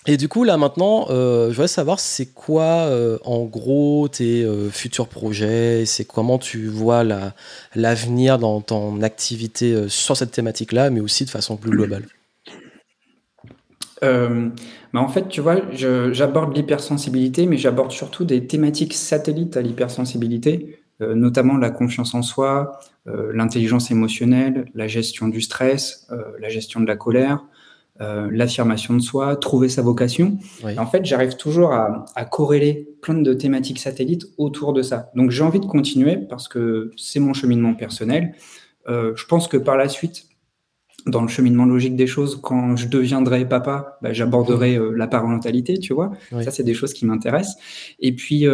Et 0.07 0.17
du 0.17 0.27
coup, 0.29 0.43
là 0.43 0.57
maintenant, 0.57 1.07
euh, 1.09 1.47
je 1.47 1.51
voudrais 1.51 1.67
savoir 1.67 1.99
c'est 1.99 2.27
quoi 2.27 2.63
euh, 2.63 3.19
en 3.25 3.43
gros 3.43 4.07
tes 4.07 4.43
euh, 4.43 4.69
futurs 4.69 5.07
projets, 5.07 5.85
c'est 5.85 6.05
comment 6.05 6.39
tu 6.39 6.67
vois 6.67 7.03
l'avenir 7.75 8.39
dans 8.39 8.61
ton 8.61 9.01
activité 9.01 9.87
sur 9.89 10.15
cette 10.15 10.31
thématique-là, 10.31 10.89
mais 10.89 11.01
aussi 11.01 11.25
de 11.25 11.29
façon 11.29 11.57
plus 11.57 11.71
globale? 11.71 12.07
Bah, 14.01 15.01
en 15.01 15.07
fait, 15.07 15.27
tu 15.27 15.41
vois, 15.41 15.57
j'aborde 15.73 16.55
l'hypersensibilité, 16.55 17.45
mais 17.45 17.57
j'aborde 17.57 17.91
surtout 17.91 18.25
des 18.25 18.47
thématiques 18.47 18.93
satellites 18.93 19.57
à 19.57 19.61
l'hypersensibilité, 19.61 20.79
notamment 20.99 21.57
la 21.57 21.69
confiance 21.69 22.13
en 22.13 22.21
soi, 22.21 22.79
l'intelligence 23.05 23.91
émotionnelle, 23.91 24.65
la 24.73 24.87
gestion 24.87 25.27
du 25.27 25.41
stress, 25.41 26.07
la 26.39 26.49
gestion 26.49 26.79
de 26.79 26.87
la 26.87 26.95
colère, 26.95 27.43
euh, 28.01 28.29
l'affirmation 28.31 28.93
de 28.93 29.01
soi, 29.01 29.35
trouver 29.35 29.67
sa 29.67 29.81
vocation. 29.81 30.37
en 30.63 30.85
fait, 30.85 31.03
j'arrive 31.03 31.35
toujours 31.35 31.73
à, 31.73 32.25
corréler 32.31 32.87
plein 33.01 33.15
de 33.15 33.33
thématiques 33.33 33.79
satellites 33.79 34.25
autour 34.37 34.71
de 34.71 34.81
ça. 34.81 35.11
Donc 35.15 35.31
j'ai 35.31 35.43
envie 35.43 35.59
de 35.59 35.65
continuer 35.65 36.15
parce 36.15 36.47
que 36.47 36.91
c'est 36.95 37.19
mon 37.19 37.33
cheminement 37.33 37.73
personnel. 37.73 38.35
Euh, 38.87 39.11
je 39.17 39.25
pense 39.25 39.49
que 39.49 39.57
par 39.57 39.75
la 39.75 39.89
suite, 39.89 40.28
dans 41.05 41.21
le 41.21 41.27
cheminement 41.27 41.65
logique 41.65 41.95
des 41.95 42.07
choses, 42.07 42.39
quand 42.41 42.75
je 42.75 42.87
deviendrai 42.87 43.47
papa, 43.47 43.97
bah, 44.01 44.13
j'aborderai 44.13 44.77
euh, 44.77 44.91
la 44.91 45.07
parentalité, 45.07 45.79
tu 45.79 45.93
vois. 45.93 46.11
Ça, 46.41 46.51
c'est 46.51 46.63
des 46.63 46.73
choses 46.73 46.93
qui 46.93 47.05
m'intéressent. 47.05 47.57
Et 47.99 48.15
puis, 48.15 48.45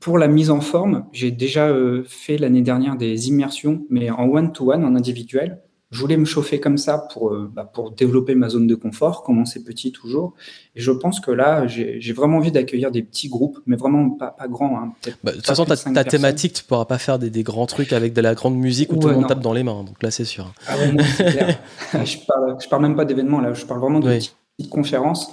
pour 0.00 0.18
la 0.18 0.28
mise 0.28 0.50
en 0.50 0.60
forme, 0.60 1.04
j'ai 1.12 1.30
déjà 1.30 1.74
fait 2.06 2.38
l'année 2.38 2.62
dernière 2.62 2.96
des 2.96 3.28
immersions, 3.28 3.86
mais 3.90 4.10
en 4.10 4.28
one-to-one, 4.28 4.84
en 4.84 4.94
individuel 4.94 5.60
je 5.90 6.00
voulais 6.00 6.18
me 6.18 6.26
chauffer 6.26 6.60
comme 6.60 6.76
ça 6.76 6.98
pour, 6.98 7.30
euh, 7.30 7.50
bah, 7.52 7.64
pour 7.64 7.92
développer 7.92 8.34
ma 8.34 8.50
zone 8.50 8.66
de 8.66 8.74
confort, 8.74 9.22
commencer 9.22 9.64
petit 9.64 9.90
toujours. 9.90 10.34
Et 10.76 10.80
je 10.80 10.90
pense 10.90 11.18
que 11.18 11.30
là, 11.30 11.66
j'ai 11.66 12.12
vraiment 12.12 12.36
envie 12.36 12.52
d'accueillir 12.52 12.90
des 12.90 13.02
petits 13.02 13.28
groupes, 13.28 13.58
mais 13.66 13.76
vraiment 13.76 14.10
pas, 14.10 14.30
pas 14.32 14.48
grands. 14.48 14.78
Hein, 14.78 14.92
bah, 15.24 15.30
de 15.32 15.36
toute 15.36 15.46
façon, 15.46 15.64
ta, 15.64 16.04
thématique, 16.04 16.52
tu 16.52 16.64
pourras 16.64 16.84
pas 16.84 16.98
faire 16.98 17.18
des, 17.18 17.30
des, 17.30 17.42
grands 17.42 17.66
trucs 17.66 17.94
avec 17.94 18.12
de 18.12 18.20
la 18.20 18.34
grande 18.34 18.56
musique 18.56 18.92
où 18.92 18.96
tout 18.96 19.08
le 19.08 19.14
monde 19.14 19.28
tape 19.28 19.40
dans 19.40 19.54
les 19.54 19.62
mains. 19.62 19.82
Donc 19.82 20.02
là, 20.02 20.10
c'est 20.10 20.26
sûr. 20.26 20.52
Ah 20.66 20.76
ouais, 20.76 20.94
clair. 21.16 21.58
je, 22.04 22.18
parle, 22.26 22.56
je 22.62 22.68
parle 22.68 22.82
même 22.82 22.96
pas 22.96 23.06
d'événements, 23.06 23.40
là. 23.40 23.54
Je 23.54 23.64
parle 23.64 23.80
vraiment 23.80 24.00
de 24.00 24.10
petites 24.10 24.70
conférences. 24.70 25.32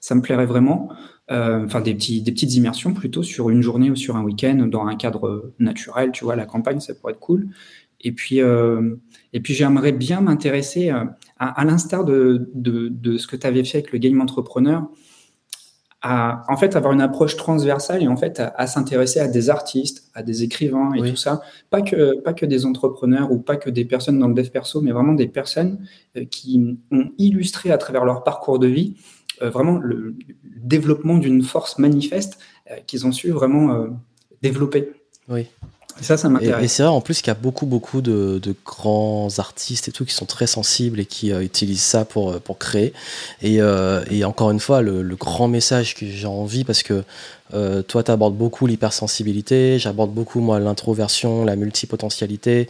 Ça 0.00 0.14
me 0.14 0.22
plairait 0.22 0.46
vraiment. 0.46 0.88
Euh, 1.32 1.64
enfin, 1.64 1.80
des, 1.80 1.94
petits, 1.94 2.22
des 2.22 2.30
petites 2.30 2.54
immersions 2.54 2.94
plutôt 2.94 3.24
sur 3.24 3.50
une 3.50 3.60
journée 3.60 3.90
ou 3.90 3.96
sur 3.96 4.14
un 4.14 4.22
week-end 4.22 4.68
dans 4.70 4.86
un 4.86 4.94
cadre 4.94 5.52
naturel. 5.58 6.12
Tu 6.12 6.24
vois, 6.24 6.36
la 6.36 6.46
campagne, 6.46 6.78
ça 6.78 6.94
pourrait 6.94 7.14
être 7.14 7.18
cool. 7.18 7.48
Et 8.00 8.12
puis, 8.12 8.40
euh, 8.40 8.96
et 9.32 9.40
puis 9.40 9.54
j'aimerais 9.54 9.92
bien 9.92 10.20
m'intéresser, 10.20 10.90
euh, 10.90 11.04
à, 11.38 11.64
l'instar 11.64 12.04
de, 12.04 12.50
de, 12.54 13.18
ce 13.18 13.26
que 13.26 13.36
tu 13.36 13.46
avais 13.46 13.64
fait 13.64 13.78
avec 13.78 13.92
le 13.92 13.98
game 13.98 14.20
entrepreneur, 14.20 14.88
à 16.02 16.44
en 16.48 16.56
fait 16.56 16.76
avoir 16.76 16.92
une 16.92 17.00
approche 17.00 17.36
transversale 17.36 18.02
et 18.02 18.08
en 18.08 18.16
fait 18.16 18.40
à, 18.40 18.66
s'intéresser 18.66 19.18
à 19.18 19.28
des 19.28 19.50
artistes, 19.50 20.10
à 20.14 20.22
des 20.22 20.42
écrivains 20.42 20.92
et 20.94 21.10
tout 21.10 21.16
ça. 21.16 21.40
Pas 21.70 21.82
que, 21.82 22.20
pas 22.20 22.32
que 22.32 22.46
des 22.46 22.64
entrepreneurs 22.64 23.32
ou 23.32 23.38
pas 23.38 23.56
que 23.56 23.70
des 23.70 23.84
personnes 23.84 24.18
dans 24.18 24.28
le 24.28 24.34
dev 24.34 24.48
perso, 24.50 24.80
mais 24.80 24.92
vraiment 24.92 25.14
des 25.14 25.28
personnes 25.28 25.86
euh, 26.16 26.24
qui 26.24 26.78
ont 26.90 27.10
illustré 27.18 27.70
à 27.70 27.78
travers 27.78 28.04
leur 28.04 28.24
parcours 28.24 28.58
de 28.58 28.66
vie 28.66 28.96
vraiment 29.38 29.76
le, 29.76 30.16
développement 30.42 31.18
d'une 31.18 31.42
force 31.42 31.78
manifeste 31.78 32.38
qu'ils 32.86 33.06
ont 33.06 33.12
su 33.12 33.30
vraiment 33.30 33.86
développer. 34.40 34.90
Oui. 35.28 35.46
Et 36.00 36.04
ça, 36.04 36.16
ça 36.16 36.28
m'intéresse. 36.28 36.64
Et, 36.64 36.68
c'est 36.68 36.82
vrai 36.82 36.92
en 36.92 37.00
plus 37.00 37.20
qu'il 37.20 37.28
y 37.28 37.30
a 37.30 37.38
beaucoup, 37.38 37.66
beaucoup 37.66 38.00
de, 38.00 38.40
grands 38.64 39.28
artistes 39.38 39.88
et 39.88 39.92
tout 39.92 40.04
qui 40.04 40.14
sont 40.14 40.26
très 40.26 40.46
sensibles 40.46 41.00
et 41.00 41.06
qui 41.06 41.32
euh, 41.32 41.42
utilisent 41.42 41.82
ça 41.82 42.04
pour, 42.04 42.30
euh, 42.30 42.38
pour 42.38 42.58
créer. 42.58 42.92
Euh, 43.44 44.04
et 44.10 44.24
encore 44.24 44.50
une 44.50 44.60
fois, 44.60 44.82
le, 44.82 45.16
grand 45.16 45.48
message 45.48 45.94
que 45.94 46.06
j'ai 46.06 46.26
envie, 46.26 46.64
parce 46.64 46.82
que 46.82 47.02
toi, 47.88 48.02
tu 48.02 48.10
abordes 48.10 48.36
beaucoup 48.36 48.66
l'hypersensibilité, 48.66 49.78
j'aborde 49.78 50.12
beaucoup, 50.12 50.40
moi, 50.40 50.58
l'introversion, 50.58 51.44
la 51.44 51.56
multipotentialité. 51.56 52.68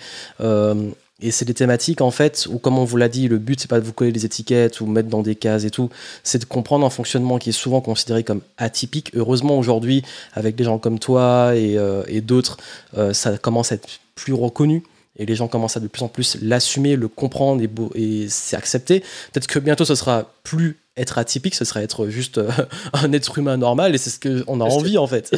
Et 1.21 1.31
c'est 1.31 1.47
des 1.47 1.55
thématiques, 1.55 2.03
en 2.03 2.11
fait, 2.11 2.47
où, 2.51 2.59
comme 2.59 2.79
on 2.79 2.85
vous 2.85 2.99
l'a 2.99 3.09
dit, 3.09 3.27
le 3.27 3.39
but, 3.39 3.59
c'est 3.59 3.71
pas 3.71 3.81
de 3.81 3.87
vous 3.87 3.95
coller 3.95 4.13
des 4.13 4.27
étiquettes 4.27 4.83
ou 4.83 4.87
mettre 4.87 5.09
dans 5.09 5.23
des 5.23 5.35
cases 5.35 5.65
et 5.65 5.71
tout. 5.71 5.89
C'est 6.23 6.39
de 6.39 6.45
comprendre 6.45 6.85
un 6.85 6.91
fonctionnement 6.91 7.39
qui 7.39 7.51
est 7.51 7.53
souvent 7.53 7.81
considéré 7.81 8.23
comme 8.23 8.43
atypique. 8.59 9.13
Heureusement, 9.15 9.59
aujourd'hui, 9.59 10.03
avec 10.35 10.57
des 10.57 10.65
gens 10.65 10.79
comme 10.79 10.99
toi 10.99 11.57
et, 11.57 11.79
euh, 11.79 12.03
d'autres, 12.21 12.59
euh, 12.99 13.15
ça 13.15 13.39
commence 13.39 13.73
à 13.73 13.77
être 13.77 13.89
plus 14.15 14.35
reconnu. 14.35 14.83
Et 15.19 15.25
les 15.25 15.35
gens 15.35 15.49
commencent 15.49 15.79
à 15.79 15.81
de 15.81 15.89
plus 15.89 16.03
en 16.03 16.09
plus 16.09 16.37
l'assumer, 16.43 16.97
le 16.97 17.09
comprendre 17.09 17.63
et, 17.63 17.71
et 17.95 18.29
c'est 18.29 18.57
accepté. 18.57 19.01
Peut-être 19.33 19.47
que 19.47 19.59
bientôt, 19.59 19.87
ce 19.87 19.95
sera 19.95 20.31
plus 20.43 20.77
être 20.99 21.19
atypique, 21.19 21.55
ce 21.55 21.65
sera 21.65 21.83
être 21.83 22.09
juste 22.09 22.39
euh, 22.39 22.51
un 22.93 23.13
être 23.13 23.39
humain 23.39 23.57
normal 23.57 23.95
et 23.95 23.99
c'est 23.99 24.11
ce 24.11 24.45
qu'on 24.45 24.61
a 24.61 24.65
envie, 24.65 24.99
en 24.99 25.07
fait. 25.07 25.35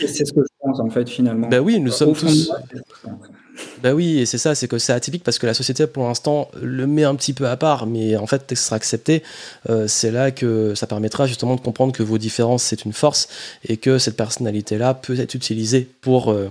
Et 0.00 0.08
c'est 0.08 0.24
ce 0.24 0.32
que 0.32 0.40
je 0.40 0.54
pense, 0.60 0.80
en 0.80 0.90
fait, 0.90 1.08
finalement. 1.08 1.48
Ben 1.48 1.60
oui, 1.60 1.80
nous 1.80 1.90
sommes 1.90 2.14
tous. 2.14 2.52
Bah 3.86 3.94
oui, 3.94 4.18
et 4.18 4.26
c'est 4.26 4.36
ça, 4.36 4.56
c'est 4.56 4.66
que 4.66 4.78
c'est 4.78 4.92
atypique 4.92 5.22
parce 5.22 5.38
que 5.38 5.46
la 5.46 5.54
société 5.54 5.86
pour 5.86 6.08
l'instant 6.08 6.50
le 6.60 6.88
met 6.88 7.04
un 7.04 7.14
petit 7.14 7.32
peu 7.32 7.46
à 7.46 7.56
part, 7.56 7.86
mais 7.86 8.16
en 8.16 8.26
fait, 8.26 8.42
ce 8.48 8.56
sera 8.56 8.74
accepté. 8.74 9.22
Euh, 9.70 9.86
c'est 9.86 10.10
là 10.10 10.32
que 10.32 10.74
ça 10.74 10.88
permettra 10.88 11.28
justement 11.28 11.54
de 11.54 11.60
comprendre 11.60 11.92
que 11.92 12.02
vos 12.02 12.18
différences 12.18 12.64
c'est 12.64 12.84
une 12.84 12.92
force 12.92 13.28
et 13.64 13.76
que 13.76 13.98
cette 13.98 14.16
personnalité-là 14.16 14.94
peut 14.94 15.20
être 15.20 15.36
utilisée 15.36 15.88
pour 16.00 16.32
euh, 16.32 16.48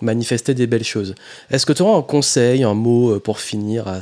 manifester 0.00 0.54
des 0.54 0.66
belles 0.66 0.82
choses. 0.82 1.14
Est-ce 1.50 1.66
que 1.66 1.74
tu 1.74 1.82
auras 1.82 1.98
un 1.98 2.00
conseil, 2.00 2.62
un 2.62 2.72
mot 2.72 3.16
euh, 3.16 3.20
pour 3.20 3.38
finir 3.38 3.86
à, 3.86 4.00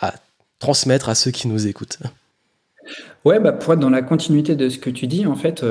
à 0.00 0.14
transmettre 0.58 1.10
à 1.10 1.14
ceux 1.14 1.32
qui 1.32 1.48
nous 1.48 1.66
écoutent? 1.66 1.98
Ouais, 3.26 3.40
bah 3.40 3.52
pour 3.52 3.74
être 3.74 3.80
dans 3.80 3.90
la 3.90 4.00
continuité 4.00 4.56
de 4.56 4.70
ce 4.70 4.78
que 4.78 4.88
tu 4.88 5.06
dis, 5.06 5.26
en 5.26 5.36
fait, 5.36 5.62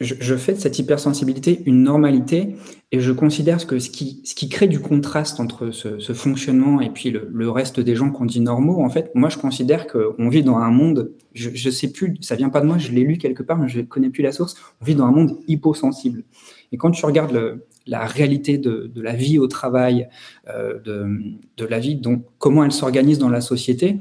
je, 0.00 0.34
fais 0.36 0.54
de 0.54 0.58
cette 0.58 0.78
hypersensibilité 0.78 1.62
une 1.66 1.82
normalité 1.82 2.56
et 2.90 3.00
je 3.00 3.12
considère 3.12 3.66
que 3.66 3.78
ce 3.78 3.90
qui, 3.90 4.48
crée 4.48 4.66
du 4.66 4.80
contraste 4.80 5.40
entre 5.40 5.70
ce, 5.72 6.12
fonctionnement 6.14 6.80
et 6.80 6.88
puis 6.88 7.10
le, 7.10 7.50
reste 7.50 7.80
des 7.80 7.94
gens 7.94 8.10
qu'on 8.10 8.24
dit 8.24 8.40
normaux, 8.40 8.82
en 8.82 8.88
fait, 8.88 9.10
moi 9.14 9.28
je 9.28 9.36
considère 9.36 9.86
qu'on 9.86 10.28
vit 10.30 10.42
dans 10.42 10.56
un 10.56 10.70
monde, 10.70 11.12
je, 11.34 11.50
je 11.52 11.70
sais 11.70 11.92
plus, 11.92 12.16
ça 12.22 12.34
vient 12.34 12.48
pas 12.48 12.62
de 12.62 12.66
moi, 12.66 12.78
je 12.78 12.92
l'ai 12.92 13.02
lu 13.02 13.18
quelque 13.18 13.42
part, 13.42 13.58
mais 13.58 13.68
je 13.68 13.82
connais 13.82 14.08
plus 14.08 14.22
la 14.22 14.32
source, 14.32 14.54
on 14.80 14.84
vit 14.86 14.94
dans 14.94 15.04
un 15.04 15.12
monde 15.12 15.38
hyposensible. 15.48 16.24
Et 16.72 16.78
quand 16.78 16.90
tu 16.92 17.04
regardes 17.04 17.60
la 17.86 18.06
réalité 18.06 18.56
de, 18.56 18.90
la 18.96 19.14
vie 19.14 19.38
au 19.38 19.48
travail, 19.48 20.08
euh, 20.48 20.80
de, 20.80 21.06
de, 21.58 21.64
la 21.66 21.78
vie, 21.78 21.96
donc 21.96 22.24
comment 22.38 22.64
elle 22.64 22.72
s'organise 22.72 23.18
dans 23.18 23.28
la 23.28 23.40
société, 23.42 23.98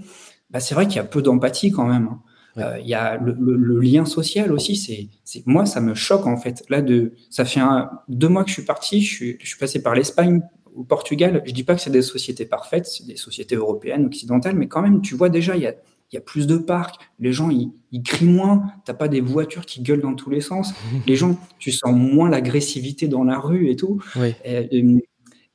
bah 0.49 0.59
c'est 0.59 0.75
vrai 0.75 0.87
qu'il 0.87 0.95
y 0.95 0.99
a 0.99 1.03
peu 1.03 1.21
d'empathie 1.21 1.71
quand 1.71 1.85
même. 1.85 2.07
Hein. 2.11 2.21
Euh, 2.59 2.79
il 2.79 2.87
y 2.87 2.93
a 2.93 3.17
le, 3.17 3.79
lien 3.79 4.05
social 4.05 4.51
aussi. 4.51 4.75
C'est, 4.75 5.43
moi, 5.45 5.65
ça 5.65 5.81
me 5.81 5.93
choque 5.93 6.27
en 6.27 6.37
fait. 6.37 6.63
Là, 6.69 6.81
de, 6.81 7.13
ça 7.29 7.45
fait 7.45 7.59
un, 7.59 7.89
deux 8.07 8.27
mois 8.27 8.43
que 8.43 8.49
je 8.49 8.55
suis 8.55 8.65
parti. 8.65 9.01
Je 9.01 9.13
suis, 9.13 9.37
je 9.39 9.47
suis 9.47 9.57
passé 9.57 9.81
par 9.81 9.95
l'Espagne, 9.95 10.41
au 10.75 10.83
Portugal. 10.83 11.41
Je 11.45 11.51
dis 11.51 11.63
pas 11.63 11.75
que 11.75 11.81
c'est 11.81 11.89
des 11.89 12.01
sociétés 12.01 12.45
parfaites, 12.45 12.85
c'est 12.85 13.05
des 13.05 13.17
sociétés 13.17 13.55
européennes, 13.55 14.05
occidentales, 14.05 14.55
mais 14.55 14.67
quand 14.67 14.81
même, 14.81 15.01
tu 15.01 15.15
vois 15.15 15.29
déjà, 15.29 15.55
il 15.55 15.63
y 15.63 15.67
a, 15.67 15.73
il 16.11 16.15
y 16.15 16.17
a 16.17 16.21
plus 16.21 16.47
de 16.47 16.57
parcs, 16.57 16.95
les 17.19 17.33
gens 17.33 17.49
ils, 17.49 17.71
ils 17.91 18.01
crient 18.01 18.25
moins, 18.25 18.63
t'as 18.85 18.93
pas 18.93 19.07
des 19.07 19.21
voitures 19.21 19.65
qui 19.65 19.81
gueulent 19.81 20.01
dans 20.01 20.15
tous 20.15 20.29
les 20.29 20.41
sens, 20.41 20.73
les 21.07 21.15
gens, 21.15 21.37
tu 21.59 21.71
sens 21.71 21.93
moins 21.93 22.29
l'agressivité 22.29 23.07
dans 23.07 23.23
la 23.23 23.37
rue 23.39 23.69
et 23.69 23.75
tout. 23.75 24.01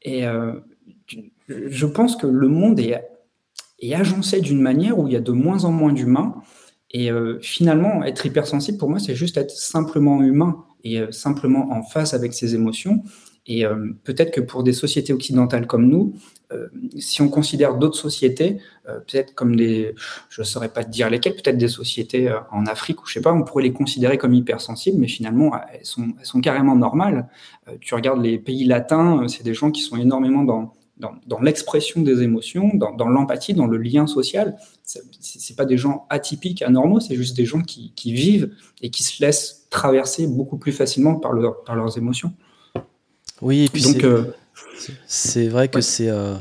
Et, 0.02 0.26
euh, 0.26 0.52
je 1.48 1.86
pense 1.86 2.16
que 2.16 2.26
le 2.26 2.48
monde 2.48 2.80
est, 2.80 3.02
est 3.80 3.94
agencé 3.94 4.40
d'une 4.40 4.60
manière 4.60 4.98
où 4.98 5.06
il 5.08 5.12
y 5.12 5.16
a 5.16 5.20
de 5.20 5.32
moins 5.32 5.64
en 5.64 5.72
moins 5.72 5.92
d'humains 5.92 6.36
et 6.94 7.10
euh, 7.10 7.40
finalement, 7.40 8.04
être 8.04 8.24
hypersensible, 8.24 8.78
pour 8.78 8.88
moi, 8.88 9.00
c'est 9.00 9.16
juste 9.16 9.36
être 9.36 9.50
simplement 9.50 10.22
humain 10.22 10.64
et 10.84 11.00
euh, 11.00 11.10
simplement 11.10 11.72
en 11.72 11.82
face 11.82 12.14
avec 12.14 12.32
ses 12.32 12.54
émotions. 12.54 13.02
Et 13.46 13.66
euh, 13.66 13.88
peut-être 14.04 14.30
que 14.30 14.40
pour 14.40 14.62
des 14.62 14.72
sociétés 14.72 15.12
occidentales 15.12 15.66
comme 15.66 15.88
nous, 15.88 16.14
si 17.00 17.20
on 17.20 17.28
considère 17.28 17.74
d'autres 17.74 17.96
sociétés, 17.96 18.58
peut-être 18.84 19.34
comme 19.34 19.56
des, 19.56 19.92
je 20.28 20.42
ne 20.42 20.44
saurais 20.44 20.68
pas 20.68 20.84
dire 20.84 21.10
lesquelles, 21.10 21.34
peut-être 21.34 21.58
des 21.58 21.66
sociétés 21.66 22.32
en 22.52 22.66
Afrique 22.66 23.02
ou 23.02 23.06
je 23.06 23.14
sais 23.14 23.20
pas, 23.20 23.32
on 23.32 23.42
pourrait 23.42 23.64
les 23.64 23.72
considérer 23.72 24.18
comme 24.18 24.34
hypersensibles, 24.34 25.00
mais 25.00 25.08
finalement, 25.08 25.50
elles 25.72 25.84
sont, 25.84 26.12
elles 26.16 26.26
sont 26.26 26.40
carrément 26.40 26.76
normales. 26.76 27.28
tu 27.80 27.96
regardes 27.96 28.22
les 28.22 28.38
pays 28.38 28.66
latins, 28.66 29.26
c'est 29.26 29.42
des 29.42 29.54
gens 29.54 29.72
qui 29.72 29.80
sont 29.80 29.96
énormément 29.96 30.44
dans, 30.44 30.72
dans, 30.98 31.40
l'expression 31.40 32.02
des 32.02 32.22
émotions, 32.22 32.70
dans, 32.74 33.08
l'empathie, 33.08 33.54
dans 33.54 33.66
le 33.66 33.78
lien 33.78 34.06
social. 34.06 34.56
C'est 34.84 35.56
pas 35.56 35.64
des 35.64 35.76
gens 35.76 36.06
atypiques, 36.08 36.62
anormaux, 36.62 37.00
c'est 37.00 37.16
juste 37.16 37.36
des 37.36 37.46
gens 37.46 37.62
qui, 37.62 37.92
vivent 38.12 38.50
et 38.80 38.90
qui 38.90 39.02
se 39.02 39.22
laissent 39.22 39.66
traverser 39.70 40.26
beaucoup 40.26 40.56
plus 40.56 40.72
facilement 40.72 41.16
par, 41.16 41.32
par 41.64 41.74
leurs 41.74 41.98
émotions. 41.98 42.32
Oui, 43.42 43.64
et 43.64 43.68
puis 43.68 43.82
c'est 43.82 45.46
euh, 45.46 45.50
vrai 45.50 45.68
que 45.68 45.80
c'est 45.80 46.08
euh, 46.08 46.36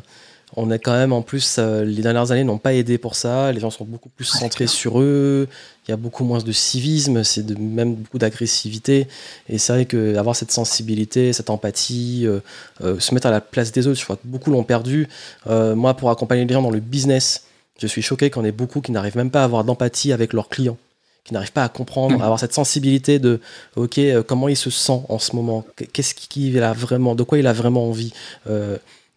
on 0.56 0.70
est 0.72 0.80
quand 0.80 0.94
même 0.94 1.14
en 1.14 1.22
plus, 1.22 1.58
euh, 1.58 1.84
les 1.84 2.02
dernières 2.02 2.32
années 2.32 2.44
n'ont 2.44 2.58
pas 2.58 2.74
aidé 2.74 2.98
pour 2.98 3.16
ça. 3.16 3.52
Les 3.52 3.60
gens 3.60 3.72
sont 3.72 3.86
beaucoup 3.86 4.10
plus 4.10 4.26
centrés 4.26 4.68
sur 4.68 5.02
eux. 5.02 5.48
Il 5.88 5.92
y 5.92 5.94
a 5.94 5.98
beaucoup 5.98 6.24
moins 6.24 6.40
de 6.40 6.52
civisme, 6.52 7.24
c'est 7.24 7.44
de, 7.44 7.56
même 7.56 7.96
beaucoup 7.96 8.20
d'agressivité. 8.20 9.08
Et 9.50 9.58
c'est 9.58 9.74
vrai 9.74 9.86
qu'avoir 9.86 10.36
cette 10.36 10.52
sensibilité, 10.52 11.34
cette 11.34 11.50
empathie, 11.50 12.24
euh, 12.26 12.40
euh, 12.82 13.00
se 13.00 13.14
mettre 13.14 13.28
à 13.28 13.32
la 13.32 13.42
place 13.42 13.72
des 13.72 13.88
autres, 13.88 14.00
je 14.00 14.04
crois 14.04 14.16
que 14.16 14.26
beaucoup 14.26 14.52
l'ont 14.52 14.64
perdu. 14.64 15.08
moi, 15.48 15.96
pour 15.96 16.10
accompagner 16.10 16.46
les 16.46 16.54
gens 16.54 16.62
dans 16.62 16.72
le 16.72 16.80
business, 16.80 17.46
je 17.80 17.88
suis 17.88 18.02
choqué 18.02 18.30
qu'on 18.30 18.46
ait 18.46 18.52
beaucoup 18.52 18.82
qui 18.82 18.92
n'arrivent 18.92 19.18
même 19.18 19.32
pas 19.32 19.42
à 19.42 19.46
avoir 19.46 19.64
d'empathie 19.64 20.14
avec 20.14 20.34
leurs 20.34 20.50
clients 20.50 20.78
qui 21.26 21.34
n'arrivent 21.34 21.54
pas 21.54 21.64
à 21.64 21.70
comprendre, 21.70 22.22
à 22.22 22.26
avoir 22.26 22.38
cette 22.38 22.54
sensibilité 22.54 23.18
de 23.18 23.40
ok 23.78 23.98
comment 24.28 24.50
il 24.50 24.58
se 24.58 24.70
sent 24.70 25.02
en 25.08 25.20
ce 25.20 25.36
moment, 25.38 25.66
qu'est-ce 25.94 26.14
qu'il 26.14 26.62
a 26.62 26.74
vraiment, 26.74 27.16
de 27.16 27.24
quoi 27.24 27.38
il 27.38 27.48
a 27.48 27.54
vraiment 27.54 27.88
envie? 27.88 28.14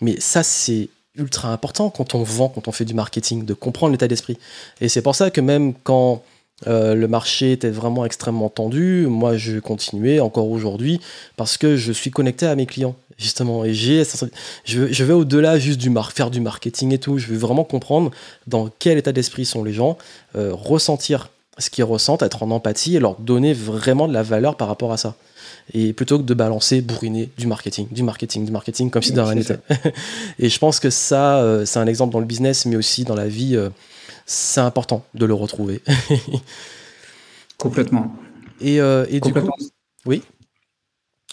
mais 0.00 0.20
ça 0.20 0.42
c'est 0.42 0.88
ultra 1.16 1.52
important 1.52 1.90
quand 1.90 2.14
on 2.14 2.22
vend, 2.22 2.48
quand 2.48 2.68
on 2.68 2.72
fait 2.72 2.84
du 2.84 2.94
marketing, 2.94 3.44
de 3.44 3.54
comprendre 3.54 3.92
l'état 3.92 4.08
d'esprit. 4.08 4.38
Et 4.80 4.88
c'est 4.88 5.02
pour 5.02 5.14
ça 5.14 5.30
que 5.30 5.40
même 5.40 5.74
quand 5.74 6.22
euh, 6.66 6.94
le 6.94 7.06
marché 7.06 7.52
était 7.52 7.70
vraiment 7.70 8.04
extrêmement 8.04 8.48
tendu, 8.48 9.06
moi 9.08 9.36
je 9.36 9.58
continuais 9.58 10.20
encore 10.20 10.50
aujourd'hui 10.50 11.00
parce 11.36 11.58
que 11.58 11.76
je 11.76 11.92
suis 11.92 12.10
connecté 12.10 12.46
à 12.46 12.54
mes 12.54 12.66
clients 12.66 12.96
justement. 13.18 13.64
Et 13.64 13.74
j'ai 13.74 14.02
je, 14.64 14.92
je 14.92 15.04
vais 15.04 15.12
au-delà 15.12 15.58
juste 15.58 15.78
du 15.78 15.92
faire 16.14 16.30
du 16.30 16.40
marketing 16.40 16.92
et 16.92 16.98
tout. 16.98 17.18
Je 17.18 17.26
veux 17.28 17.36
vraiment 17.36 17.64
comprendre 17.64 18.10
dans 18.46 18.70
quel 18.78 18.98
état 18.98 19.12
d'esprit 19.12 19.44
sont 19.44 19.64
les 19.64 19.72
gens 19.72 19.98
euh, 20.36 20.52
ressentir 20.54 21.28
ce 21.58 21.70
qu'ils 21.70 21.84
ressentent 21.84 22.22
être 22.22 22.42
en 22.42 22.50
empathie 22.50 22.96
et 22.96 23.00
leur 23.00 23.16
donner 23.16 23.52
vraiment 23.54 24.08
de 24.08 24.12
la 24.12 24.22
valeur 24.22 24.56
par 24.56 24.68
rapport 24.68 24.92
à 24.92 24.96
ça 24.96 25.14
et 25.74 25.92
plutôt 25.92 26.18
que 26.18 26.22
de 26.22 26.34
balancer, 26.34 26.80
bourriner 26.80 27.30
du 27.38 27.46
marketing, 27.46 27.88
du 27.90 28.02
marketing, 28.02 28.44
du 28.44 28.52
marketing, 28.52 28.90
comme 28.90 29.02
si 29.02 29.12
de 29.12 29.20
rien 29.20 29.34
n'était. 29.34 29.58
et 30.38 30.48
je 30.48 30.58
pense 30.58 30.80
que 30.80 30.90
ça, 30.90 31.38
euh, 31.38 31.64
c'est 31.64 31.78
un 31.78 31.86
exemple 31.86 32.12
dans 32.12 32.20
le 32.20 32.26
business, 32.26 32.66
mais 32.66 32.76
aussi 32.76 33.04
dans 33.04 33.16
la 33.16 33.26
vie, 33.26 33.56
euh, 33.56 33.70
c'est 34.26 34.60
important 34.60 35.04
de 35.14 35.26
le 35.26 35.34
retrouver. 35.34 35.82
Complètement. 37.58 38.14
Et, 38.60 38.80
euh, 38.80 39.06
et 39.10 39.20
du 39.20 39.32
coup, 39.32 39.40
oui. 40.06 40.22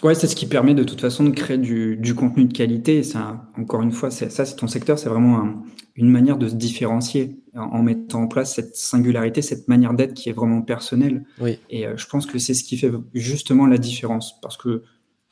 Ouais, 0.02 0.16
c'est 0.16 0.28
ce 0.28 0.36
qui 0.36 0.48
permet 0.48 0.74
de 0.74 0.84
toute 0.84 1.00
façon 1.00 1.24
de 1.24 1.30
créer 1.30 1.58
du, 1.58 2.16
contenu 2.16 2.46
de 2.46 2.54
qualité. 2.54 3.04
Ça, 3.04 3.46
encore 3.58 3.84
une 3.84 3.92
fois, 3.92 4.10
ça, 4.10 4.30
c'est 4.30 4.56
ton 4.56 4.68
secteur, 4.68 4.98
c'est 4.98 5.10
vraiment 5.10 5.64
une 5.96 6.10
manière 6.10 6.38
de 6.38 6.50
se 6.50 6.56
différencier 6.56 7.43
en, 7.56 7.84
mettant 7.84 8.24
en 8.24 8.28
place 8.28 8.56
cette 8.56 8.76
singularité, 8.76 9.42
cette 9.42 9.68
manière 9.68 9.94
d'être 9.94 10.14
qui 10.14 10.30
est 10.30 10.34
vraiment 10.34 10.62
personnelle. 10.62 11.26
Oui. 11.40 11.60
Et 11.70 11.86
euh, 11.86 11.96
je 11.98 12.08
pense 12.08 12.26
que 12.26 12.40
c'est 12.40 12.54
ce 12.54 12.64
qui 12.64 12.78
fait 12.78 12.92
justement 13.14 13.68
la 13.68 13.78
différence. 13.78 14.40
Parce 14.42 14.58
que 14.58 14.84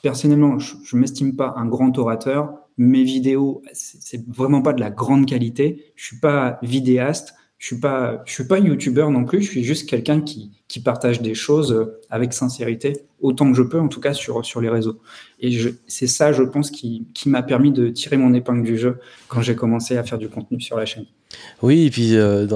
personnellement, 0.02 0.60
je 0.60 0.76
ne 0.96 1.02
m'estime 1.02 1.36
pas 1.36 1.54
un 1.58 1.66
grand 1.66 1.98
orateur. 1.98 2.54
Mes 2.78 3.04
vidéos, 3.04 3.62
c'est 3.74 4.28
vraiment 4.30 4.62
pas 4.62 4.74
de 4.74 4.80
la 4.80 4.90
grande 4.90 5.26
qualité. 5.26 5.92
Je 5.96 6.06
suis 6.06 6.20
pas 6.20 6.60
vidéaste. 6.62 7.34
Je 7.58 7.68
suis 7.68 7.80
pas, 7.80 8.24
je 8.26 8.34
suis 8.34 8.48
pas 8.48 8.58
youtubeur 8.58 9.12
non 9.12 9.24
plus. 9.24 9.44
Je 9.44 9.50
suis 9.52 9.64
juste 9.64 9.88
quelqu'un 9.88 10.22
qui, 10.22 10.52
qui 10.68 10.80
partage 10.80 11.22
des 11.22 11.36
choses 11.36 11.72
euh, 11.72 12.00
avec 12.10 12.34
sincérité, 12.34 13.06
autant 13.20 13.52
que 13.52 13.56
je 13.56 13.62
peux, 13.62 13.80
en 13.80 13.88
tout 13.88 14.00
cas 14.00 14.14
sur, 14.14 14.44
sur 14.44 14.62
les 14.62 14.70
réseaux. 14.70 15.00
Et 15.40 15.56
c'est 15.86 16.08
ça, 16.08 16.32
je 16.32 16.42
pense, 16.42 16.72
qui, 16.72 17.08
qui 17.14 17.30
m'a 17.30 17.44
permis 17.44 17.72
de 17.72 17.90
tirer 17.90 18.18
mon 18.18 18.34
épingle 18.34 18.64
du 18.64 18.80
jeu 18.80 18.98
quand 19.28 19.44
j'ai 19.44 19.56
commencé 19.56 19.96
à 19.96 20.04
faire 20.04 20.18
du 20.18 20.28
contenu 20.28 20.60
sur 20.60 20.76
la 20.76 20.88
chaîne. 20.88 21.06
Oui, 21.62 21.86
et 21.86 21.92
puis 21.92 22.16
euh, 22.16 22.48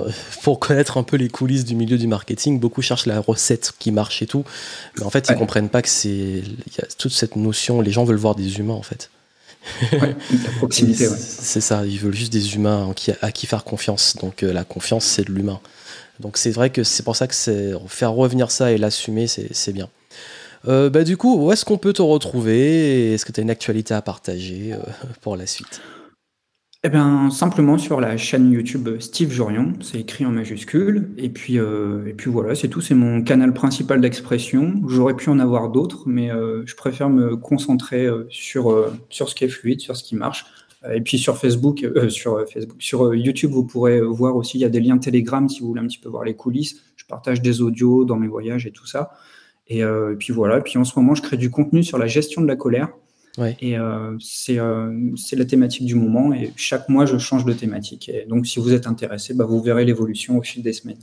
pour 0.42 0.60
connaître 0.60 0.98
un 0.98 1.04
peu 1.04 1.16
les 1.16 1.30
coulisses 1.30 1.66
du 1.66 1.76
milieu 1.76 1.98
du 1.98 2.08
marketing, 2.08 2.60
beaucoup 2.60 2.82
cherchent 2.82 3.06
la 3.06 3.20
recette 3.20 3.74
qui 3.78 3.92
marche 3.92 4.22
et 4.22 4.26
tout, 4.26 4.44
mais 4.98 5.04
en 5.04 5.10
fait, 5.10 5.28
ils 5.30 5.36
comprennent 5.36 5.70
pas 5.70 5.82
que 5.82 5.90
c'est 5.90 6.10
il 6.10 6.74
y 6.78 6.82
a 6.82 6.88
toute 6.98 7.12
cette 7.12 7.36
notion. 7.36 7.82
Les 7.82 7.92
gens 7.92 8.04
veulent 8.04 8.16
voir 8.16 8.36
des 8.36 8.58
humains, 8.58 8.74
en 8.74 8.82
fait. 8.82 9.10
c'est 10.72 11.62
ça, 11.62 11.86
ils 11.86 12.00
veulent 12.00 12.16
juste 12.16 12.34
des 12.34 12.56
humains 12.56 12.94
à 13.22 13.32
qui 13.32 13.46
faire 13.46 13.64
confiance. 13.64 14.16
Donc 14.18 14.44
euh, 14.44 14.54
la 14.54 14.64
confiance, 14.64 15.06
c'est 15.06 15.28
de 15.28 15.32
l'humain. 15.32 15.60
Donc 16.20 16.38
c'est 16.38 16.52
vrai 16.52 16.70
que 16.70 16.84
c'est 16.84 17.04
pour 17.04 17.16
ça 17.16 17.28
que 17.28 17.36
c'est 17.36 17.74
faire 17.88 18.14
revenir 18.14 18.50
ça 18.50 18.72
et 18.72 18.78
l'assumer, 18.78 19.28
c'est 19.28 19.74
bien. 19.74 19.90
Euh, 20.68 20.90
bah, 20.90 21.04
du 21.04 21.18
coup, 21.18 21.36
où 21.38 21.52
est-ce 21.52 21.66
qu'on 21.66 21.78
peut 21.78 21.94
te 21.94 22.02
retrouver? 22.02 23.14
Est-ce 23.14 23.26
que 23.26 23.32
tu 23.32 23.40
as 23.40 23.44
une 23.44 23.52
actualité 23.52 23.94
à 23.94 24.02
partager 24.02 24.74
pour 25.22 25.36
la 25.36 25.46
suite? 25.46 25.82
Eh 26.86 26.90
bien, 26.90 27.30
simplement 27.32 27.78
sur 27.78 28.00
la 28.00 28.16
chaîne 28.18 28.52
YouTube 28.52 29.00
Steve 29.00 29.32
Jorion, 29.32 29.74
c'est 29.82 30.00
écrit 30.00 30.26
en 30.26 30.32
majuscule. 30.32 31.10
Et 31.18 31.30
puis, 31.30 31.56
et 31.56 32.14
puis 32.16 32.30
voilà, 32.30 32.54
c'est 32.56 32.68
tout. 32.68 32.82
C'est 32.82 32.96
mon 32.96 33.24
canal 33.24 33.54
principal 33.54 34.02
d'expression. 34.02 34.82
J'aurais 34.88 35.16
pu 35.16 35.30
en 35.30 35.40
avoir 35.40 35.70
d'autres, 35.70 36.04
mais 36.06 36.30
je 36.30 36.76
préfère 36.76 37.10
me 37.10 37.38
concentrer 37.38 38.08
sur, 38.30 38.92
sur 39.10 39.30
ce 39.30 39.36
qui 39.36 39.46
est 39.46 39.50
fluide, 39.50 39.80
sur 39.82 39.96
ce 39.96 40.04
qui 40.04 40.16
marche. 40.16 40.46
Et 40.94 41.02
puis 41.02 41.18
sur 41.18 41.38
Facebook, 41.38 41.84
euh, 41.84 42.10
sur 42.10 42.48
Facebook, 42.48 42.82
sur 42.82 43.06
euh, 43.06 43.18
YouTube, 43.18 43.52
vous 43.52 43.66
pourrez 43.66 44.02
voir 44.02 44.36
aussi, 44.36 44.58
il 44.58 44.62
y 44.62 44.66
a 44.66 44.70
des 44.70 44.80
liens 44.80 44.98
Telegram 44.98 45.48
si 45.50 45.62
vous 45.62 45.68
voulez 45.68 45.82
un 45.82 45.88
petit 45.88 45.98
peu 45.98 46.10
voir 46.10 46.24
les 46.24 46.36
coulisses. 46.36 46.82
Je 46.96 47.06
partage 47.06 47.42
des 47.42 47.62
audios 47.62 48.06
dans 48.06 48.18
mes 48.18 48.28
voyages 48.28 48.66
et 48.68 48.72
tout 48.72 48.86
ça. 48.86 49.12
Et, 49.68 49.84
euh, 49.84 50.16
puis 50.16 50.32
voilà. 50.32 50.62
Puis 50.62 50.78
en 50.78 50.84
ce 50.84 50.98
moment, 51.00 51.16
je 51.16 51.24
crée 51.24 51.38
du 51.38 51.50
contenu 51.50 51.84
sur 51.84 51.98
la 51.98 52.08
gestion 52.08 52.42
de 52.42 52.48
la 52.48 52.56
colère. 52.56 52.90
Et 53.62 53.76
c'est 54.20 55.36
la 55.36 55.46
thématique 55.46 55.86
du 55.86 55.96
moment. 55.96 56.34
Et 56.34 56.52
chaque 56.56 56.90
mois, 56.90 57.06
je 57.06 57.18
change 57.18 57.46
de 57.46 57.54
thématique. 57.54 58.10
Et 58.10 58.26
donc, 58.26 58.48
si 58.48 58.60
vous 58.60 58.74
êtes 58.74 58.88
intéressé, 58.88 59.34
bah, 59.34 59.46
vous 59.46 59.62
verrez 59.62 59.86
l'évolution 59.86 60.38
au 60.38 60.42
fil 60.42 60.64
des 60.64 60.74
semaines. 60.74 60.98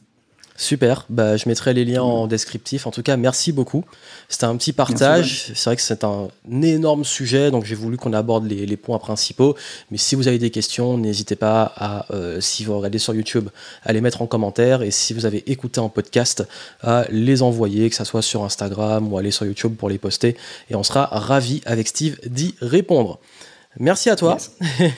Super, 0.57 1.07
bah, 1.09 1.37
je 1.37 1.49
mettrai 1.49 1.73
les 1.73 1.85
liens 1.85 2.03
en 2.03 2.27
descriptif. 2.27 2.87
En 2.87 2.91
tout 2.91 3.03
cas, 3.03 3.17
merci 3.17 3.53
beaucoup. 3.53 3.85
C'était 4.29 4.45
un 4.45 4.57
petit 4.57 4.73
partage. 4.73 5.51
C'est 5.55 5.65
vrai 5.65 5.77
que 5.77 5.83
c'est 5.83 6.05
un 6.05 6.29
énorme 6.51 7.05
sujet, 7.05 7.51
donc 7.51 7.65
j'ai 7.65 7.75
voulu 7.75 7.97
qu'on 7.97 8.13
aborde 8.13 8.47
les, 8.47 8.77
points 8.77 8.99
principaux. 8.99 9.57
Mais 9.91 9.99
si 9.99 10.15
vous 10.15 10.29
avez 10.29 10.39
des 10.39 10.51
questions, 10.51 10.99
n'hésitez 10.99 11.37
pas 11.37 11.73
à, 11.77 12.07
euh, 12.13 12.41
si 12.41 12.65
vous 12.65 12.77
regardez 12.77 12.99
sur 12.99 13.15
YouTube, 13.15 13.49
à 13.85 13.93
les 13.93 14.01
mettre 14.01 14.23
en 14.23 14.27
commentaire. 14.27 14.83
Et 14.83 14.91
si 14.91 15.15
vous 15.15 15.27
avez 15.27 15.51
écouté 15.51 15.81
en 15.81 15.89
podcast, 15.89 16.47
à 16.83 17.07
les 17.11 17.43
envoyer, 17.43 17.89
que 17.89 17.97
ce 17.97 18.05
soit 18.05 18.23
sur 18.23 18.45
Instagram 18.45 19.13
ou 19.13 19.19
aller 19.19 19.31
sur 19.31 19.47
YouTube 19.47 19.75
pour 19.77 19.89
les 19.89 19.99
poster. 19.99 20.37
Et 20.71 20.75
on 20.75 20.83
sera 20.83 21.07
ravis 21.07 21.63
avec 21.65 21.89
Steve 21.89 22.19
d'y 22.27 22.55
répondre. 22.61 23.19
Merci 23.79 24.11
à 24.11 24.17
toi. 24.17 24.37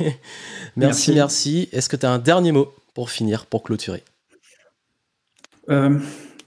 merci, 0.76 1.12
merci. 1.12 1.68
Est-ce 1.72 1.88
que 1.88 1.96
tu 1.96 2.06
as 2.06 2.10
un 2.10 2.18
dernier 2.18 2.50
mot 2.50 2.72
pour 2.92 3.10
finir, 3.10 3.46
pour 3.46 3.62
clôturer? 3.62 4.02
Euh, 5.70 5.98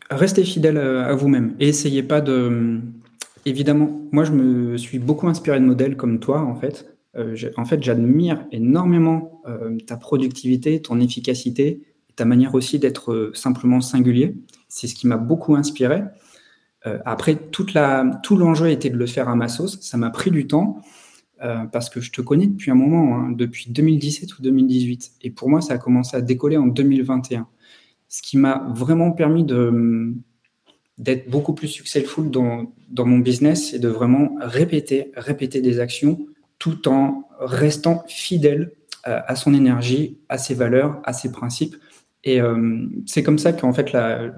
restez 0.09 0.43
fidèle 0.43 0.77
à, 0.77 1.13
vous-même 1.15 1.55
et 1.59 1.69
essayez 1.69 2.03
pas 2.03 2.21
de. 2.21 2.79
Évidemment, 3.45 4.01
moi 4.11 4.25
je 4.25 4.31
me 4.31 4.77
suis 4.77 4.99
beaucoup 4.99 5.27
inspiré 5.27 5.59
de 5.59 5.65
modèles 5.65 5.95
comme 5.95 6.19
toi 6.19 6.41
en 6.41 6.55
fait. 6.55 6.93
Euh, 7.15 7.35
en 7.55 7.65
fait, 7.65 7.81
j'admire 7.81 8.45
énormément 8.51 9.41
euh, 9.47 9.77
ta 9.87 9.97
productivité, 9.97 10.81
ton 10.81 10.99
efficacité, 10.99 11.81
ta 12.15 12.25
manière 12.25 12.53
aussi 12.53 12.77
d'être 12.77 13.31
simplement 13.33 13.81
singulier. 13.81 14.35
C'est 14.67 14.87
ce 14.87 14.95
qui 14.95 15.07
m'a 15.07 15.17
beaucoup 15.17 15.55
inspiré. 15.55 16.03
après, 17.05 17.35
tout 17.35 17.67
l'enjeu 18.37 18.69
était 18.69 18.89
de 18.89 18.97
le 18.97 19.07
faire 19.07 19.29
à 19.29 19.35
ma 19.35 19.47
sauce. 19.47 19.79
Ça 19.81 19.97
m'a 19.97 20.09
pris 20.09 20.31
du 20.31 20.47
temps 20.47 20.81
parce 21.71 21.89
que 21.89 22.01
je 22.01 22.11
te 22.11 22.21
connais 22.21 22.47
depuis 22.47 22.71
un 22.71 22.75
moment, 22.75 23.17
hein, 23.17 23.31
depuis 23.31 23.69
2017 23.69 24.37
ou 24.37 24.41
2018. 24.41 25.11
Et 25.21 25.31
pour 25.31 25.49
moi, 25.49 25.61
ça 25.61 25.73
a 25.73 25.77
commencé 25.77 26.15
à 26.15 26.21
décoller 26.21 26.57
en 26.57 26.67
2021 26.67 27.47
ce 28.09 28.21
qui 28.21 28.37
m'a 28.37 28.67
vraiment 28.73 29.11
permis 29.11 29.43
de 29.43 30.13
d'être 30.97 31.29
beaucoup 31.29 31.53
plus 31.53 31.67
successful 31.67 32.31
dans, 32.31 32.73
dans 32.89 33.05
mon 33.05 33.19
business 33.19 33.73
et 33.73 33.77
de 33.77 33.87
vraiment 33.87 34.35
répéter, 34.41 35.11
répéter 35.15 35.61
des 35.61 35.79
actions 35.79 36.25
tout 36.57 36.87
en 36.87 37.29
restant 37.39 38.03
fidèle 38.07 38.71
euh, 39.07 39.19
à 39.27 39.35
son 39.35 39.53
énergie, 39.53 40.17
à 40.27 40.39
ses 40.39 40.55
valeurs, 40.55 40.99
à 41.03 41.13
ses 41.13 41.31
principes. 41.31 41.75
Et 42.23 42.41
euh, 42.41 42.87
c'est 43.05 43.21
comme 43.21 43.37
ça 43.37 43.53
qu'en 43.53 43.73
fait 43.73 43.91
la, 43.91 44.31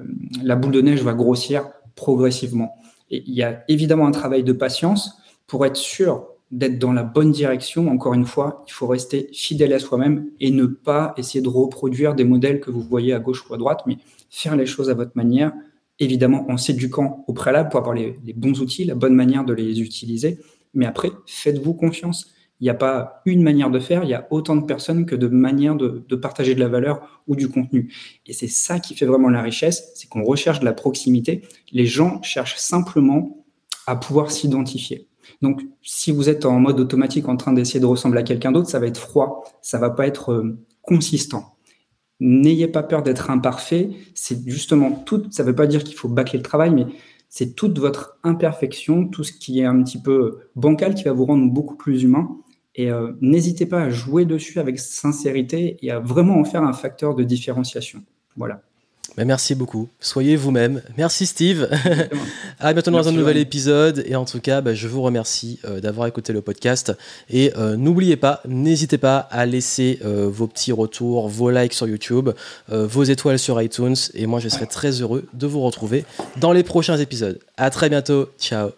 la, 0.44 0.56
boule 0.58 0.74
de 0.74 0.82
neige 0.82 1.02
va 1.02 1.14
grossir 1.14 1.70
progressivement. 1.96 2.76
Et 3.10 3.24
il 3.26 3.34
y 3.34 3.42
a 3.42 3.64
évidemment 3.70 4.06
un 4.06 4.12
travail 4.12 4.44
de 4.44 4.52
patience 4.52 5.18
pour 5.48 5.66
être 5.66 5.78
sûr 5.78 6.28
d'être 6.52 6.80
dans 6.80 6.94
la 6.94 7.04
bonne 7.04 7.32
direction, 7.32 7.90
encore 7.90 8.14
une 8.14 8.26
fois, 8.26 8.64
il 8.68 8.72
faut 8.72 8.88
rester 8.88 9.30
fidèle 9.34 9.74
à 9.74 9.80
soi-même 9.80 10.30
et 10.40 10.50
ne 10.50 10.66
pas 10.66 11.14
essayer 11.18 11.42
de 11.42 11.50
reproduire 11.50 12.16
des 12.16 12.24
modèles 12.24 12.60
que 12.60 12.72
vous 12.72 12.82
voyez 12.82 13.14
à 13.14 13.20
gauche 13.20 13.48
ou 13.48 13.54
à 13.54 13.58
droite, 13.58 13.84
mais 13.86 13.98
faire 14.30 14.56
les 14.56 14.66
choses 14.66 14.90
à 14.90 14.96
votre 14.96 15.12
manière, 15.16 15.54
évidemment 16.00 16.50
en 16.50 16.58
s'éduquant 16.58 17.24
au 17.28 17.34
préalable 17.34 17.70
pour 17.70 17.80
avoir 17.80 17.96
les, 17.96 18.18
bons 18.36 18.60
outils, 18.62 18.86
la 18.86 18.96
bonne 18.96 19.14
manière 19.14 19.46
de 19.46 19.54
les 19.54 19.82
utiliser. 19.82 20.40
Mais 20.74 20.88
après, 20.88 21.12
faites-vous 21.28 21.74
confiance. 21.74 22.34
Il 22.62 22.64
n'y 22.64 22.70
a 22.70 22.76
pas 22.76 23.22
une 23.26 23.44
manière 23.44 23.70
de 23.70 23.80
faire, 23.80 24.04
il 24.04 24.10
y 24.10 24.14
a 24.14 24.28
autant 24.32 24.56
de 24.56 24.66
personnes 24.66 25.06
que 25.06 25.16
de 25.16 25.28
manières 25.28 25.76
de, 25.76 26.04
de 26.08 26.16
partager 26.16 26.56
de 26.56 26.60
la 26.60 26.68
valeur 26.68 27.22
ou 27.28 27.36
du 27.36 27.48
contenu. 27.48 27.94
Et 28.26 28.34
c'est 28.34 28.50
ça 28.50 28.80
qui 28.80 28.96
fait 28.96 29.06
vraiment 29.06 29.30
la 29.30 29.42
richesse, 29.42 29.92
c'est 29.96 30.10
qu'on 30.10 30.24
recherche 30.24 30.60
de 30.60 30.66
la 30.66 30.74
proximité. 30.74 31.44
Les 31.72 31.86
gens 31.86 32.22
cherchent 32.22 32.58
simplement 32.58 33.46
à 33.88 33.96
pouvoir 33.96 34.30
s'identifier. 34.30 35.09
Donc, 35.42 35.62
si 35.82 36.12
vous 36.12 36.30
êtes 36.30 36.46
en 36.46 36.60
mode 36.60 36.80
automatique 36.80 37.30
en 37.30 37.38
train 37.38 37.54
d'essayer 37.54 37.80
de 37.80 37.86
ressembler 37.86 38.20
à 38.20 38.24
quelqu'un 38.24 38.52
d'autre, 38.52 38.70
ça 38.70 38.80
va 38.80 38.88
être 38.88 38.98
froid, 38.98 39.44
ça 39.62 39.78
va 39.78 39.90
pas 39.90 40.06
être 40.06 40.34
euh, 40.34 40.58
consistant. 40.82 41.56
N'ayez 42.20 42.68
pas 42.68 42.84
peur 42.84 43.02
d'être 43.02 43.30
imparfait. 43.30 43.92
C'est 44.14 44.48
justement 44.48 44.92
tout. 44.92 45.24
Ça 45.32 45.44
ne 45.44 45.48
veut 45.48 45.56
pas 45.56 45.68
dire 45.68 45.84
qu'il 45.84 45.96
faut 45.96 46.10
bâcler 46.10 46.38
le 46.38 46.44
travail, 46.44 46.72
mais 46.72 46.86
c'est 47.30 47.56
toute 47.56 47.80
votre 47.80 48.20
imperfection, 48.24 49.08
tout 49.08 49.24
ce 49.24 49.32
qui 49.32 49.62
est 49.62 49.66
un 49.66 49.82
petit 49.84 50.02
peu 50.02 50.40
bancal 50.56 50.96
qui 50.96 51.04
va 51.04 51.14
vous 51.14 51.26
rendre 51.26 51.50
beaucoup 51.50 51.76
plus 51.76 52.04
humain. 52.04 52.38
Et 52.76 52.92
euh, 52.92 53.14
n'hésitez 53.22 53.66
pas 53.66 53.84
à 53.84 53.90
jouer 53.90 54.26
dessus 54.26 54.60
avec 54.60 54.80
sincérité 54.80 55.78
et 55.82 55.92
à 55.92 56.00
vraiment 56.00 56.40
en 56.40 56.44
faire 56.44 56.64
un 56.64 56.74
facteur 56.74 57.16
de 57.16 57.24
différenciation. 57.24 58.04
Voilà. 58.36 58.64
Ben, 59.18 59.26
merci 59.26 59.56
beaucoup. 59.56 59.90
Soyez 60.00 60.36
vous-même. 60.36 60.82
Merci 60.98 61.26
Steve. 61.26 61.70
à 62.60 62.74
bientôt 62.74 62.92
dans 62.92 63.08
un 63.08 63.12
nouvel 63.12 63.38
épisode. 63.38 64.04
Et 64.06 64.16
en 64.16 64.26
tout 64.26 64.40
cas, 64.40 64.62
ben, 64.62 64.74
je 64.74 64.88
vous 64.88 65.02
remercie 65.02 65.60
euh, 65.66 65.80
d'avoir 65.80 66.08
écouté 66.08 66.34
le 66.34 66.42
podcast. 66.42 66.94
Et 67.30 67.52
euh, 67.58 67.76
n'oubliez 67.76 68.18
pas, 68.18 68.42
n'hésitez 68.48 68.98
pas 68.98 69.18
à 69.32 69.46
laisser 69.46 70.00
vos 70.04 70.48
petits 70.48 70.72
retours, 70.72 71.28
vos 71.28 71.50
likes 71.50 71.74
sur 71.74 71.88
YouTube, 71.88 72.30
vos 72.70 73.04
étoiles 73.04 73.40
sur 73.40 73.62
iTunes. 73.62 73.96
Et 74.14 74.26
moi, 74.26 74.40
je 74.40 74.50
serai 74.50 74.68
très 74.68 75.02
heureux 75.02 75.26
de 75.34 75.48
vous 75.48 75.62
retrouver 75.62 76.06
dans 76.38 76.52
les 76.52 76.64
prochains 76.64 76.98
épisodes. 76.98 77.40
À 77.58 77.70
très 77.70 77.90
bientôt. 77.90 78.30
Ciao. 78.40 78.70